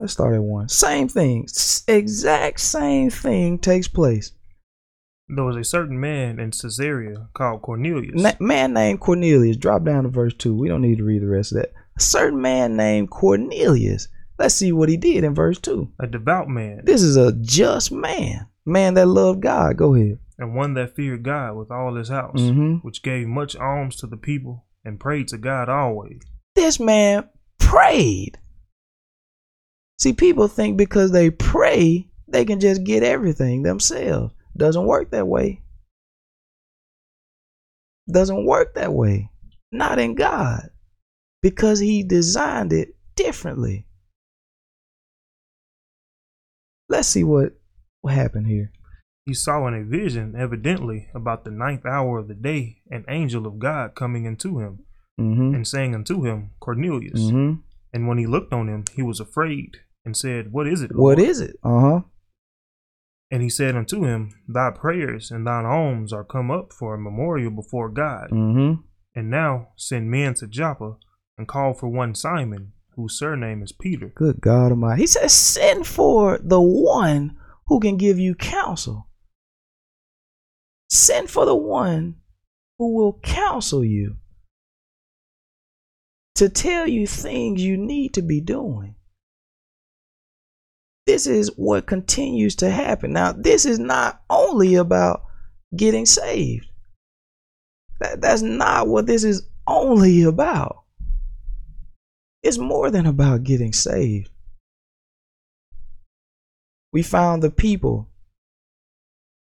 Let's 0.00 0.12
start 0.12 0.34
at 0.34 0.42
1. 0.42 0.68
Same 0.68 1.08
thing. 1.08 1.46
Exact 1.88 2.60
same 2.60 3.10
thing 3.10 3.58
takes 3.58 3.88
place. 3.88 4.32
There 5.28 5.44
was 5.44 5.56
a 5.56 5.64
certain 5.64 6.00
man 6.00 6.40
in 6.40 6.52
Caesarea 6.52 7.28
called 7.34 7.62
Cornelius. 7.62 8.14
Na- 8.14 8.32
man 8.40 8.72
named 8.72 9.00
Cornelius. 9.00 9.56
Drop 9.56 9.84
down 9.84 10.04
to 10.04 10.08
verse 10.08 10.34
2. 10.34 10.54
We 10.54 10.68
don't 10.68 10.82
need 10.82 10.98
to 10.98 11.04
read 11.04 11.22
the 11.22 11.26
rest 11.26 11.52
of 11.52 11.58
that. 11.58 11.72
A 11.96 12.00
certain 12.00 12.40
man 12.40 12.76
named 12.76 13.10
Cornelius. 13.10 14.08
Let's 14.38 14.54
see 14.54 14.72
what 14.72 14.88
he 14.88 14.96
did 14.96 15.24
in 15.24 15.34
verse 15.34 15.58
2. 15.58 15.92
A 16.00 16.06
devout 16.06 16.48
man. 16.48 16.82
This 16.84 17.02
is 17.02 17.16
a 17.16 17.32
just 17.32 17.92
man. 17.92 18.46
Man 18.64 18.94
that 18.94 19.06
loved 19.06 19.42
God. 19.42 19.76
Go 19.76 19.94
ahead. 19.94 20.18
And 20.38 20.54
one 20.54 20.74
that 20.74 20.94
feared 20.94 21.24
God 21.24 21.56
with 21.56 21.70
all 21.70 21.96
his 21.96 22.08
house, 22.08 22.40
mm-hmm. 22.40 22.76
which 22.76 23.02
gave 23.02 23.26
much 23.26 23.56
alms 23.56 23.96
to 23.96 24.06
the 24.06 24.16
people 24.16 24.64
and 24.84 25.00
prayed 25.00 25.28
to 25.28 25.38
God 25.38 25.68
always. 25.68 26.22
This 26.54 26.78
man 26.78 27.28
prayed. 27.58 28.38
See, 29.98 30.12
people 30.12 30.46
think 30.46 30.76
because 30.76 31.10
they 31.10 31.30
pray, 31.30 32.08
they 32.28 32.44
can 32.44 32.60
just 32.60 32.84
get 32.84 33.02
everything 33.02 33.62
themselves. 33.62 34.32
Doesn't 34.58 34.84
work 34.84 35.12
that 35.12 35.26
way. 35.26 35.62
Doesn't 38.10 38.44
work 38.44 38.74
that 38.74 38.92
way. 38.92 39.30
Not 39.72 39.98
in 39.98 40.14
God. 40.14 40.70
Because 41.40 41.78
He 41.78 42.02
designed 42.02 42.72
it 42.72 42.96
differently. 43.14 43.86
Let's 46.88 47.08
see 47.08 47.24
what, 47.24 47.52
what 48.00 48.14
happened 48.14 48.46
here. 48.46 48.72
He 49.26 49.34
saw 49.34 49.66
in 49.68 49.74
a 49.74 49.84
vision, 49.84 50.34
evidently, 50.36 51.08
about 51.14 51.44
the 51.44 51.50
ninth 51.50 51.84
hour 51.84 52.18
of 52.18 52.28
the 52.28 52.34
day, 52.34 52.78
an 52.90 53.04
angel 53.08 53.46
of 53.46 53.58
God 53.58 53.94
coming 53.94 54.24
into 54.24 54.58
him 54.58 54.84
mm-hmm. 55.20 55.54
and 55.54 55.68
saying 55.68 55.94
unto 55.94 56.24
him, 56.24 56.52
Cornelius. 56.60 57.20
Mm-hmm. 57.20 57.60
And 57.92 58.08
when 58.08 58.16
he 58.16 58.26
looked 58.26 58.54
on 58.54 58.68
him, 58.68 58.84
he 58.94 59.02
was 59.02 59.20
afraid 59.20 59.76
and 60.02 60.16
said, 60.16 60.50
What 60.50 60.66
is 60.66 60.80
it? 60.80 60.94
Lord? 60.94 61.18
What 61.18 61.26
is 61.26 61.40
it? 61.42 61.56
Uh 61.62 61.80
huh. 61.80 62.00
And 63.30 63.42
he 63.42 63.50
said 63.50 63.76
unto 63.76 64.04
him, 64.04 64.32
Thy 64.48 64.70
prayers 64.70 65.30
and 65.30 65.46
thine 65.46 65.66
alms 65.66 66.12
are 66.12 66.24
come 66.24 66.50
up 66.50 66.72
for 66.72 66.94
a 66.94 66.98
memorial 66.98 67.50
before 67.50 67.90
God. 67.90 68.30
Mm-hmm. 68.30 68.80
And 69.14 69.30
now 69.30 69.68
send 69.76 70.10
men 70.10 70.34
to 70.34 70.46
Joppa 70.46 70.96
and 71.36 71.46
call 71.46 71.74
for 71.74 71.88
one 71.88 72.14
Simon, 72.14 72.72
whose 72.96 73.18
surname 73.18 73.62
is 73.62 73.72
Peter. 73.72 74.12
Good 74.14 74.40
God 74.40 74.70
Almighty. 74.70 75.02
He 75.02 75.06
says, 75.06 75.32
send 75.32 75.86
for 75.86 76.38
the 76.38 76.60
one 76.60 77.36
who 77.66 77.80
can 77.80 77.96
give 77.96 78.18
you 78.18 78.34
counsel. 78.34 79.08
Send 80.88 81.28
for 81.28 81.44
the 81.44 81.54
one 81.54 82.16
who 82.78 82.94
will 82.94 83.20
counsel 83.22 83.84
you 83.84 84.16
to 86.34 86.48
tell 86.48 86.86
you 86.86 87.06
things 87.06 87.62
you 87.62 87.76
need 87.76 88.14
to 88.14 88.22
be 88.22 88.40
doing. 88.40 88.94
This 91.08 91.26
is 91.26 91.50
what 91.56 91.86
continues 91.86 92.54
to 92.56 92.68
happen. 92.68 93.14
Now, 93.14 93.32
this 93.32 93.64
is 93.64 93.78
not 93.78 94.20
only 94.28 94.74
about 94.74 95.24
getting 95.74 96.04
saved. 96.04 96.66
That, 97.98 98.20
that's 98.20 98.42
not 98.42 98.88
what 98.88 99.06
this 99.06 99.24
is 99.24 99.48
only 99.66 100.22
about. 100.24 100.84
It's 102.42 102.58
more 102.58 102.90
than 102.90 103.06
about 103.06 103.42
getting 103.42 103.72
saved. 103.72 104.28
We 106.92 107.00
found 107.00 107.42
the 107.42 107.50
people. 107.50 108.10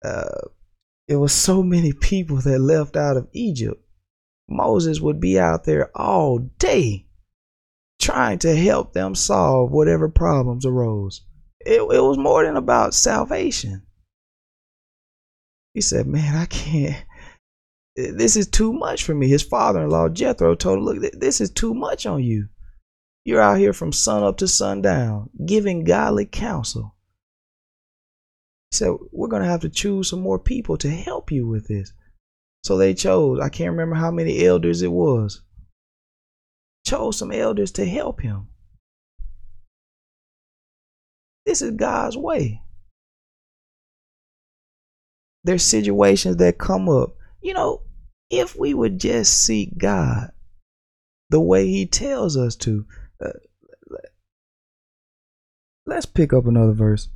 Uh, 0.03 0.47
it 1.07 1.17
was 1.17 1.31
so 1.31 1.61
many 1.61 1.93
people 1.93 2.37
that 2.37 2.57
left 2.57 2.97
out 2.97 3.17
of 3.17 3.27
Egypt. 3.33 3.79
Moses 4.49 4.99
would 4.99 5.19
be 5.19 5.39
out 5.39 5.65
there 5.65 5.95
all 5.95 6.39
day 6.39 7.05
trying 7.99 8.39
to 8.39 8.55
help 8.55 8.93
them 8.93 9.13
solve 9.13 9.71
whatever 9.71 10.09
problems 10.09 10.65
arose. 10.65 11.21
It, 11.65 11.81
it 11.81 12.01
was 12.01 12.17
more 12.17 12.43
than 12.43 12.57
about 12.57 12.93
salvation. 12.93 13.83
He 15.73 15.81
said, 15.81 16.07
Man, 16.07 16.35
I 16.35 16.45
can't. 16.45 17.05
This 17.95 18.35
is 18.35 18.47
too 18.47 18.73
much 18.73 19.03
for 19.03 19.13
me. 19.13 19.27
His 19.27 19.43
father 19.43 19.83
in 19.83 19.89
law, 19.89 20.09
Jethro, 20.09 20.55
told 20.55 20.79
him, 20.79 20.85
Look, 20.85 21.13
this 21.13 21.41
is 21.41 21.49
too 21.49 21.73
much 21.73 22.05
on 22.05 22.23
you. 22.23 22.47
You're 23.23 23.41
out 23.41 23.59
here 23.59 23.73
from 23.73 23.91
sun 23.91 24.23
up 24.23 24.37
to 24.37 24.47
sundown 24.47 25.29
giving 25.45 25.83
godly 25.83 26.25
counsel. 26.25 26.95
He 28.71 28.77
said, 28.77 28.93
We're 29.11 29.27
going 29.27 29.43
to 29.43 29.49
have 29.49 29.61
to 29.61 29.69
choose 29.69 30.09
some 30.09 30.21
more 30.21 30.39
people 30.39 30.77
to 30.77 30.89
help 30.89 31.31
you 31.31 31.47
with 31.47 31.67
this. 31.67 31.93
So 32.63 32.77
they 32.77 32.93
chose, 32.93 33.39
I 33.39 33.49
can't 33.49 33.71
remember 33.71 33.95
how 33.95 34.11
many 34.11 34.45
elders 34.45 34.81
it 34.81 34.91
was, 34.91 35.41
chose 36.85 37.17
some 37.17 37.31
elders 37.31 37.71
to 37.73 37.85
help 37.85 38.21
him. 38.21 38.47
This 41.51 41.61
is 41.61 41.71
God's 41.71 42.15
way. 42.15 42.61
There's 45.43 45.63
situations 45.63 46.37
that 46.37 46.57
come 46.57 46.87
up. 46.87 47.17
You 47.41 47.53
know, 47.53 47.81
if 48.29 48.55
we 48.57 48.73
would 48.73 49.01
just 49.01 49.45
seek 49.45 49.77
God 49.77 50.31
the 51.29 51.41
way 51.41 51.67
He 51.67 51.85
tells 51.85 52.37
us 52.37 52.55
to, 52.55 52.85
uh, 53.21 53.31
let's 55.85 56.05
pick 56.05 56.31
up 56.31 56.45
another 56.45 56.71
verse. 56.71 57.09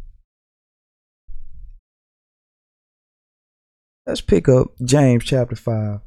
Let's 4.05 4.19
pick 4.19 4.49
up 4.49 4.73
James 4.83 5.23
chapter 5.23 5.55
5 5.55 6.01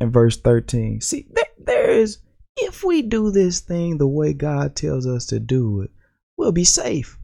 and 0.00 0.10
verse 0.10 0.38
13. 0.38 1.02
See, 1.02 1.26
there, 1.30 1.44
there 1.58 1.90
is, 1.90 2.20
if 2.56 2.82
we 2.82 3.02
do 3.02 3.30
this 3.30 3.60
thing 3.60 3.98
the 3.98 4.08
way 4.08 4.32
God 4.32 4.74
tells 4.74 5.06
us 5.06 5.26
to 5.26 5.38
do 5.38 5.82
it, 5.82 5.90
we'll 6.38 6.52
be 6.52 6.64
safe 6.64 7.18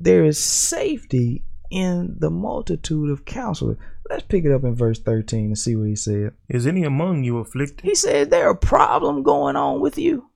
there 0.00 0.24
is 0.24 0.38
safety 0.38 1.44
in 1.70 2.16
the 2.18 2.30
multitude 2.30 3.10
of 3.10 3.24
counselors. 3.24 3.78
Let's 4.08 4.24
pick 4.24 4.44
it 4.44 4.52
up 4.52 4.64
in 4.64 4.74
verse 4.74 5.00
13 5.00 5.46
and 5.46 5.58
see 5.58 5.76
what 5.76 5.88
he 5.88 5.96
said. 5.96 6.32
Is 6.48 6.66
any 6.66 6.84
among 6.84 7.24
you 7.24 7.38
afflicted? 7.38 7.80
He 7.82 7.94
said, 7.94 8.30
There 8.30 8.50
a 8.50 8.56
problem 8.56 9.22
going 9.22 9.56
on 9.56 9.80
with 9.80 9.96
you? 9.98 10.30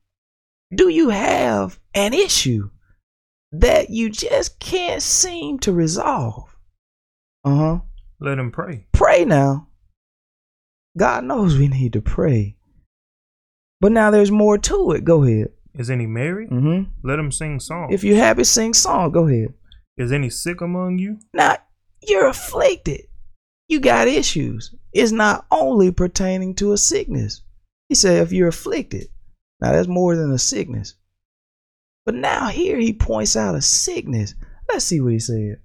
Do 0.75 0.89
you 0.89 1.11
have 1.11 1.79
an 1.95 2.15
issue 2.15 2.71
that 3.53 3.91
you 3.91 4.11
just 4.11 4.59
can't 4.59 5.03
seem 5.03 5.59
to 5.61 5.73
resolve? 5.73 6.57
Uh 7.45 7.57
huh. 7.57 7.79
Let 8.21 8.39
him 8.39 8.51
pray. 8.51 8.87
Pray 8.93 9.25
now. 9.25 9.69
God 10.97 11.25
knows 11.25 11.57
we 11.57 11.69
need 11.69 11.93
to 11.93 12.03
pray. 12.03 12.57
But 13.81 13.93
now 13.93 14.11
there's 14.11 14.31
more 14.31 14.59
to 14.59 14.93
it. 14.93 15.05
Go 15.05 15.23
ahead. 15.23 15.53
Is 15.75 15.91
any 15.91 16.07
married? 16.07 16.51
Mm-hmm. 16.51 16.91
Let 17.07 17.19
him 17.19 17.31
sing 17.31 17.61
song. 17.61 17.93
If 17.93 18.03
you're 18.03 18.17
happy, 18.17 18.45
sing 18.45 18.75
song. 18.75 19.13
Go 19.13 19.29
ahead. 19.29 19.55
Is 19.97 20.13
any 20.13 20.31
sick 20.31 20.61
among 20.61 20.99
you? 20.99 21.19
Now, 21.33 21.57
you're 22.01 22.29
afflicted. 22.29 23.03
You 23.69 23.81
got 23.81 24.09
issues. 24.09 24.75
It's 24.93 25.13
not 25.13 25.47
only 25.51 25.91
pertaining 25.91 26.55
to 26.57 26.73
a 26.73 26.79
sickness. 26.79 27.43
He 27.89 27.95
said, 27.95 28.23
if 28.23 28.33
you're 28.33 28.49
afflicted, 28.49 29.09
now 29.61 29.73
that's 29.73 29.89
more 29.89 30.17
than 30.17 30.33
a 30.33 30.39
sickness. 30.39 30.95
But 32.07 32.15
now 32.15 32.49
here 32.49 32.79
he 32.79 32.93
points 32.93 33.37
out 33.37 33.55
a 33.55 33.63
sickness. 33.63 34.35
Let's 34.69 34.85
see 34.85 35.01
what 35.01 35.13
he 35.13 35.19
said. 35.19 35.61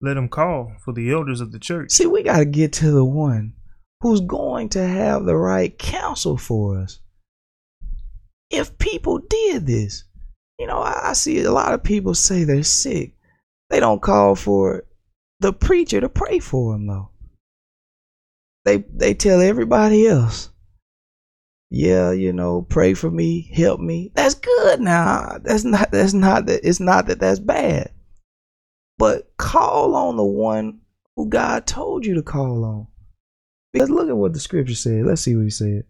Let 0.00 0.16
him 0.16 0.28
call 0.28 0.72
for 0.84 0.92
the 0.92 1.10
elders 1.10 1.40
of 1.40 1.52
the 1.52 1.58
church. 1.58 1.90
See, 1.90 2.06
we 2.06 2.22
got 2.22 2.38
to 2.38 2.44
get 2.44 2.72
to 2.74 2.90
the 2.90 3.04
one 3.04 3.54
who's 4.00 4.20
going 4.20 4.68
to 4.70 4.86
have 4.86 5.24
the 5.24 5.36
right 5.36 5.78
counsel 5.78 6.36
for 6.36 6.78
us 6.78 7.00
if 8.56 8.78
people 8.78 9.18
did 9.18 9.66
this. 9.66 10.04
You 10.58 10.66
know, 10.66 10.78
I, 10.78 11.10
I 11.10 11.12
see 11.14 11.42
a 11.42 11.50
lot 11.50 11.74
of 11.74 11.82
people 11.82 12.14
say 12.14 12.44
they're 12.44 12.62
sick. 12.62 13.14
They 13.70 13.80
don't 13.80 14.02
call 14.02 14.34
for 14.34 14.84
the 15.40 15.52
preacher 15.52 16.00
to 16.00 16.08
pray 16.08 16.38
for 16.38 16.72
them 16.72 16.86
though. 16.86 17.10
They 18.64 18.78
they 18.94 19.14
tell 19.14 19.40
everybody 19.40 20.06
else, 20.06 20.50
yeah, 21.70 22.12
you 22.12 22.32
know, 22.32 22.62
pray 22.62 22.94
for 22.94 23.10
me, 23.10 23.50
help 23.52 23.80
me. 23.80 24.10
That's 24.14 24.34
good 24.34 24.80
now. 24.80 25.38
That's 25.42 25.64
not 25.64 25.90
that's 25.90 26.14
not 26.14 26.46
that 26.46 26.60
it's 26.66 26.80
not 26.80 27.06
that 27.06 27.20
that's 27.20 27.40
bad. 27.40 27.90
But 28.96 29.36
call 29.36 29.96
on 29.96 30.16
the 30.16 30.24
one 30.24 30.80
who 31.16 31.28
God 31.28 31.66
told 31.66 32.06
you 32.06 32.14
to 32.14 32.22
call 32.22 32.64
on. 32.64 32.86
Because 33.72 33.90
look 33.90 34.08
at 34.08 34.16
what 34.16 34.32
the 34.32 34.40
scripture 34.40 34.76
said. 34.76 35.04
Let's 35.04 35.22
see 35.22 35.34
what 35.34 35.44
he 35.44 35.50
said. 35.50 35.84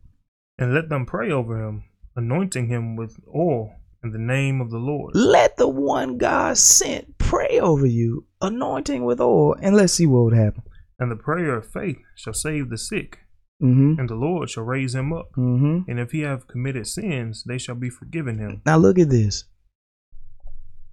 And 0.59 0.73
let 0.73 0.89
them 0.89 1.05
pray 1.05 1.31
over 1.31 1.63
him 1.63 1.85
anointing 2.17 2.69
him 2.69 2.97
with 2.97 3.19
oil 3.35 3.75
in 4.03 4.13
the 4.13 4.19
name 4.19 4.61
of 4.61 4.71
the 4.71 4.79
Lord. 4.79 5.15
Let 5.15 5.57
the 5.57 5.69
one 5.69 6.19
God 6.19 6.59
sent 6.59 7.17
pray 7.19 7.59
over 7.59 7.87
you, 7.87 8.27
anointing 8.41 9.05
with 9.05 9.21
oil, 9.21 9.57
and 9.61 9.75
let's 9.75 9.95
see 9.95 10.07
what 10.07 10.25
would 10.25 10.37
happen. 10.37 10.63
And 10.99 11.11
the 11.11 11.17
prayer 11.17 11.57
of 11.57 11.67
faith 11.67 11.99
shall 12.15 12.35
save 12.35 12.71
the 12.71 12.79
sick, 12.79 13.21
mm-hmm. 13.63 13.99
and 13.99 14.09
the 14.09 14.15
Lord 14.15 14.51
shall 14.51 14.65
raise 14.65 14.95
him 14.95 15.13
up. 15.13 15.31
Mm-hmm. 15.37 15.91
And 15.91 15.99
if 15.99 16.13
he 16.13 16.21
have 16.21 16.47
committed 16.47 16.87
sins, 16.87 17.45
they 17.47 17.59
shall 17.59 17.75
be 17.75 17.91
forgiven 17.91 18.39
him. 18.39 18.63
Now 18.65 18.77
look 18.77 18.99
at 18.99 19.11
this. 19.11 19.45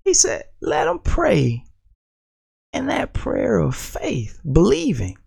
He 0.03 0.13
said, 0.13 0.45
"Let 0.61 0.87
him 0.87 0.99
pray." 0.99 1.65
And 2.73 2.89
that 2.89 3.13
prayer 3.13 3.59
of 3.59 3.75
faith, 3.75 4.39
believing, 4.49 5.17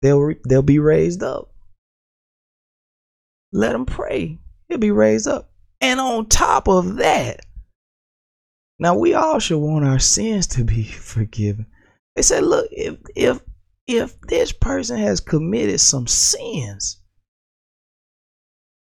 they'll 0.00 0.34
they'll 0.48 0.62
be 0.62 0.78
raised 0.78 1.22
up. 1.22 1.52
Let 3.52 3.72
them 3.72 3.84
pray 3.84 4.38
he'll 4.74 4.80
be 4.80 4.90
raised 4.90 5.28
up. 5.28 5.50
And 5.80 6.00
on 6.00 6.26
top 6.26 6.68
of 6.68 6.96
that, 6.96 7.40
now 8.80 8.96
we 8.96 9.14
all 9.14 9.38
should 9.38 9.58
want 9.58 9.84
our 9.84 10.00
sins 10.00 10.46
to 10.48 10.64
be 10.64 10.82
forgiven. 10.84 11.66
They 12.16 12.22
said, 12.22 12.44
look, 12.44 12.68
if 12.70 12.96
if 13.14 13.40
if 13.86 14.20
this 14.22 14.50
person 14.52 14.98
has 14.98 15.20
committed 15.20 15.80
some 15.80 16.06
sins, 16.06 17.00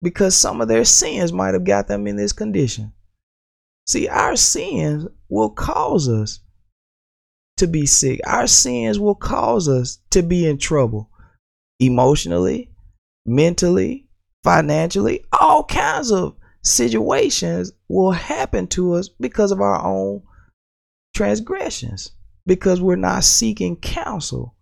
because 0.03 0.36
some 0.36 0.61
of 0.61 0.68
their 0.68 0.84
sins 0.84 1.32
might 1.32 1.55
have 1.55 1.64
got 1.64 1.88
them 1.88 2.07
in 2.07 2.16
this 2.16 2.32
condition. 2.32 2.93
See, 3.86 4.09
our 4.09 4.36
sins 4.36 5.07
will 5.28 5.51
cause 5.51 6.09
us 6.09 6.41
to 7.57 7.66
be 7.66 7.86
sick. 7.86 8.20
Our 8.26 8.47
sins 8.47 8.99
will 9.01 9.14
cause 9.14 9.68
us 9.68 9.99
to 10.11 10.22
be 10.22 10.47
in 10.47 10.59
trouble 10.59 11.11
emotionally, 11.80 12.70
mentally, 13.26 14.09
financially, 14.45 15.24
all 15.38 15.64
kinds 15.64 16.11
of 16.11 16.36
situations 16.62 17.72
will 17.88 18.12
happen 18.12 18.66
to 18.68 18.95
us 18.95 19.09
because 19.09 19.53
of 19.53 19.61
our 19.61 19.84
own 19.84 20.22
transgressions, 21.14 22.12
because 22.47 22.80
we're 22.80 22.97
not 22.97 23.24
seeking 23.24 23.76
counsel 23.76 24.55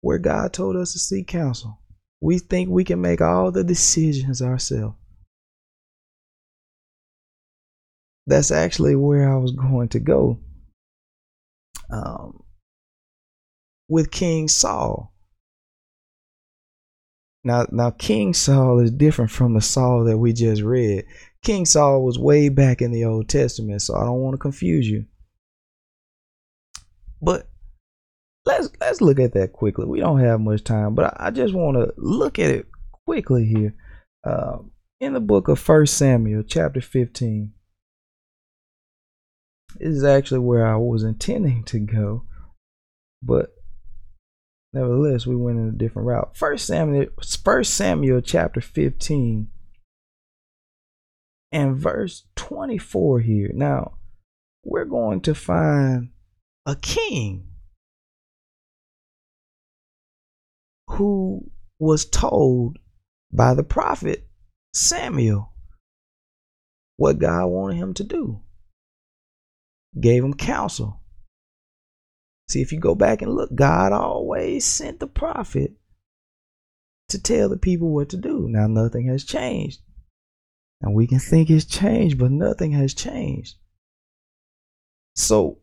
where 0.00 0.18
God 0.18 0.52
told 0.52 0.76
us 0.76 0.92
to 0.92 0.98
seek 0.98 1.28
counsel. 1.28 1.78
We 2.20 2.38
think 2.38 2.68
we 2.68 2.84
can 2.84 3.00
make 3.00 3.20
all 3.20 3.50
the 3.50 3.64
decisions 3.64 4.42
ourselves. 4.42 4.96
That's 8.26 8.50
actually 8.50 8.96
where 8.96 9.30
I 9.30 9.36
was 9.36 9.52
going 9.52 9.88
to 9.90 10.00
go 10.00 10.38
um, 11.90 12.42
with 13.88 14.10
King 14.10 14.48
Saul. 14.48 15.09
Now, 17.42 17.66
now 17.70 17.90
King 17.90 18.34
Saul 18.34 18.80
is 18.80 18.90
different 18.90 19.30
from 19.30 19.54
the 19.54 19.60
Saul 19.60 20.04
that 20.04 20.18
we 20.18 20.32
just 20.32 20.62
read. 20.62 21.06
King 21.42 21.64
Saul 21.64 22.04
was 22.04 22.18
way 22.18 22.48
back 22.50 22.82
in 22.82 22.90
the 22.90 23.04
Old 23.04 23.28
Testament, 23.28 23.82
so 23.82 23.96
I 23.96 24.04
don't 24.04 24.20
want 24.20 24.34
to 24.34 24.38
confuse 24.38 24.86
you. 24.86 25.06
But 27.22 27.48
let's 28.44 28.70
let's 28.80 29.00
look 29.00 29.18
at 29.18 29.32
that 29.34 29.52
quickly. 29.52 29.86
We 29.86 30.00
don't 30.00 30.20
have 30.20 30.40
much 30.40 30.64
time, 30.64 30.94
but 30.94 31.06
I, 31.06 31.28
I 31.28 31.30
just 31.30 31.54
want 31.54 31.76
to 31.76 31.92
look 31.96 32.38
at 32.38 32.50
it 32.50 32.66
quickly 33.06 33.46
here. 33.46 33.74
Um, 34.24 34.72
in 35.00 35.14
the 35.14 35.20
book 35.20 35.48
of 35.48 35.58
First 35.58 35.96
Samuel, 35.96 36.42
chapter 36.42 36.80
15. 36.80 37.52
This 39.78 39.96
is 39.96 40.04
actually 40.04 40.40
where 40.40 40.66
I 40.66 40.76
was 40.76 41.04
intending 41.04 41.64
to 41.64 41.78
go, 41.78 42.24
but 43.22 43.54
nevertheless, 44.72 45.26
we 45.26 45.36
went 45.36 45.58
in 45.58 45.68
a 45.68 45.72
different 45.72 46.06
route. 46.06 46.36
First 46.36 46.66
Samuel, 46.66 47.06
First 47.42 47.74
Samuel, 47.74 48.20
chapter 48.20 48.60
15, 48.60 49.48
and 51.52 51.76
verse 51.76 52.24
24 52.36 53.20
here. 53.20 53.50
Now, 53.52 53.98
we're 54.64 54.84
going 54.84 55.20
to 55.22 55.34
find 55.34 56.10
a 56.66 56.76
king 56.76 57.48
who 60.88 61.50
was 61.78 62.04
told 62.04 62.78
by 63.32 63.54
the 63.54 63.62
prophet 63.62 64.28
Samuel 64.74 65.52
what 66.96 67.18
God 67.18 67.46
wanted 67.46 67.76
him 67.76 67.94
to 67.94 68.04
do. 68.04 68.40
Gave 69.98 70.22
him 70.22 70.34
counsel. 70.34 70.99
See, 72.50 72.60
if 72.60 72.72
you 72.72 72.80
go 72.80 72.96
back 72.96 73.22
and 73.22 73.32
look, 73.32 73.54
God 73.54 73.92
always 73.92 74.64
sent 74.64 74.98
the 74.98 75.06
prophet 75.06 75.72
to 77.08 77.22
tell 77.22 77.48
the 77.48 77.56
people 77.56 77.90
what 77.90 78.08
to 78.08 78.16
do. 78.16 78.48
Now, 78.48 78.66
nothing 78.66 79.06
has 79.06 79.24
changed. 79.24 79.80
And 80.82 80.92
we 80.92 81.06
can 81.06 81.20
think 81.20 81.48
it's 81.48 81.64
changed, 81.64 82.18
but 82.18 82.32
nothing 82.32 82.72
has 82.72 82.92
changed. 82.92 83.54
So, 85.14 85.58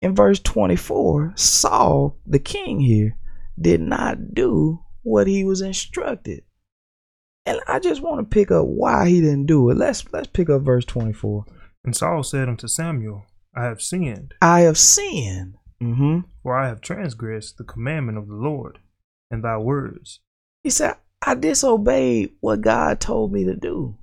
in 0.00 0.14
verse 0.14 0.40
24, 0.40 1.34
Saul, 1.36 2.16
the 2.26 2.38
king 2.38 2.80
here, 2.80 3.18
did 3.60 3.82
not 3.82 4.34
do 4.34 4.80
what 5.02 5.26
he 5.26 5.44
was 5.44 5.60
instructed. 5.60 6.42
And 7.44 7.60
I 7.66 7.80
just 7.80 8.00
want 8.00 8.18
to 8.20 8.34
pick 8.34 8.50
up 8.50 8.64
why 8.66 9.10
he 9.10 9.20
didn't 9.20 9.46
do 9.46 9.68
it. 9.68 9.76
Let's 9.76 10.10
let's 10.12 10.28
pick 10.28 10.48
up 10.48 10.62
verse 10.62 10.86
24. 10.86 11.44
And 11.84 11.94
Saul 11.94 12.22
said 12.22 12.48
unto 12.48 12.66
Samuel, 12.68 13.26
I 13.54 13.64
have 13.64 13.82
sinned. 13.82 14.32
I 14.40 14.60
have 14.60 14.78
sinned. 14.78 15.56
Mm-hmm. 15.82 16.20
For 16.42 16.56
I 16.56 16.68
have 16.68 16.80
transgressed 16.80 17.58
the 17.58 17.64
commandment 17.64 18.18
of 18.18 18.28
the 18.28 18.34
Lord 18.34 18.78
and 19.30 19.42
thy 19.42 19.56
words. 19.56 20.20
He 20.62 20.70
said, 20.70 20.96
I 21.20 21.34
disobeyed 21.34 22.32
what 22.40 22.60
God 22.60 23.00
told 23.00 23.32
me 23.32 23.44
to 23.44 23.56
do. 23.56 23.96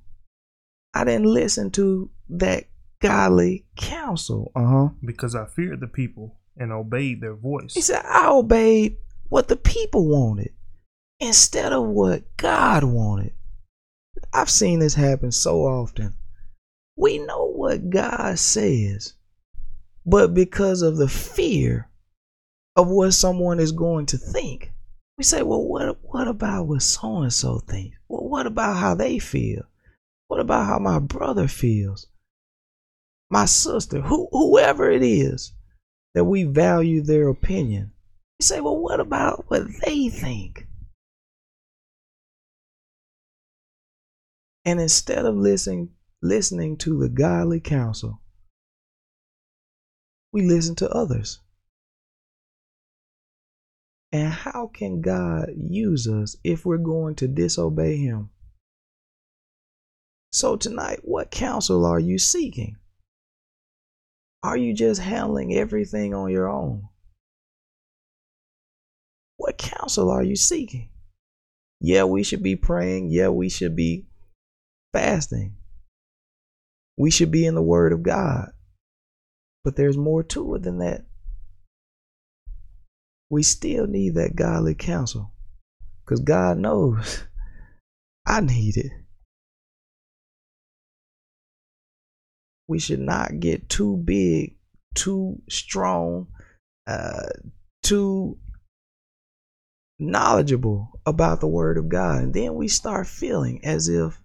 I 0.94 1.04
didn't 1.04 1.26
listen 1.26 1.70
to 1.72 2.10
that 2.28 2.64
godly 3.00 3.64
counsel. 3.76 4.52
Uh 4.54 4.66
huh. 4.66 4.88
Because 5.04 5.34
I 5.34 5.46
feared 5.46 5.80
the 5.80 5.86
people 5.86 6.38
and 6.56 6.72
obeyed 6.72 7.20
their 7.20 7.34
voice. 7.34 7.74
He 7.74 7.80
said, 7.80 8.04
I 8.04 8.30
obeyed 8.30 8.96
what 9.28 9.48
the 9.48 9.56
people 9.56 10.06
wanted 10.08 10.52
instead 11.18 11.72
of 11.72 11.84
what 11.86 12.24
God 12.36 12.84
wanted. 12.84 13.32
I've 14.32 14.50
seen 14.50 14.80
this 14.80 14.94
happen 14.94 15.32
so 15.32 15.60
often. 15.62 16.14
We 16.96 17.18
know 17.18 17.46
what 17.46 17.90
God 17.90 18.38
says, 18.38 19.14
but 20.04 20.34
because 20.34 20.82
of 20.82 20.96
the 20.96 21.08
fear 21.08 21.88
of 22.76 22.88
what 22.88 23.12
someone 23.12 23.60
is 23.60 23.72
going 23.72 24.06
to 24.06 24.18
think, 24.18 24.72
we 25.18 25.24
say, 25.24 25.42
well, 25.42 25.62
what, 25.62 25.98
what 26.02 26.28
about 26.28 26.66
what 26.66 26.82
so 26.82 27.18
and 27.18 27.32
so 27.32 27.58
thinks? 27.58 27.96
Well, 28.08 28.28
what 28.28 28.46
about 28.46 28.76
how 28.76 28.94
they 28.94 29.18
feel? 29.18 29.62
What 30.28 30.40
about 30.40 30.66
how 30.66 30.78
my 30.78 30.98
brother 30.98 31.48
feels? 31.48 32.06
My 33.30 33.44
sister, 33.44 34.00
who, 34.00 34.28
whoever 34.32 34.90
it 34.90 35.02
is 35.02 35.52
that 36.14 36.24
we 36.24 36.44
value 36.44 37.02
their 37.02 37.28
opinion. 37.28 37.92
We 38.38 38.44
say, 38.44 38.60
well, 38.60 38.78
what 38.78 39.00
about 39.00 39.44
what 39.48 39.64
they 39.84 40.08
think? 40.08 40.66
And 44.64 44.80
instead 44.80 45.24
of 45.24 45.36
listening 45.36 45.90
listening 46.22 46.76
to 46.76 46.98
the 46.98 47.08
godly 47.08 47.60
counsel, 47.60 48.19
we 50.32 50.42
listen 50.42 50.74
to 50.76 50.88
others. 50.90 51.40
And 54.12 54.32
how 54.32 54.70
can 54.72 55.00
God 55.00 55.50
use 55.56 56.08
us 56.08 56.36
if 56.42 56.66
we're 56.66 56.78
going 56.78 57.14
to 57.16 57.28
disobey 57.28 57.96
Him? 57.96 58.30
So, 60.32 60.56
tonight, 60.56 61.00
what 61.02 61.30
counsel 61.30 61.84
are 61.84 62.00
you 62.00 62.18
seeking? 62.18 62.76
Are 64.42 64.56
you 64.56 64.74
just 64.74 65.00
handling 65.00 65.54
everything 65.54 66.14
on 66.14 66.30
your 66.30 66.48
own? 66.48 66.88
What 69.36 69.58
counsel 69.58 70.10
are 70.10 70.22
you 70.22 70.36
seeking? 70.36 70.88
Yeah, 71.80 72.04
we 72.04 72.22
should 72.22 72.42
be 72.42 72.56
praying. 72.56 73.10
Yeah, 73.10 73.28
we 73.28 73.48
should 73.48 73.74
be 73.74 74.06
fasting. 74.92 75.56
We 76.96 77.10
should 77.10 77.30
be 77.30 77.46
in 77.46 77.54
the 77.54 77.62
Word 77.62 77.92
of 77.92 78.02
God. 78.02 78.50
But 79.64 79.76
there's 79.76 79.96
more 79.96 80.22
to 80.22 80.54
it 80.54 80.62
than 80.62 80.78
that. 80.78 81.04
We 83.28 83.42
still 83.42 83.86
need 83.86 84.14
that 84.14 84.34
godly 84.34 84.74
counsel 84.74 85.32
because 86.04 86.20
God 86.20 86.58
knows 86.58 87.24
I 88.26 88.40
need 88.40 88.76
it. 88.76 88.92
We 92.68 92.78
should 92.78 93.00
not 93.00 93.40
get 93.40 93.68
too 93.68 93.96
big, 93.96 94.56
too 94.94 95.42
strong, 95.48 96.28
uh, 96.86 97.28
too 97.82 98.38
knowledgeable 99.98 101.00
about 101.04 101.40
the 101.40 101.48
Word 101.48 101.76
of 101.76 101.88
God. 101.88 102.22
And 102.22 102.34
then 102.34 102.54
we 102.54 102.68
start 102.68 103.06
feeling 103.06 103.64
as 103.64 103.88
if 103.88 104.20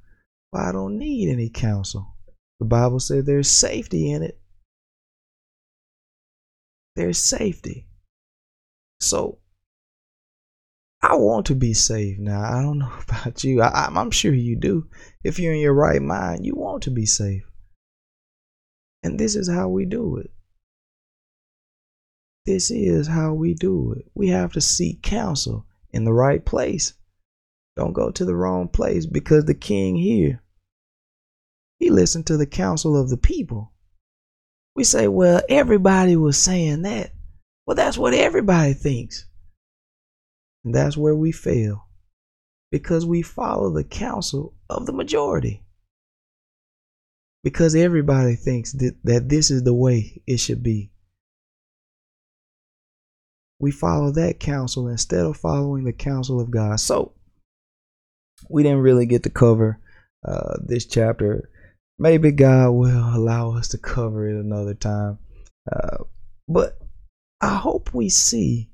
well, 0.52 0.64
I 0.64 0.72
don't 0.72 0.98
need 0.98 1.30
any 1.30 1.50
counsel. 1.50 2.16
The 2.60 2.66
Bible 2.66 3.00
said 3.00 3.26
there's 3.26 3.50
safety 3.50 4.12
in 4.12 4.24
it. 4.24 4.40
There's 6.96 7.18
safety. 7.18 7.88
So 9.00 9.40
I 11.02 11.16
want 11.16 11.46
to 11.48 11.56
be 11.56 11.74
saved 11.74 12.20
now. 12.20 12.42
I 12.42 12.62
don't 12.64 12.80
know 12.80 12.92
about 13.08 13.44
you. 13.44 13.62
I, 13.62 13.88
am 13.88 14.12
sure 14.12 14.34
you 14.34 14.56
do. 14.56 14.90
If 15.24 15.38
you're 15.38 15.54
in 15.54 15.60
your 15.60 15.74
right 15.74 16.02
mind, 16.02 16.46
you 16.46 16.56
want 16.56 16.84
to 16.84 16.92
be 16.92 17.06
saved. 17.06 17.46
And 19.04 19.20
this 19.20 19.36
is 19.36 19.48
how 19.48 19.70
we 19.70 19.86
do 19.86 20.18
it. 20.18 20.32
This 22.46 22.72
is 22.72 23.08
how 23.08 23.34
we 23.34 23.54
do 23.54 23.94
it. 23.94 24.10
We 24.16 24.30
have 24.30 24.54
to 24.54 24.62
seek 24.62 25.04
counsel 25.04 25.68
in 25.92 26.06
the 26.06 26.14
right 26.14 26.44
place. 26.44 26.94
Don't 27.76 27.94
go 27.94 28.10
to 28.10 28.26
the 28.26 28.36
wrong 28.36 28.68
place 28.68 29.06
because 29.06 29.46
the 29.46 29.54
king 29.54 29.96
here, 29.96 30.42
he 31.78 31.90
listened 31.90 32.26
to 32.28 32.38
the 32.38 32.48
counsel 32.48 33.00
of 33.00 33.10
the 33.10 33.18
people. 33.18 33.74
We 34.76 34.84
say, 34.84 35.08
well, 35.08 35.42
everybody 35.50 36.16
was 36.16 36.38
saying 36.38 36.82
that. 36.84 37.12
Well, 37.66 37.76
that's 37.76 37.98
what 37.98 38.14
everybody 38.14 38.74
thinks. 38.74 39.26
And 40.64 40.74
that's 40.74 40.98
where 40.98 41.16
we 41.16 41.32
fail 41.32 41.88
because 42.72 43.06
we 43.06 43.22
follow 43.22 43.70
the 43.72 43.84
counsel 43.84 44.54
of 44.70 44.86
the 44.86 44.94
majority. 44.94 45.64
Because 47.44 47.76
everybody 47.76 48.36
thinks 48.36 48.74
that, 48.74 48.96
that 49.04 49.30
this 49.30 49.52
is 49.52 49.64
the 49.64 49.74
way 49.74 50.22
it 50.28 50.38
should 50.38 50.64
be. 50.64 50.92
We 53.60 53.72
follow 53.72 54.12
that 54.12 54.40
counsel 54.40 54.88
instead 54.88 55.26
of 55.26 55.38
following 55.38 55.86
the 55.86 55.94
counsel 55.94 56.42
of 56.42 56.52
God. 56.52 56.80
So, 56.80 57.14
we 58.50 58.64
didn't 58.64 58.80
really 58.80 59.06
get 59.06 59.24
to 59.24 59.30
cover 59.30 59.80
uh, 60.28 60.58
this 60.62 60.86
chapter. 60.86 61.50
Maybe 61.98 62.32
God 62.32 62.72
will 62.72 63.16
allow 63.16 63.56
us 63.56 63.70
to 63.70 63.78
cover 63.78 64.28
it 64.28 64.36
another 64.36 64.74
time. 64.74 65.18
Uh, 65.72 66.04
but 66.48 66.78
I 67.42 67.56
hope 67.56 67.94
we 67.94 68.10
see 68.10 68.70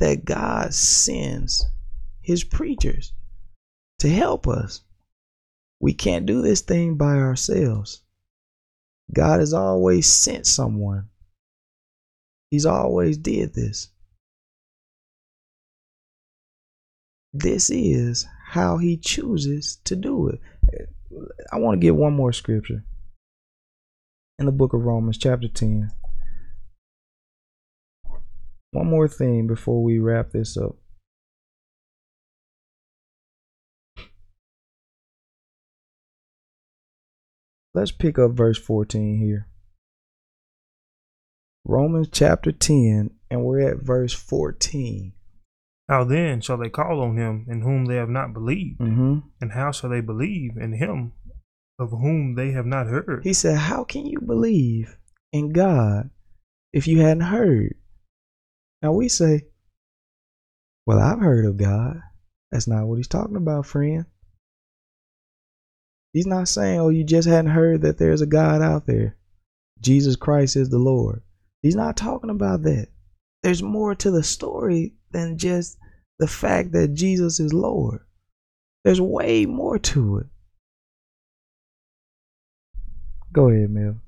that 0.00 0.24
God 0.24 0.74
sends 0.74 1.66
his 2.20 2.42
preachers 2.42 3.12
to 4.00 4.08
help 4.08 4.48
us. 4.48 4.82
We 5.80 5.94
can't 5.94 6.26
do 6.26 6.42
this 6.42 6.60
thing 6.60 6.96
by 6.96 7.16
ourselves. 7.16 8.02
God 9.12 9.40
has 9.40 9.52
always 9.52 10.12
sent 10.12 10.46
someone. 10.46 11.08
He's 12.50 12.66
always 12.66 13.16
did 13.18 13.54
this. 13.54 13.88
This 17.32 17.70
is 17.70 18.26
how 18.46 18.78
he 18.78 18.96
chooses 18.96 19.76
to 19.84 19.96
do 19.96 20.28
it. 20.28 20.40
I 21.52 21.58
want 21.58 21.80
to 21.80 21.84
get 21.84 21.94
one 21.94 22.14
more 22.14 22.32
scripture 22.32 22.84
in 24.38 24.46
the 24.46 24.52
book 24.52 24.72
of 24.72 24.82
Romans, 24.82 25.18
chapter 25.18 25.48
10. 25.48 25.90
One 28.72 28.86
more 28.86 29.08
thing 29.08 29.46
before 29.46 29.82
we 29.82 29.98
wrap 29.98 30.30
this 30.30 30.56
up. 30.56 30.76
Let's 37.74 37.90
pick 37.90 38.18
up 38.18 38.32
verse 38.32 38.58
14 38.58 39.18
here. 39.18 39.48
Romans 41.64 42.08
chapter 42.10 42.52
10 42.52 43.10
and 43.30 43.44
we're 43.44 43.60
at 43.60 43.82
verse 43.82 44.12
14. 44.12 45.12
How 45.88 46.04
then 46.04 46.40
shall 46.40 46.58
they 46.58 46.68
call 46.68 47.00
on 47.00 47.16
him 47.16 47.46
in 47.48 47.62
whom 47.62 47.86
they 47.86 47.96
have 47.96 48.08
not 48.08 48.32
believed? 48.32 48.80
Mm-hmm. 48.80 49.18
And 49.40 49.52
how 49.52 49.72
shall 49.72 49.90
they 49.90 50.00
believe 50.00 50.56
in 50.56 50.72
him 50.72 51.12
of 51.78 51.90
whom 51.90 52.34
they 52.34 52.52
have 52.52 52.66
not 52.66 52.86
heard? 52.86 53.22
He 53.24 53.34
said, 53.34 53.58
How 53.58 53.84
can 53.84 54.06
you 54.06 54.20
believe 54.20 54.96
in 55.32 55.52
God 55.52 56.10
if 56.72 56.86
you 56.86 57.00
hadn't 57.00 57.24
heard? 57.24 57.74
Now 58.80 58.92
we 58.92 59.08
say, 59.08 59.42
Well, 60.86 60.98
I've 60.98 61.20
heard 61.20 61.44
of 61.44 61.56
God. 61.56 62.00
That's 62.50 62.68
not 62.68 62.86
what 62.86 62.96
he's 62.96 63.08
talking 63.08 63.36
about, 63.36 63.66
friend. 63.66 64.06
He's 66.12 66.26
not 66.26 66.48
saying, 66.48 66.78
Oh, 66.78 66.90
you 66.90 67.04
just 67.04 67.28
hadn't 67.28 67.52
heard 67.52 67.82
that 67.82 67.98
there's 67.98 68.20
a 68.20 68.26
God 68.26 68.62
out 68.62 68.86
there. 68.86 69.16
Jesus 69.80 70.14
Christ 70.14 70.56
is 70.56 70.70
the 70.70 70.78
Lord. 70.78 71.22
He's 71.62 71.76
not 71.76 71.96
talking 71.96 72.30
about 72.30 72.62
that. 72.62 72.88
There's 73.42 73.62
more 73.62 73.94
to 73.96 74.10
the 74.10 74.22
story 74.22 74.94
than 75.12 75.38
just 75.38 75.78
the 76.18 76.26
fact 76.26 76.72
that 76.72 76.94
Jesus 76.94 77.40
is 77.40 77.52
Lord. 77.52 78.00
There's 78.84 79.00
way 79.00 79.46
more 79.46 79.78
to 79.78 80.18
it. 80.18 80.26
Go 83.32 83.48
ahead, 83.48 83.70
Mel. 83.70 84.00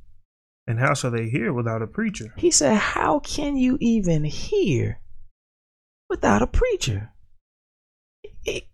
And 0.66 0.78
how 0.78 0.94
shall 0.94 1.10
they 1.10 1.28
hear 1.28 1.52
without 1.52 1.82
a 1.82 1.86
preacher? 1.86 2.32
He 2.36 2.50
said, 2.50 2.76
How 2.76 3.18
can 3.20 3.56
you 3.56 3.76
even 3.80 4.24
hear 4.24 5.00
without 6.08 6.42
a 6.42 6.46
preacher? 6.46 7.10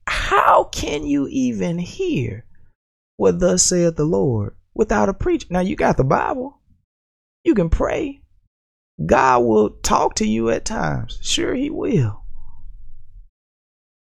How 0.07 0.65
can 0.65 1.05
you 1.05 1.29
even 1.29 1.79
hear 1.79 2.45
what 3.17 3.41
thus 3.41 3.63
saith 3.63 3.97
the 3.97 4.05
Lord 4.05 4.57
without 4.75 5.09
a 5.09 5.15
preacher? 5.15 5.47
Now, 5.51 5.61
you 5.61 5.77
got 5.77 5.97
the 5.97 6.05
Bible, 6.05 6.61
you 7.45 7.55
can 7.55 7.71
pray. 7.71 8.23
God 9.05 9.41
will 9.45 9.71
talk 9.71 10.15
to 10.17 10.27
you 10.27 10.51
at 10.51 10.65
times. 10.65 11.19
Sure, 11.23 11.55
He 11.55 11.71
will. 11.71 12.20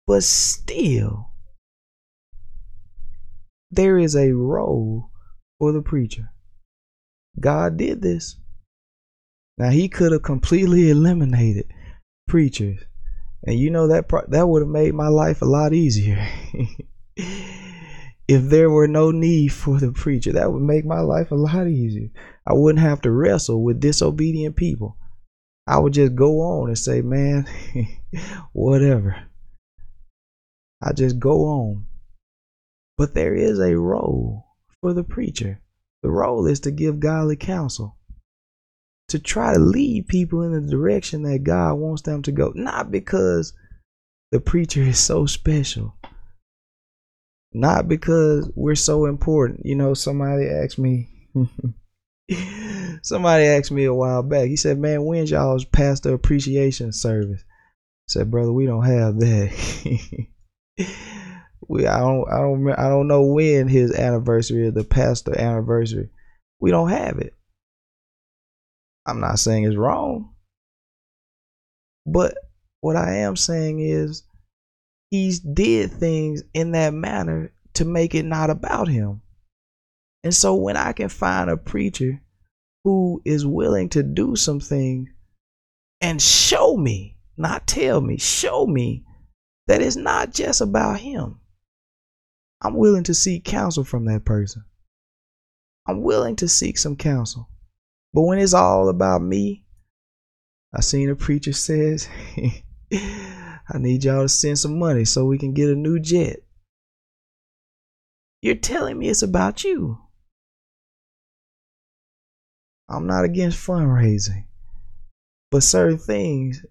But 0.08 0.24
still, 0.24 1.32
there 3.70 4.00
is 4.00 4.16
a 4.16 4.32
role 4.32 5.12
for 5.60 5.74
the 5.74 5.82
preacher. 5.82 6.32
God 7.38 7.76
did 7.78 8.02
this. 8.02 8.38
Now 9.58 9.70
he 9.70 9.90
could 9.90 10.14
have 10.14 10.24
completely 10.24 10.90
eliminated 10.90 11.74
preachers, 12.28 12.80
and 13.44 13.60
you 13.60 13.70
know 13.70 13.88
that 13.88 14.08
pro- 14.08 14.28
that 14.30 14.48
would 14.48 14.62
have 14.62 14.70
made 14.70 14.94
my 14.94 15.10
life 15.10 15.42
a 15.42 15.46
lot 15.46 15.74
easier. 15.74 16.26
if 17.18 18.44
there 18.44 18.70
were 18.70 18.88
no 18.88 19.12
need 19.12 19.50
for 19.50 19.78
the 19.80 19.92
preacher, 19.92 20.32
that 20.34 20.54
would 20.54 20.62
make 20.62 20.86
my 20.86 21.02
life 21.02 21.32
a 21.32 21.36
lot 21.36 21.68
easier. 21.68 22.10
I 22.46 22.54
wouldn't 22.54 22.86
have 22.86 23.02
to 23.02 23.12
wrestle 23.12 23.62
with 23.62 23.82
disobedient 23.82 24.56
people. 24.56 24.96
I 25.66 25.80
would 25.80 25.94
just 25.94 26.16
go 26.16 26.40
on 26.40 26.70
and 26.70 26.78
say, 26.78 27.02
"Man, 27.02 27.46
whatever." 28.54 29.27
I 30.82 30.94
just 30.94 31.20
go 31.20 31.46
on. 31.46 31.88
But 32.98 33.14
there 33.14 33.36
is 33.36 33.60
a 33.60 33.78
role 33.78 34.46
for 34.82 34.94
the 34.94 35.04
preacher. 35.04 35.62
The 36.04 36.10
role 36.10 36.46
is 36.46 36.60
to 36.62 36.72
give 36.72 37.00
godly 37.00 37.36
counsel, 37.36 37.98
to 39.10 39.20
try 39.20 39.54
to 39.54 39.60
lead 39.60 40.08
people 40.08 40.42
in 40.44 40.52
the 40.52 40.62
direction 40.62 41.24
that 41.24 41.44
God 41.44 41.76
wants 41.76 42.04
them 42.04 42.22
to 42.24 42.32
go, 42.32 42.52
not 42.56 42.92
because 42.92 43.54
the 44.32 44.40
preacher 44.40 44.82
is 44.82 45.00
so 45.00 45.26
special, 45.26 45.96
not 47.54 47.88
because 47.88 48.50
we're 48.56 48.76
so 48.76 49.06
important. 49.06 49.66
You 49.66 49.76
know, 49.76 49.94
somebody 49.94 50.48
asked 50.48 50.80
me. 50.80 51.10
somebody 53.02 53.46
asked 53.46 53.72
me 53.72 53.86
a 53.86 53.94
while 53.94 54.24
back. 54.24 54.48
He 54.48 54.56
said, 54.56 54.78
"Man, 54.78 55.04
when's 55.04 55.32
y'all's 55.32 55.66
pastor 55.66 56.14
appreciation 56.14 56.92
service?" 56.92 57.42
I 57.42 58.10
said, 58.10 58.32
"Brother, 58.32 58.52
we 58.52 58.66
don't 58.66 58.86
have 58.86 59.20
that." 59.20 60.28
we 61.68 61.88
I 61.88 62.00
don't 62.00 62.30
I 62.30 62.38
don't 62.40 62.70
I 62.72 62.90
don't 62.90 63.08
know 63.08 63.24
when 63.24 63.68
his 63.68 63.94
anniversary 63.94 64.68
or 64.68 64.72
the 64.72 64.84
pastor 64.84 65.38
anniversary. 65.40 66.10
We 66.60 66.72
don't 66.72 66.90
have 66.90 67.20
it. 67.20 67.34
I'm 69.06 69.20
not 69.20 69.40
saying 69.40 69.64
it's 69.64 69.76
wrong. 69.76 70.34
But 72.06 72.36
what 72.82 72.96
I 72.96 73.18
am 73.18 73.36
saying 73.36 73.80
is 73.80 74.24
he's 75.12 75.40
did 75.40 75.92
things 75.92 76.44
in 76.54 76.72
that 76.72 76.94
manner 76.94 77.52
to 77.76 77.86
make 77.86 78.16
it 78.16 78.26
not 78.26 78.50
about 78.50 78.88
him. 78.88 79.22
And 80.24 80.34
so 80.34 80.56
when 80.56 80.78
I 80.78 80.94
can 80.94 81.10
find 81.10 81.50
a 81.50 81.58
preacher 81.58 82.22
who 82.84 83.22
is 83.26 83.46
willing 83.46 83.90
to 83.90 84.04
do 84.04 84.36
some 84.36 84.60
things 84.60 85.10
and 86.02 86.22
show 86.22 86.76
me, 86.76 87.18
not 87.38 87.68
tell 87.68 88.02
me, 88.02 88.18
show 88.18 88.66
me 88.66 89.04
that 89.68 89.82
it's 89.82 89.96
not 89.96 90.34
just 90.34 90.62
about 90.62 91.00
him. 91.00 91.40
I'm 92.62 92.76
willing 92.76 93.04
to 93.04 93.14
seek 93.14 93.44
counsel 93.44 93.84
from 93.84 94.06
that 94.06 94.26
person. 94.26 94.64
I'm 95.86 96.02
willing 96.02 96.36
to 96.38 96.48
seek 96.48 96.78
some 96.78 96.96
counsel. 96.96 97.50
But 98.14 98.24
when 98.24 98.40
it's 98.40 98.54
all 98.54 98.90
about 98.90 99.22
me, 99.22 99.64
I 100.74 100.82
seen 100.82 101.10
a 101.10 101.16
preacher 101.16 101.54
says, 101.54 102.10
I 102.94 103.78
need 103.78 104.04
y'all 104.04 104.24
to 104.24 104.30
send 104.30 104.60
some 104.60 104.80
money 104.80 105.06
so 105.06 105.26
we 105.26 105.38
can 105.38 105.54
get 105.54 105.70
a 105.70 105.76
new 105.76 106.00
jet. 106.00 106.40
You're 108.42 108.56
telling 108.56 108.98
me 108.98 109.10
it's 109.10 109.24
about 109.24 109.64
you. 109.64 110.00
I'm 112.90 113.06
not 113.06 113.26
against 113.26 113.66
fundraising, 113.66 114.46
but 115.52 115.64
certain 115.64 115.98
things, 115.98 116.66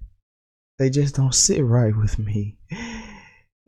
they 0.78 0.90
just 0.90 1.14
don't 1.14 1.34
sit 1.34 1.64
right 1.64 1.96
with 1.96 2.18
me. 2.18 2.58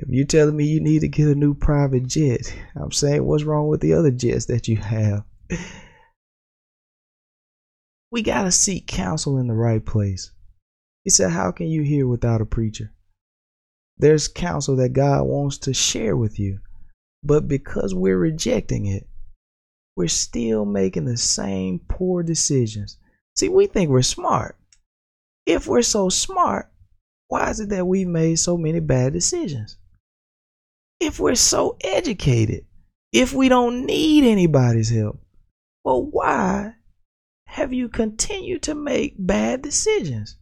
If 0.00 0.08
you're 0.10 0.26
telling 0.26 0.56
me 0.56 0.64
you 0.64 0.80
need 0.80 1.00
to 1.00 1.08
get 1.08 1.28
a 1.28 1.34
new 1.34 1.54
private 1.54 2.06
jet, 2.06 2.54
I'm 2.76 2.92
saying 2.92 3.24
what's 3.24 3.44
wrong 3.44 3.66
with 3.66 3.80
the 3.80 3.94
other 3.94 4.12
jets 4.12 4.46
that 4.46 4.68
you 4.68 4.76
have? 4.76 5.24
We 8.10 8.22
got 8.22 8.44
to 8.44 8.52
seek 8.52 8.86
counsel 8.86 9.36
in 9.36 9.48
the 9.48 9.54
right 9.54 9.84
place. 9.84 10.30
He 11.04 11.10
said, 11.10 11.30
How 11.30 11.50
can 11.50 11.66
you 11.66 11.82
hear 11.82 12.06
without 12.06 12.40
a 12.40 12.46
preacher? 12.46 12.92
There's 13.98 14.28
counsel 14.28 14.76
that 14.76 14.94
God 14.94 15.24
wants 15.24 15.58
to 15.58 15.74
share 15.74 16.16
with 16.16 16.38
you, 16.38 16.60
but 17.22 17.48
because 17.48 17.94
we're 17.94 18.18
rejecting 18.18 18.86
it, 18.86 19.08
we're 19.96 20.08
still 20.08 20.64
making 20.64 21.04
the 21.04 21.16
same 21.16 21.80
poor 21.88 22.22
decisions. 22.22 22.96
See, 23.36 23.48
we 23.48 23.66
think 23.66 23.90
we're 23.90 24.02
smart. 24.02 24.56
If 25.44 25.66
we're 25.66 25.82
so 25.82 26.08
smart, 26.08 26.70
why 27.28 27.50
is 27.50 27.60
it 27.60 27.68
that 27.70 27.86
we've 27.86 28.08
made 28.08 28.38
so 28.38 28.56
many 28.56 28.80
bad 28.80 29.12
decisions? 29.12 29.78
if 31.00 31.20
we're 31.20 31.34
so 31.34 31.76
educated, 31.80 32.64
if 33.12 33.32
we 33.32 33.48
don't 33.48 33.86
need 33.86 34.24
anybody's 34.24 34.90
help? 34.90 35.20
Well, 35.84 36.02
why 36.02 36.74
have 37.46 37.72
you 37.72 37.88
continued 37.88 38.62
to 38.62 38.74
make 38.74 39.14
bad 39.18 39.62
decisions? 39.62 40.36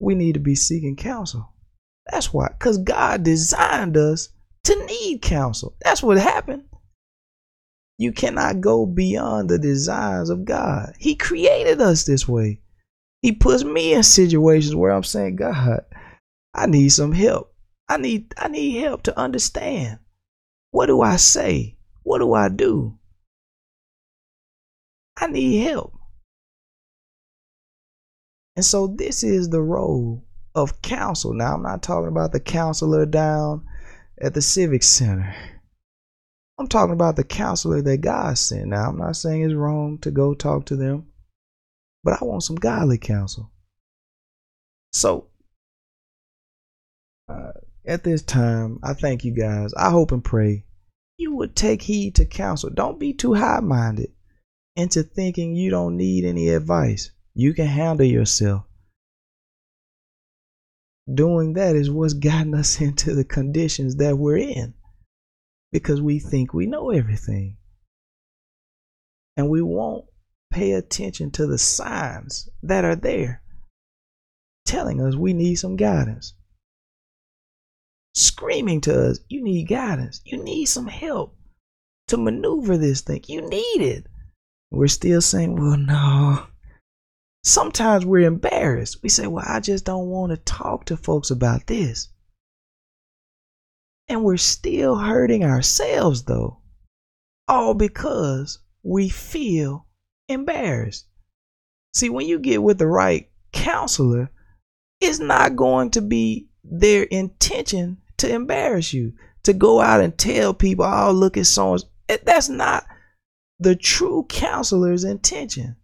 We 0.00 0.14
need 0.14 0.34
to 0.34 0.40
be 0.40 0.54
seeking 0.54 0.96
counsel. 0.96 1.52
That's 2.10 2.32
why, 2.32 2.48
because 2.48 2.78
God 2.78 3.22
designed 3.22 3.96
us 3.96 4.30
to 4.64 4.86
need 4.86 5.22
counsel. 5.22 5.76
That's 5.82 6.02
what 6.02 6.18
happened. 6.18 6.64
You 7.98 8.12
cannot 8.12 8.60
go 8.60 8.86
beyond 8.86 9.48
the 9.48 9.58
designs 9.58 10.30
of 10.30 10.44
God. 10.44 10.94
He 10.98 11.16
created 11.16 11.80
us 11.80 12.04
this 12.04 12.28
way. 12.28 12.60
He 13.22 13.32
puts 13.32 13.64
me 13.64 13.94
in 13.94 14.02
situations 14.02 14.74
where 14.74 14.92
I'm 14.92 15.02
saying, 15.02 15.36
God, 15.36 15.84
I 16.54 16.66
need 16.66 16.90
some 16.90 17.12
help. 17.12 17.54
I 17.88 17.96
need 17.96 18.34
I 18.36 18.48
need 18.48 18.80
help 18.80 19.02
to 19.04 19.18
understand. 19.18 19.98
What 20.70 20.86
do 20.86 21.00
I 21.00 21.16
say? 21.16 21.78
What 22.02 22.18
do 22.18 22.34
I 22.34 22.48
do? 22.48 22.98
I 25.16 25.26
need 25.26 25.64
help. 25.64 25.94
And 28.56 28.64
so 28.64 28.88
this 28.88 29.22
is 29.22 29.48
the 29.48 29.62
role 29.62 30.24
of 30.54 30.82
counsel. 30.82 31.32
Now 31.32 31.54
I'm 31.54 31.62
not 31.62 31.82
talking 31.82 32.08
about 32.08 32.32
the 32.32 32.40
counselor 32.40 33.06
down 33.06 33.64
at 34.20 34.34
the 34.34 34.42
civic 34.42 34.82
center. 34.82 35.34
I'm 36.58 36.66
talking 36.66 36.92
about 36.92 37.16
the 37.16 37.24
counselor 37.24 37.80
that 37.82 37.98
God 37.98 38.36
sent. 38.36 38.66
Now 38.66 38.88
I'm 38.88 38.98
not 38.98 39.16
saying 39.16 39.42
it's 39.42 39.54
wrong 39.54 39.98
to 39.98 40.10
go 40.10 40.34
talk 40.34 40.66
to 40.66 40.76
them, 40.76 41.06
but 42.08 42.22
I 42.22 42.24
want 42.24 42.42
some 42.42 42.56
godly 42.56 42.96
counsel. 42.96 43.52
So 44.94 45.26
uh, 47.28 47.52
at 47.84 48.02
this 48.02 48.22
time, 48.22 48.78
I 48.82 48.94
thank 48.94 49.24
you 49.26 49.32
guys. 49.32 49.74
I 49.74 49.90
hope 49.90 50.10
and 50.10 50.24
pray 50.24 50.64
you 51.18 51.34
would 51.34 51.54
take 51.54 51.82
heed 51.82 52.14
to 52.14 52.24
counsel. 52.24 52.70
Don't 52.70 52.98
be 52.98 53.12
too 53.12 53.34
high 53.34 53.60
minded 53.60 54.10
into 54.74 55.02
thinking 55.02 55.54
you 55.54 55.68
don't 55.68 55.98
need 55.98 56.24
any 56.24 56.48
advice. 56.48 57.10
You 57.34 57.52
can 57.52 57.66
handle 57.66 58.06
yourself. 58.06 58.64
Doing 61.12 61.52
that 61.54 61.76
is 61.76 61.90
what's 61.90 62.14
gotten 62.14 62.54
us 62.54 62.80
into 62.80 63.14
the 63.14 63.24
conditions 63.24 63.96
that 63.96 64.16
we're 64.16 64.38
in 64.38 64.72
because 65.72 66.00
we 66.00 66.20
think 66.20 66.54
we 66.54 66.64
know 66.64 66.88
everything. 66.88 67.58
And 69.36 69.50
we 69.50 69.60
won't 69.60 70.07
pay 70.50 70.72
attention 70.72 71.30
to 71.32 71.46
the 71.46 71.58
signs 71.58 72.48
that 72.62 72.84
are 72.84 72.96
there 72.96 73.42
telling 74.68 75.00
us 75.00 75.16
we 75.16 75.32
need 75.32 75.56
some 75.56 75.76
guidance. 75.76 76.34
Screaming 78.14 78.80
to 78.82 79.10
us, 79.10 79.18
you 79.28 79.42
need 79.42 79.64
guidance. 79.64 80.20
You 80.24 80.42
need 80.42 80.66
some 80.66 80.86
help 80.86 81.36
to 82.08 82.16
maneuver 82.16 82.76
this 82.76 83.00
thing. 83.00 83.24
You 83.26 83.48
need 83.48 83.80
it. 83.80 84.06
We're 84.70 84.88
still 84.88 85.22
saying, 85.22 85.56
well, 85.56 85.78
no. 85.78 86.46
Sometimes 87.44 88.04
we're 88.04 88.26
embarrassed. 88.26 89.02
We 89.02 89.08
say, 89.08 89.26
well, 89.26 89.44
I 89.48 89.60
just 89.60 89.84
don't 89.86 90.08
want 90.08 90.30
to 90.30 90.36
talk 90.36 90.84
to 90.86 90.96
folks 90.96 91.30
about 91.30 91.66
this. 91.66 92.08
And 94.08 94.22
we're 94.22 94.36
still 94.36 94.96
hurting 94.96 95.44
ourselves, 95.44 96.24
though, 96.24 96.58
all 97.46 97.74
because 97.74 98.58
we 98.82 99.08
feel 99.08 99.86
embarrassed. 100.28 101.06
See, 101.94 102.10
when 102.10 102.26
you 102.26 102.38
get 102.38 102.62
with 102.62 102.78
the 102.78 102.86
right 102.86 103.28
counselor, 103.52 104.30
it's 105.00 105.18
not 105.18 105.56
going 105.56 105.90
to 105.90 106.02
be 106.02 106.48
their 106.62 107.04
intention 107.04 107.98
to 108.18 108.32
embarrass 108.32 108.92
you, 108.92 109.14
to 109.44 109.52
go 109.52 109.80
out 109.80 110.00
and 110.00 110.16
tell 110.16 110.52
people, 110.52 110.84
oh, 110.84 111.12
look 111.12 111.36
at 111.36 111.46
so 111.46 111.78
That's 112.24 112.48
not 112.48 112.84
the 113.58 113.74
true 113.74 114.26
counselor's 114.28 115.04
intention. 115.04 115.76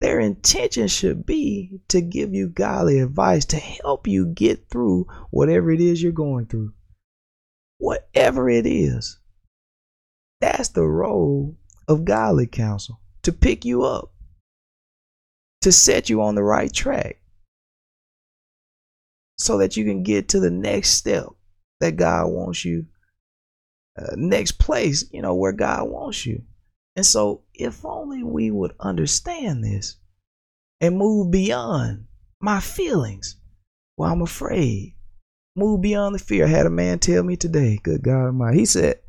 Their 0.00 0.20
intention 0.20 0.88
should 0.88 1.24
be 1.24 1.80
to 1.88 2.00
give 2.00 2.34
you 2.34 2.48
godly 2.48 3.00
advice 3.00 3.44
to 3.46 3.56
help 3.56 4.06
you 4.06 4.26
get 4.26 4.68
through 4.68 5.06
whatever 5.30 5.70
it 5.70 5.80
is 5.80 6.02
you're 6.02 6.12
going 6.12 6.46
through. 6.46 6.74
Whatever 7.78 8.48
it 8.48 8.66
is, 8.66 9.18
that's 10.40 10.68
the 10.70 10.86
role 10.86 11.56
of 11.88 12.04
godly 12.04 12.46
counsel 12.46 13.00
to 13.24 13.32
pick 13.32 13.64
you 13.64 13.82
up, 13.82 14.12
to 15.62 15.72
set 15.72 16.08
you 16.08 16.22
on 16.22 16.34
the 16.34 16.42
right 16.42 16.72
track 16.72 17.20
so 19.36 19.58
that 19.58 19.76
you 19.76 19.84
can 19.84 20.02
get 20.02 20.28
to 20.28 20.40
the 20.40 20.50
next 20.50 20.90
step 20.90 21.26
that 21.80 21.96
God 21.96 22.28
wants 22.28 22.64
you, 22.64 22.86
uh, 23.98 24.14
next 24.16 24.52
place, 24.52 25.04
you 25.12 25.22
know, 25.22 25.34
where 25.34 25.52
God 25.52 25.88
wants 25.88 26.24
you. 26.24 26.42
And 26.96 27.04
so, 27.04 27.42
if 27.52 27.84
only 27.84 28.22
we 28.22 28.50
would 28.50 28.72
understand 28.78 29.64
this 29.64 29.96
and 30.80 30.96
move 30.96 31.30
beyond 31.30 32.06
my 32.40 32.60
feelings, 32.60 33.36
well, 33.96 34.12
I'm 34.12 34.22
afraid. 34.22 34.94
Move 35.56 35.82
beyond 35.82 36.14
the 36.14 36.18
fear. 36.18 36.46
I 36.46 36.48
had 36.48 36.66
a 36.66 36.70
man 36.70 36.98
tell 36.98 37.22
me 37.22 37.36
today, 37.36 37.78
good 37.82 38.02
God 38.02 38.26
Almighty, 38.26 38.60
he 38.60 38.66
said, 38.66 39.00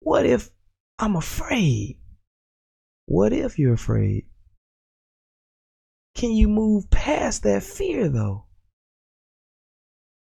What 0.00 0.26
if 0.26 0.50
I'm 0.98 1.16
afraid? 1.16 1.99
What 3.10 3.32
if 3.32 3.58
you're 3.58 3.74
afraid? 3.74 4.26
Can 6.14 6.30
you 6.30 6.46
move 6.46 6.90
past 6.90 7.42
that 7.42 7.64
fear 7.64 8.08
though? 8.08 8.44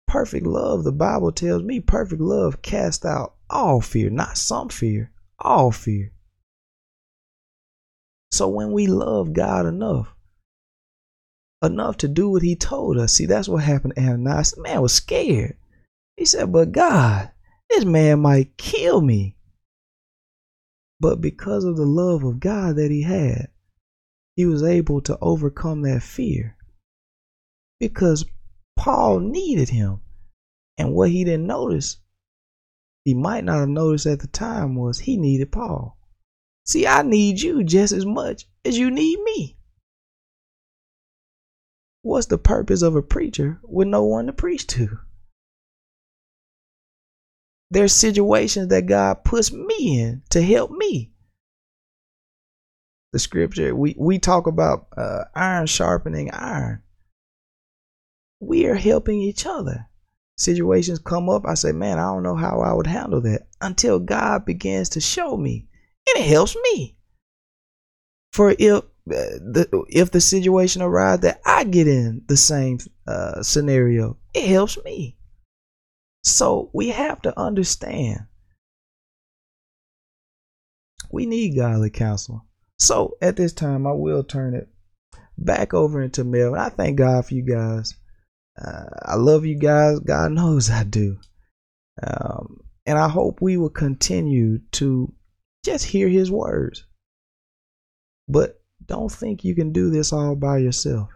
Perfect 0.07 0.47
love, 0.47 0.85
the 0.85 0.93
Bible 0.93 1.33
tells 1.33 1.61
me, 1.61 1.81
perfect 1.81 2.21
love 2.21 2.61
casts 2.61 3.03
out 3.03 3.35
all 3.49 3.81
fear, 3.81 4.09
not 4.09 4.37
some 4.37 4.69
fear, 4.69 5.11
all 5.39 5.71
fear. 5.73 6.13
So 8.31 8.47
when 8.47 8.71
we 8.71 8.87
love 8.87 9.33
God 9.33 9.65
enough, 9.65 10.15
enough 11.61 11.97
to 11.97 12.07
do 12.07 12.29
what 12.29 12.43
he 12.43 12.55
told 12.55 12.97
us, 12.97 13.11
see, 13.11 13.25
that's 13.25 13.49
what 13.49 13.61
happened 13.61 13.95
to 13.97 14.01
Ananias. 14.01 14.51
The 14.51 14.61
man 14.61 14.81
was 14.81 14.93
scared. 14.93 15.57
He 16.15 16.23
said, 16.23 16.53
But 16.53 16.71
God, 16.71 17.29
this 17.69 17.83
man 17.83 18.21
might 18.21 18.55
kill 18.55 19.01
me. 19.01 19.35
But 20.99 21.21
because 21.21 21.63
of 21.63 21.77
the 21.77 21.85
love 21.85 22.23
of 22.23 22.39
God 22.39 22.75
that 22.75 22.91
he 22.91 23.03
had, 23.03 23.47
he 24.35 24.45
was 24.45 24.63
able 24.63 25.01
to 25.01 25.17
overcome 25.21 25.81
that 25.83 26.03
fear. 26.03 26.57
Because 27.79 28.25
Paul 28.75 29.19
needed 29.19 29.69
him. 29.69 30.01
And 30.77 30.93
what 30.93 31.09
he 31.09 31.25
didn't 31.25 31.47
notice, 31.47 31.97
he 33.03 33.13
might 33.13 33.43
not 33.43 33.59
have 33.59 33.69
noticed 33.69 34.05
at 34.05 34.19
the 34.19 34.27
time, 34.27 34.75
was 34.75 34.99
he 34.99 35.17
needed 35.17 35.51
Paul. 35.51 35.97
See, 36.65 36.87
I 36.87 37.01
need 37.01 37.41
you 37.41 37.63
just 37.63 37.91
as 37.91 38.05
much 38.05 38.45
as 38.63 38.77
you 38.77 38.89
need 38.89 39.19
me. 39.21 39.57
What's 42.01 42.27
the 42.27 42.37
purpose 42.37 42.81
of 42.81 42.95
a 42.95 43.01
preacher 43.01 43.59
with 43.63 43.87
no 43.87 44.03
one 44.05 44.27
to 44.27 44.33
preach 44.33 44.67
to? 44.67 44.99
There's 47.71 47.93
situations 47.93 48.69
that 48.69 48.87
God 48.87 49.23
puts 49.23 49.51
me 49.51 50.01
in 50.01 50.23
to 50.29 50.41
help 50.41 50.71
me. 50.71 51.11
The 53.13 53.19
scripture, 53.19 53.75
we, 53.75 53.95
we 53.97 54.19
talk 54.19 54.47
about 54.47 54.87
uh, 54.95 55.25
iron 55.35 55.67
sharpening 55.67 56.31
iron. 56.31 56.83
We 58.39 58.65
are 58.67 58.75
helping 58.75 59.19
each 59.19 59.45
other. 59.45 59.87
Situations 60.37 60.99
come 60.99 61.29
up, 61.29 61.45
I 61.45 61.55
say, 61.55 61.73
man, 61.73 61.99
I 61.99 62.13
don't 62.13 62.23
know 62.23 62.35
how 62.35 62.61
I 62.61 62.71
would 62.73 62.87
handle 62.87 63.21
that 63.21 63.47
until 63.61 63.99
God 63.99 64.45
begins 64.45 64.89
to 64.89 65.01
show 65.01 65.35
me 65.35 65.67
and 66.07 66.23
it 66.23 66.29
helps 66.29 66.55
me. 66.55 66.95
For 68.31 68.55
if 68.57 68.77
uh, 68.77 68.81
the 69.07 69.85
if 69.89 70.11
the 70.11 70.21
situation 70.21 70.81
arises 70.81 71.21
that 71.21 71.41
I 71.45 71.63
get 71.63 71.87
in 71.87 72.23
the 72.27 72.37
same 72.37 72.79
uh, 73.07 73.41
scenario, 73.41 74.17
it 74.33 74.47
helps 74.47 74.81
me. 74.83 75.17
So 76.23 76.69
we 76.73 76.89
have 76.89 77.21
to 77.23 77.39
understand 77.39 78.27
we 81.11 81.25
need 81.25 81.55
godly 81.55 81.89
counsel. 81.89 82.45
So 82.77 83.17
at 83.21 83.35
this 83.35 83.53
time, 83.53 83.87
I 83.87 83.91
will 83.91 84.23
turn 84.23 84.53
it 84.53 84.69
back 85.37 85.73
over 85.73 86.01
into 86.01 86.23
Melvin. 86.23 86.59
I 86.59 86.69
thank 86.69 86.97
God 86.97 87.25
for 87.25 87.33
you 87.33 87.43
guys. 87.43 87.93
Uh, 88.61 88.85
I 89.01 89.15
love 89.15 89.45
you 89.45 89.57
guys. 89.57 89.99
God 89.99 90.31
knows 90.31 90.69
I 90.69 90.83
do. 90.83 91.17
Um, 92.01 92.61
and 92.85 92.97
I 92.97 93.09
hope 93.09 93.41
we 93.41 93.57
will 93.57 93.69
continue 93.69 94.59
to 94.73 95.13
just 95.63 95.85
hear 95.85 96.07
his 96.07 96.31
words. 96.31 96.85
But 98.27 98.61
don't 98.85 99.11
think 99.11 99.43
you 99.43 99.55
can 99.55 99.71
do 99.71 99.89
this 99.89 100.13
all 100.13 100.35
by 100.35 100.59
yourself. 100.59 101.09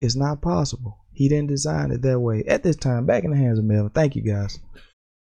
It's 0.00 0.16
not 0.16 0.42
possible. 0.42 0.99
He 1.20 1.28
didn't 1.28 1.48
design 1.48 1.90
it 1.90 2.00
that 2.00 2.18
way. 2.18 2.44
At 2.48 2.62
this 2.62 2.76
time, 2.76 3.04
back 3.04 3.24
in 3.24 3.30
the 3.30 3.36
hands 3.36 3.58
of 3.58 3.66
Melvin. 3.66 3.90
Thank 3.90 4.16
you 4.16 4.22
guys. 4.22 4.58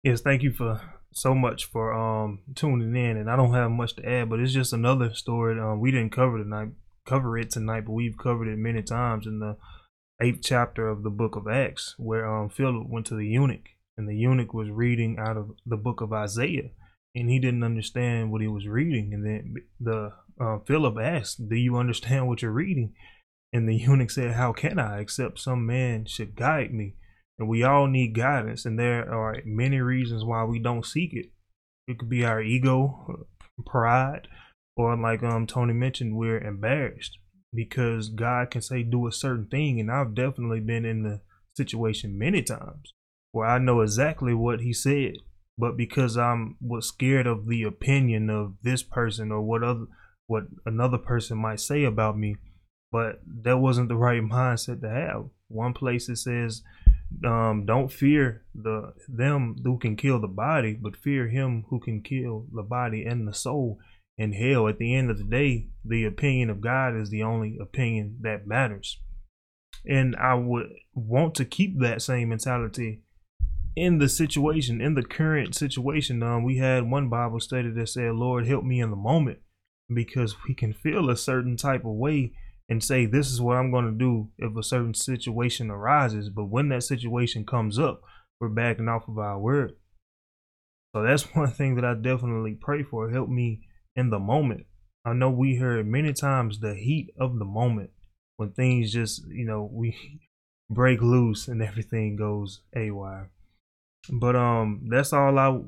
Yes, 0.02 0.20
thank 0.20 0.42
you 0.42 0.52
for 0.52 0.78
so 1.14 1.34
much 1.34 1.64
for 1.64 1.90
um 1.94 2.40
tuning 2.54 2.94
in. 2.94 3.16
And 3.16 3.30
I 3.30 3.36
don't 3.36 3.54
have 3.54 3.70
much 3.70 3.96
to 3.96 4.06
add, 4.06 4.28
but 4.28 4.38
it's 4.38 4.52
just 4.52 4.74
another 4.74 5.14
story. 5.14 5.58
Um, 5.58 5.80
we 5.80 5.90
didn't 5.90 6.12
cover 6.12 6.36
tonight, 6.36 6.72
cover 7.06 7.38
it 7.38 7.48
tonight, 7.48 7.86
but 7.86 7.92
we've 7.92 8.18
covered 8.18 8.46
it 8.46 8.58
many 8.58 8.82
times 8.82 9.26
in 9.26 9.38
the 9.38 9.56
eighth 10.20 10.40
chapter 10.42 10.86
of 10.86 11.02
the 11.02 11.08
book 11.08 11.34
of 11.34 11.48
Acts, 11.48 11.94
where 11.96 12.26
um 12.26 12.50
Philip 12.50 12.86
went 12.90 13.06
to 13.06 13.16
the 13.16 13.26
eunuch, 13.26 13.70
and 13.96 14.06
the 14.06 14.16
eunuch 14.16 14.52
was 14.52 14.68
reading 14.68 15.16
out 15.18 15.38
of 15.38 15.52
the 15.64 15.78
book 15.78 16.02
of 16.02 16.12
Isaiah 16.12 16.72
and 17.14 17.30
he 17.30 17.38
didn't 17.38 17.64
understand 17.64 18.30
what 18.30 18.42
he 18.42 18.46
was 18.46 18.68
reading. 18.68 19.14
And 19.14 19.24
then 19.24 19.54
the 19.80 20.12
uh, 20.38 20.58
Philip 20.66 20.98
asked, 20.98 21.48
"Do 21.48 21.56
you 21.56 21.78
understand 21.78 22.28
what 22.28 22.42
you're 22.42 22.50
reading?" 22.50 22.92
And 23.56 23.66
the 23.66 23.74
eunuch 23.74 24.10
said, 24.10 24.32
"How 24.32 24.52
can 24.52 24.78
I, 24.78 25.00
except 25.00 25.38
some 25.38 25.64
man 25.64 26.04
should 26.04 26.36
guide 26.36 26.74
me?" 26.74 26.96
And 27.38 27.48
we 27.48 27.62
all 27.62 27.86
need 27.86 28.14
guidance, 28.14 28.66
and 28.66 28.78
there 28.78 29.10
are 29.10 29.40
many 29.46 29.80
reasons 29.80 30.26
why 30.26 30.44
we 30.44 30.58
don't 30.58 30.84
seek 30.84 31.14
it. 31.14 31.32
It 31.88 31.98
could 31.98 32.10
be 32.10 32.22
our 32.22 32.42
ego, 32.42 33.26
pride, 33.64 34.28
or 34.76 34.94
like 34.94 35.22
um 35.22 35.46
Tony 35.46 35.72
mentioned, 35.72 36.16
we're 36.16 36.38
embarrassed 36.38 37.18
because 37.54 38.10
God 38.10 38.50
can 38.50 38.60
say 38.60 38.82
do 38.82 39.06
a 39.06 39.12
certain 39.12 39.46
thing, 39.46 39.80
and 39.80 39.90
I've 39.90 40.14
definitely 40.14 40.60
been 40.60 40.84
in 40.84 41.02
the 41.02 41.22
situation 41.56 42.18
many 42.18 42.42
times 42.42 42.92
where 43.32 43.48
I 43.48 43.58
know 43.58 43.80
exactly 43.80 44.34
what 44.34 44.60
He 44.60 44.74
said, 44.74 45.14
but 45.56 45.78
because 45.78 46.18
I'm 46.18 46.56
was 46.60 46.88
scared 46.88 47.26
of 47.26 47.48
the 47.48 47.62
opinion 47.62 48.28
of 48.28 48.56
this 48.62 48.82
person 48.82 49.32
or 49.32 49.40
what 49.40 49.62
other 49.62 49.86
what 50.26 50.44
another 50.66 50.98
person 50.98 51.38
might 51.38 51.60
say 51.60 51.84
about 51.84 52.18
me, 52.18 52.36
but 52.90 53.20
that 53.42 53.58
wasn't 53.58 53.88
the 53.88 53.96
right 53.96 54.22
mindset 54.22 54.80
to 54.80 54.88
have. 54.88 55.26
One 55.48 55.72
place 55.72 56.08
it 56.08 56.16
says, 56.16 56.62
um, 57.24 57.64
"Don't 57.66 57.92
fear 57.92 58.44
the 58.54 58.94
them 59.08 59.56
who 59.62 59.78
can 59.78 59.96
kill 59.96 60.20
the 60.20 60.28
body, 60.28 60.74
but 60.74 60.96
fear 60.96 61.28
him 61.28 61.64
who 61.68 61.80
can 61.80 62.02
kill 62.02 62.46
the 62.52 62.62
body 62.62 63.04
and 63.04 63.26
the 63.26 63.34
soul." 63.34 63.78
in 64.18 64.32
hell, 64.32 64.66
at 64.66 64.78
the 64.78 64.94
end 64.94 65.10
of 65.10 65.18
the 65.18 65.24
day, 65.24 65.68
the 65.84 66.02
opinion 66.04 66.48
of 66.48 66.62
God 66.62 66.96
is 66.96 67.10
the 67.10 67.22
only 67.22 67.58
opinion 67.60 68.16
that 68.22 68.46
matters. 68.46 68.98
And 69.84 70.16
I 70.16 70.32
would 70.32 70.70
want 70.94 71.34
to 71.34 71.44
keep 71.44 71.78
that 71.80 72.00
same 72.00 72.30
mentality 72.30 73.02
in 73.76 73.98
the 73.98 74.08
situation, 74.08 74.80
in 74.80 74.94
the 74.94 75.02
current 75.02 75.54
situation, 75.54 76.22
um, 76.22 76.42
we 76.42 76.56
had 76.56 76.90
one 76.90 77.10
Bible 77.10 77.40
study 77.40 77.70
that 77.70 77.88
said, 77.88 78.14
Lord, 78.14 78.46
help 78.46 78.64
me 78.64 78.80
in 78.80 78.90
the 78.90 78.96
moment 78.96 79.38
because 79.92 80.34
we 80.48 80.54
can 80.54 80.72
feel 80.72 81.10
a 81.10 81.16
certain 81.16 81.56
type 81.56 81.84
of 81.84 81.92
way 81.92 82.32
and 82.68 82.82
say, 82.82 83.06
this 83.06 83.30
is 83.30 83.40
what 83.40 83.56
I'm 83.56 83.70
going 83.70 83.86
to 83.86 83.98
do 83.98 84.30
if 84.38 84.56
a 84.56 84.62
certain 84.62 84.94
situation 84.94 85.70
arises. 85.70 86.30
But 86.30 86.46
when 86.46 86.68
that 86.70 86.82
situation 86.82 87.46
comes 87.46 87.78
up, 87.78 88.02
we're 88.40 88.48
backing 88.48 88.88
off 88.88 89.08
of 89.08 89.18
our 89.18 89.38
word. 89.38 89.76
So 90.94 91.02
that's 91.02 91.22
one 91.34 91.50
thing 91.50 91.76
that 91.76 91.84
I 91.84 91.94
definitely 91.94 92.56
pray 92.60 92.82
for. 92.82 93.10
Help 93.10 93.28
me 93.28 93.68
in 93.94 94.10
the 94.10 94.18
moment. 94.18 94.66
I 95.04 95.12
know 95.12 95.30
we 95.30 95.56
heard 95.56 95.86
many 95.86 96.12
times 96.12 96.58
the 96.58 96.74
heat 96.74 97.10
of 97.18 97.38
the 97.38 97.44
moment. 97.44 97.90
when 98.36 98.50
things 98.50 98.92
just 98.92 99.24
you 99.28 99.46
know 99.46 99.68
we 99.72 100.20
break 100.70 101.00
loose 101.00 101.46
and 101.48 101.62
everything 101.62 102.16
goes 102.16 102.62
awry. 102.74 103.26
But 104.10 104.36
um, 104.36 104.82
that's 104.88 105.12
all 105.12 105.38
I 105.38 105.58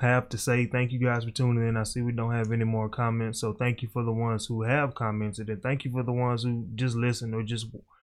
have 0.00 0.28
to 0.30 0.38
say. 0.38 0.66
Thank 0.66 0.92
you 0.92 0.98
guys 0.98 1.24
for 1.24 1.30
tuning 1.30 1.68
in. 1.68 1.76
I 1.76 1.84
see 1.84 2.02
we 2.02 2.12
don't 2.12 2.32
have 2.32 2.50
any 2.50 2.64
more 2.64 2.88
comments, 2.88 3.40
so 3.40 3.52
thank 3.52 3.82
you 3.82 3.88
for 3.92 4.02
the 4.02 4.12
ones 4.12 4.46
who 4.46 4.62
have 4.62 4.94
commented, 4.94 5.48
and 5.48 5.62
thank 5.62 5.84
you 5.84 5.92
for 5.92 6.02
the 6.02 6.12
ones 6.12 6.42
who 6.42 6.66
just 6.74 6.96
listen 6.96 7.32
or 7.32 7.42
just 7.42 7.66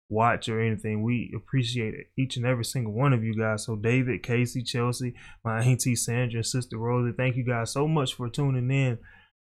watch 0.09 0.49
or 0.49 0.59
anything. 0.59 1.03
We 1.03 1.31
appreciate 1.35 1.93
it, 1.93 2.07
each 2.17 2.35
and 2.35 2.45
every 2.45 2.65
single 2.65 2.93
one 2.93 3.13
of 3.13 3.23
you 3.23 3.35
guys. 3.35 3.65
So 3.65 3.75
David, 3.75 4.23
Casey, 4.23 4.63
Chelsea, 4.63 5.13
my 5.43 5.61
auntie 5.61 5.95
Sandra, 5.95 6.39
and 6.39 6.45
sister 6.45 6.77
Rosie, 6.77 7.15
thank 7.15 7.35
you 7.35 7.45
guys 7.45 7.71
so 7.71 7.87
much 7.87 8.15
for 8.15 8.29
tuning 8.29 8.71
in 8.71 8.97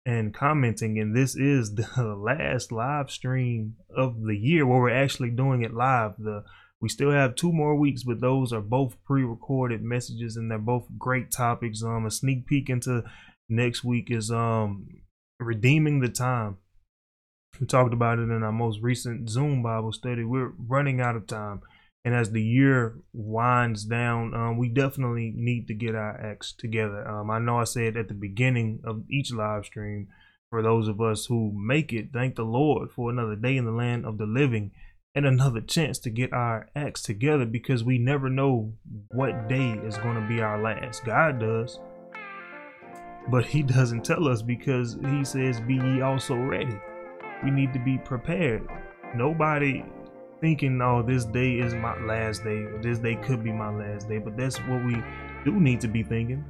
and 0.06 0.34
commenting. 0.34 0.98
And 0.98 1.14
this 1.14 1.34
is 1.34 1.74
the 1.74 2.16
last 2.16 2.72
live 2.72 3.10
stream 3.10 3.74
of 3.94 4.22
the 4.22 4.36
year 4.36 4.66
where 4.66 4.80
we're 4.80 5.02
actually 5.02 5.30
doing 5.30 5.62
it 5.62 5.74
live. 5.74 6.12
The 6.18 6.44
we 6.82 6.88
still 6.88 7.12
have 7.12 7.36
two 7.36 7.52
more 7.52 7.76
weeks, 7.76 8.02
but 8.02 8.20
those 8.20 8.52
are 8.52 8.60
both 8.60 8.96
pre-recorded 9.04 9.82
messages, 9.82 10.36
and 10.36 10.50
they're 10.50 10.58
both 10.58 10.88
great 10.98 11.30
topics. 11.30 11.80
Um, 11.82 12.04
a 12.04 12.10
sneak 12.10 12.44
peek 12.44 12.68
into 12.68 13.04
next 13.48 13.84
week 13.84 14.10
is 14.10 14.30
um 14.32 14.88
redeeming 15.38 16.00
the 16.00 16.08
time. 16.08 16.58
We 17.60 17.66
talked 17.66 17.94
about 17.94 18.18
it 18.18 18.30
in 18.30 18.42
our 18.42 18.52
most 18.52 18.80
recent 18.82 19.30
Zoom 19.30 19.62
Bible 19.62 19.92
study. 19.92 20.24
We're 20.24 20.52
running 20.58 21.00
out 21.00 21.14
of 21.14 21.28
time, 21.28 21.60
and 22.04 22.16
as 22.16 22.32
the 22.32 22.42
year 22.42 22.96
winds 23.12 23.84
down, 23.84 24.34
um, 24.34 24.58
we 24.58 24.68
definitely 24.68 25.32
need 25.36 25.68
to 25.68 25.74
get 25.74 25.94
our 25.94 26.20
acts 26.20 26.52
together. 26.52 27.06
Um, 27.08 27.30
I 27.30 27.38
know 27.38 27.58
I 27.58 27.64
said 27.64 27.96
at 27.96 28.08
the 28.08 28.14
beginning 28.14 28.80
of 28.82 29.04
each 29.08 29.32
live 29.32 29.66
stream, 29.66 30.08
for 30.50 30.62
those 30.62 30.88
of 30.88 31.00
us 31.00 31.26
who 31.26 31.52
make 31.54 31.92
it, 31.92 32.08
thank 32.12 32.34
the 32.34 32.42
Lord 32.42 32.90
for 32.90 33.08
another 33.08 33.36
day 33.36 33.56
in 33.56 33.66
the 33.66 33.70
land 33.70 34.04
of 34.04 34.18
the 34.18 34.26
living 34.26 34.72
and 35.14 35.26
another 35.26 35.60
chance 35.60 35.98
to 36.00 36.10
get 36.10 36.32
our 36.32 36.70
acts 36.74 37.02
together 37.02 37.44
because 37.44 37.84
we 37.84 37.98
never 37.98 38.30
know 38.30 38.72
what 39.08 39.48
day 39.48 39.72
is 39.84 39.98
going 39.98 40.14
to 40.14 40.26
be 40.26 40.40
our 40.40 40.60
last. 40.60 41.04
God 41.04 41.38
does. 41.38 41.78
But 43.28 43.44
he 43.44 43.62
doesn't 43.62 44.04
tell 44.04 44.26
us 44.26 44.42
because 44.42 44.96
he 45.10 45.24
says, 45.24 45.60
Be 45.60 45.74
ye 45.74 46.00
also 46.00 46.34
ready. 46.34 46.76
We 47.44 47.50
need 47.50 47.72
to 47.72 47.78
be 47.78 47.98
prepared. 47.98 48.66
Nobody 49.14 49.84
thinking, 50.40 50.80
oh, 50.82 51.02
this 51.02 51.24
day 51.24 51.58
is 51.58 51.74
my 51.74 51.96
last 52.04 52.42
day, 52.42 52.66
this 52.82 52.98
day 52.98 53.14
could 53.16 53.44
be 53.44 53.52
my 53.52 53.70
last 53.70 54.08
day. 54.08 54.18
But 54.18 54.36
that's 54.36 54.58
what 54.60 54.84
we 54.84 54.96
do 55.44 55.60
need 55.60 55.80
to 55.82 55.88
be 55.88 56.02
thinking. 56.02 56.44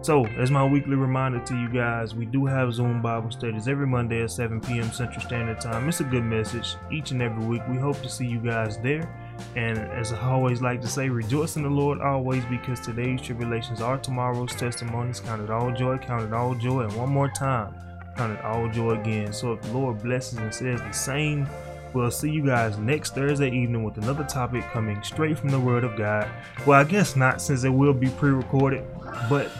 So, 0.00 0.26
as 0.26 0.50
my 0.50 0.64
weekly 0.64 0.96
reminder 0.96 1.38
to 1.44 1.54
you 1.54 1.68
guys, 1.68 2.14
we 2.14 2.26
do 2.26 2.46
have 2.46 2.72
Zoom 2.72 3.00
Bible 3.02 3.30
studies 3.30 3.68
every 3.68 3.86
Monday 3.86 4.22
at 4.22 4.30
7 4.30 4.60
p.m. 4.60 4.90
Central 4.90 5.20
Standard 5.24 5.60
Time. 5.60 5.88
It's 5.88 6.00
a 6.00 6.04
good 6.04 6.24
message 6.24 6.74
each 6.90 7.12
and 7.12 7.22
every 7.22 7.44
week. 7.44 7.62
We 7.68 7.76
hope 7.76 8.00
to 8.02 8.08
see 8.08 8.26
you 8.26 8.40
guys 8.40 8.78
there. 8.78 9.08
And 9.54 9.78
as 9.78 10.12
I 10.12 10.20
always 10.20 10.60
like 10.60 10.80
to 10.80 10.88
say, 10.88 11.08
rejoice 11.08 11.56
in 11.56 11.62
the 11.62 11.70
Lord 11.70 12.00
always 12.00 12.44
because 12.46 12.80
today's 12.80 13.20
tribulations 13.20 13.80
are 13.80 13.98
tomorrow's 13.98 14.54
testimonies. 14.56 15.20
Count 15.20 15.42
it 15.42 15.50
all 15.50 15.70
joy, 15.72 15.98
count 15.98 16.24
it 16.24 16.32
all 16.32 16.54
joy. 16.54 16.80
And 16.80 16.92
one 16.94 17.10
more 17.10 17.28
time, 17.28 17.74
count 18.16 18.38
it 18.38 18.44
all 18.44 18.68
joy 18.70 19.00
again. 19.00 19.32
So 19.32 19.52
if 19.52 19.62
the 19.62 19.72
Lord 19.72 20.02
blesses 20.02 20.38
and 20.38 20.52
says 20.52 20.80
the 20.80 20.92
same, 20.92 21.46
we'll 21.92 22.10
see 22.10 22.30
you 22.30 22.44
guys 22.44 22.78
next 22.78 23.14
Thursday 23.14 23.50
evening 23.50 23.84
with 23.84 23.98
another 23.98 24.24
topic 24.24 24.64
coming 24.72 25.02
straight 25.02 25.38
from 25.38 25.50
the 25.50 25.60
Word 25.60 25.84
of 25.84 25.96
God. 25.96 26.28
Well, 26.66 26.80
I 26.80 26.84
guess 26.84 27.16
not 27.16 27.40
since 27.40 27.64
it 27.64 27.70
will 27.70 27.94
be 27.94 28.08
pre 28.08 28.30
recorded, 28.30 28.84
but 29.28 29.50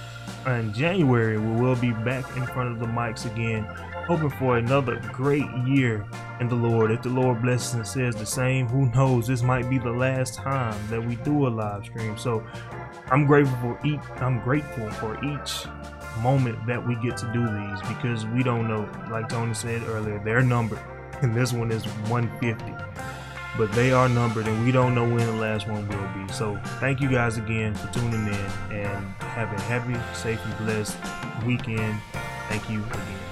in 0.46 0.72
January, 0.72 1.38
we 1.38 1.60
will 1.60 1.76
be 1.76 1.92
back 1.92 2.36
in 2.36 2.46
front 2.46 2.72
of 2.72 2.78
the 2.78 2.86
mics 2.86 3.26
again, 3.26 3.64
hoping 4.06 4.30
for 4.30 4.58
another 4.58 5.00
great 5.12 5.46
year 5.66 6.04
in 6.40 6.48
the 6.48 6.54
Lord. 6.54 6.90
If 6.90 7.02
the 7.02 7.08
Lord 7.08 7.42
blesses 7.42 7.74
and 7.74 7.86
says 7.86 8.16
the 8.16 8.26
same, 8.26 8.66
who 8.68 8.86
knows? 8.90 9.26
This 9.26 9.42
might 9.42 9.70
be 9.70 9.78
the 9.78 9.92
last 9.92 10.34
time 10.34 10.78
that 10.88 11.04
we 11.04 11.16
do 11.16 11.46
a 11.46 11.48
live 11.48 11.84
stream. 11.84 12.18
So 12.18 12.44
I'm 13.10 13.26
grateful 13.26 13.56
for 13.58 13.86
each. 13.86 14.00
I'm 14.16 14.40
grateful 14.40 14.90
for 14.92 15.22
each 15.24 15.66
moment 16.20 16.66
that 16.66 16.86
we 16.86 16.94
get 16.96 17.16
to 17.18 17.32
do 17.32 17.46
these 17.46 17.80
because 17.88 18.26
we 18.26 18.42
don't 18.42 18.68
know. 18.68 18.88
Like 19.10 19.28
Tony 19.28 19.54
said 19.54 19.82
earlier, 19.84 20.20
they're 20.24 20.42
numbered, 20.42 20.80
and 21.20 21.34
this 21.34 21.52
one 21.52 21.70
is 21.70 21.84
150 22.08 22.72
but 23.56 23.70
they 23.72 23.92
are 23.92 24.08
numbered 24.08 24.46
and 24.46 24.64
we 24.64 24.72
don't 24.72 24.94
know 24.94 25.04
when 25.04 25.26
the 25.26 25.32
last 25.32 25.68
one 25.68 25.86
will 25.88 26.26
be. 26.26 26.32
So 26.32 26.58
thank 26.80 27.00
you 27.00 27.10
guys 27.10 27.36
again 27.36 27.74
for 27.74 27.92
tuning 27.92 28.26
in 28.26 28.34
and 28.70 29.06
have 29.20 29.52
a 29.52 29.60
happy, 29.62 29.98
safe, 30.14 30.40
and 30.44 30.58
blessed 30.58 30.96
weekend. 31.44 32.00
Thank 32.48 32.68
you 32.70 32.82
again. 32.84 33.31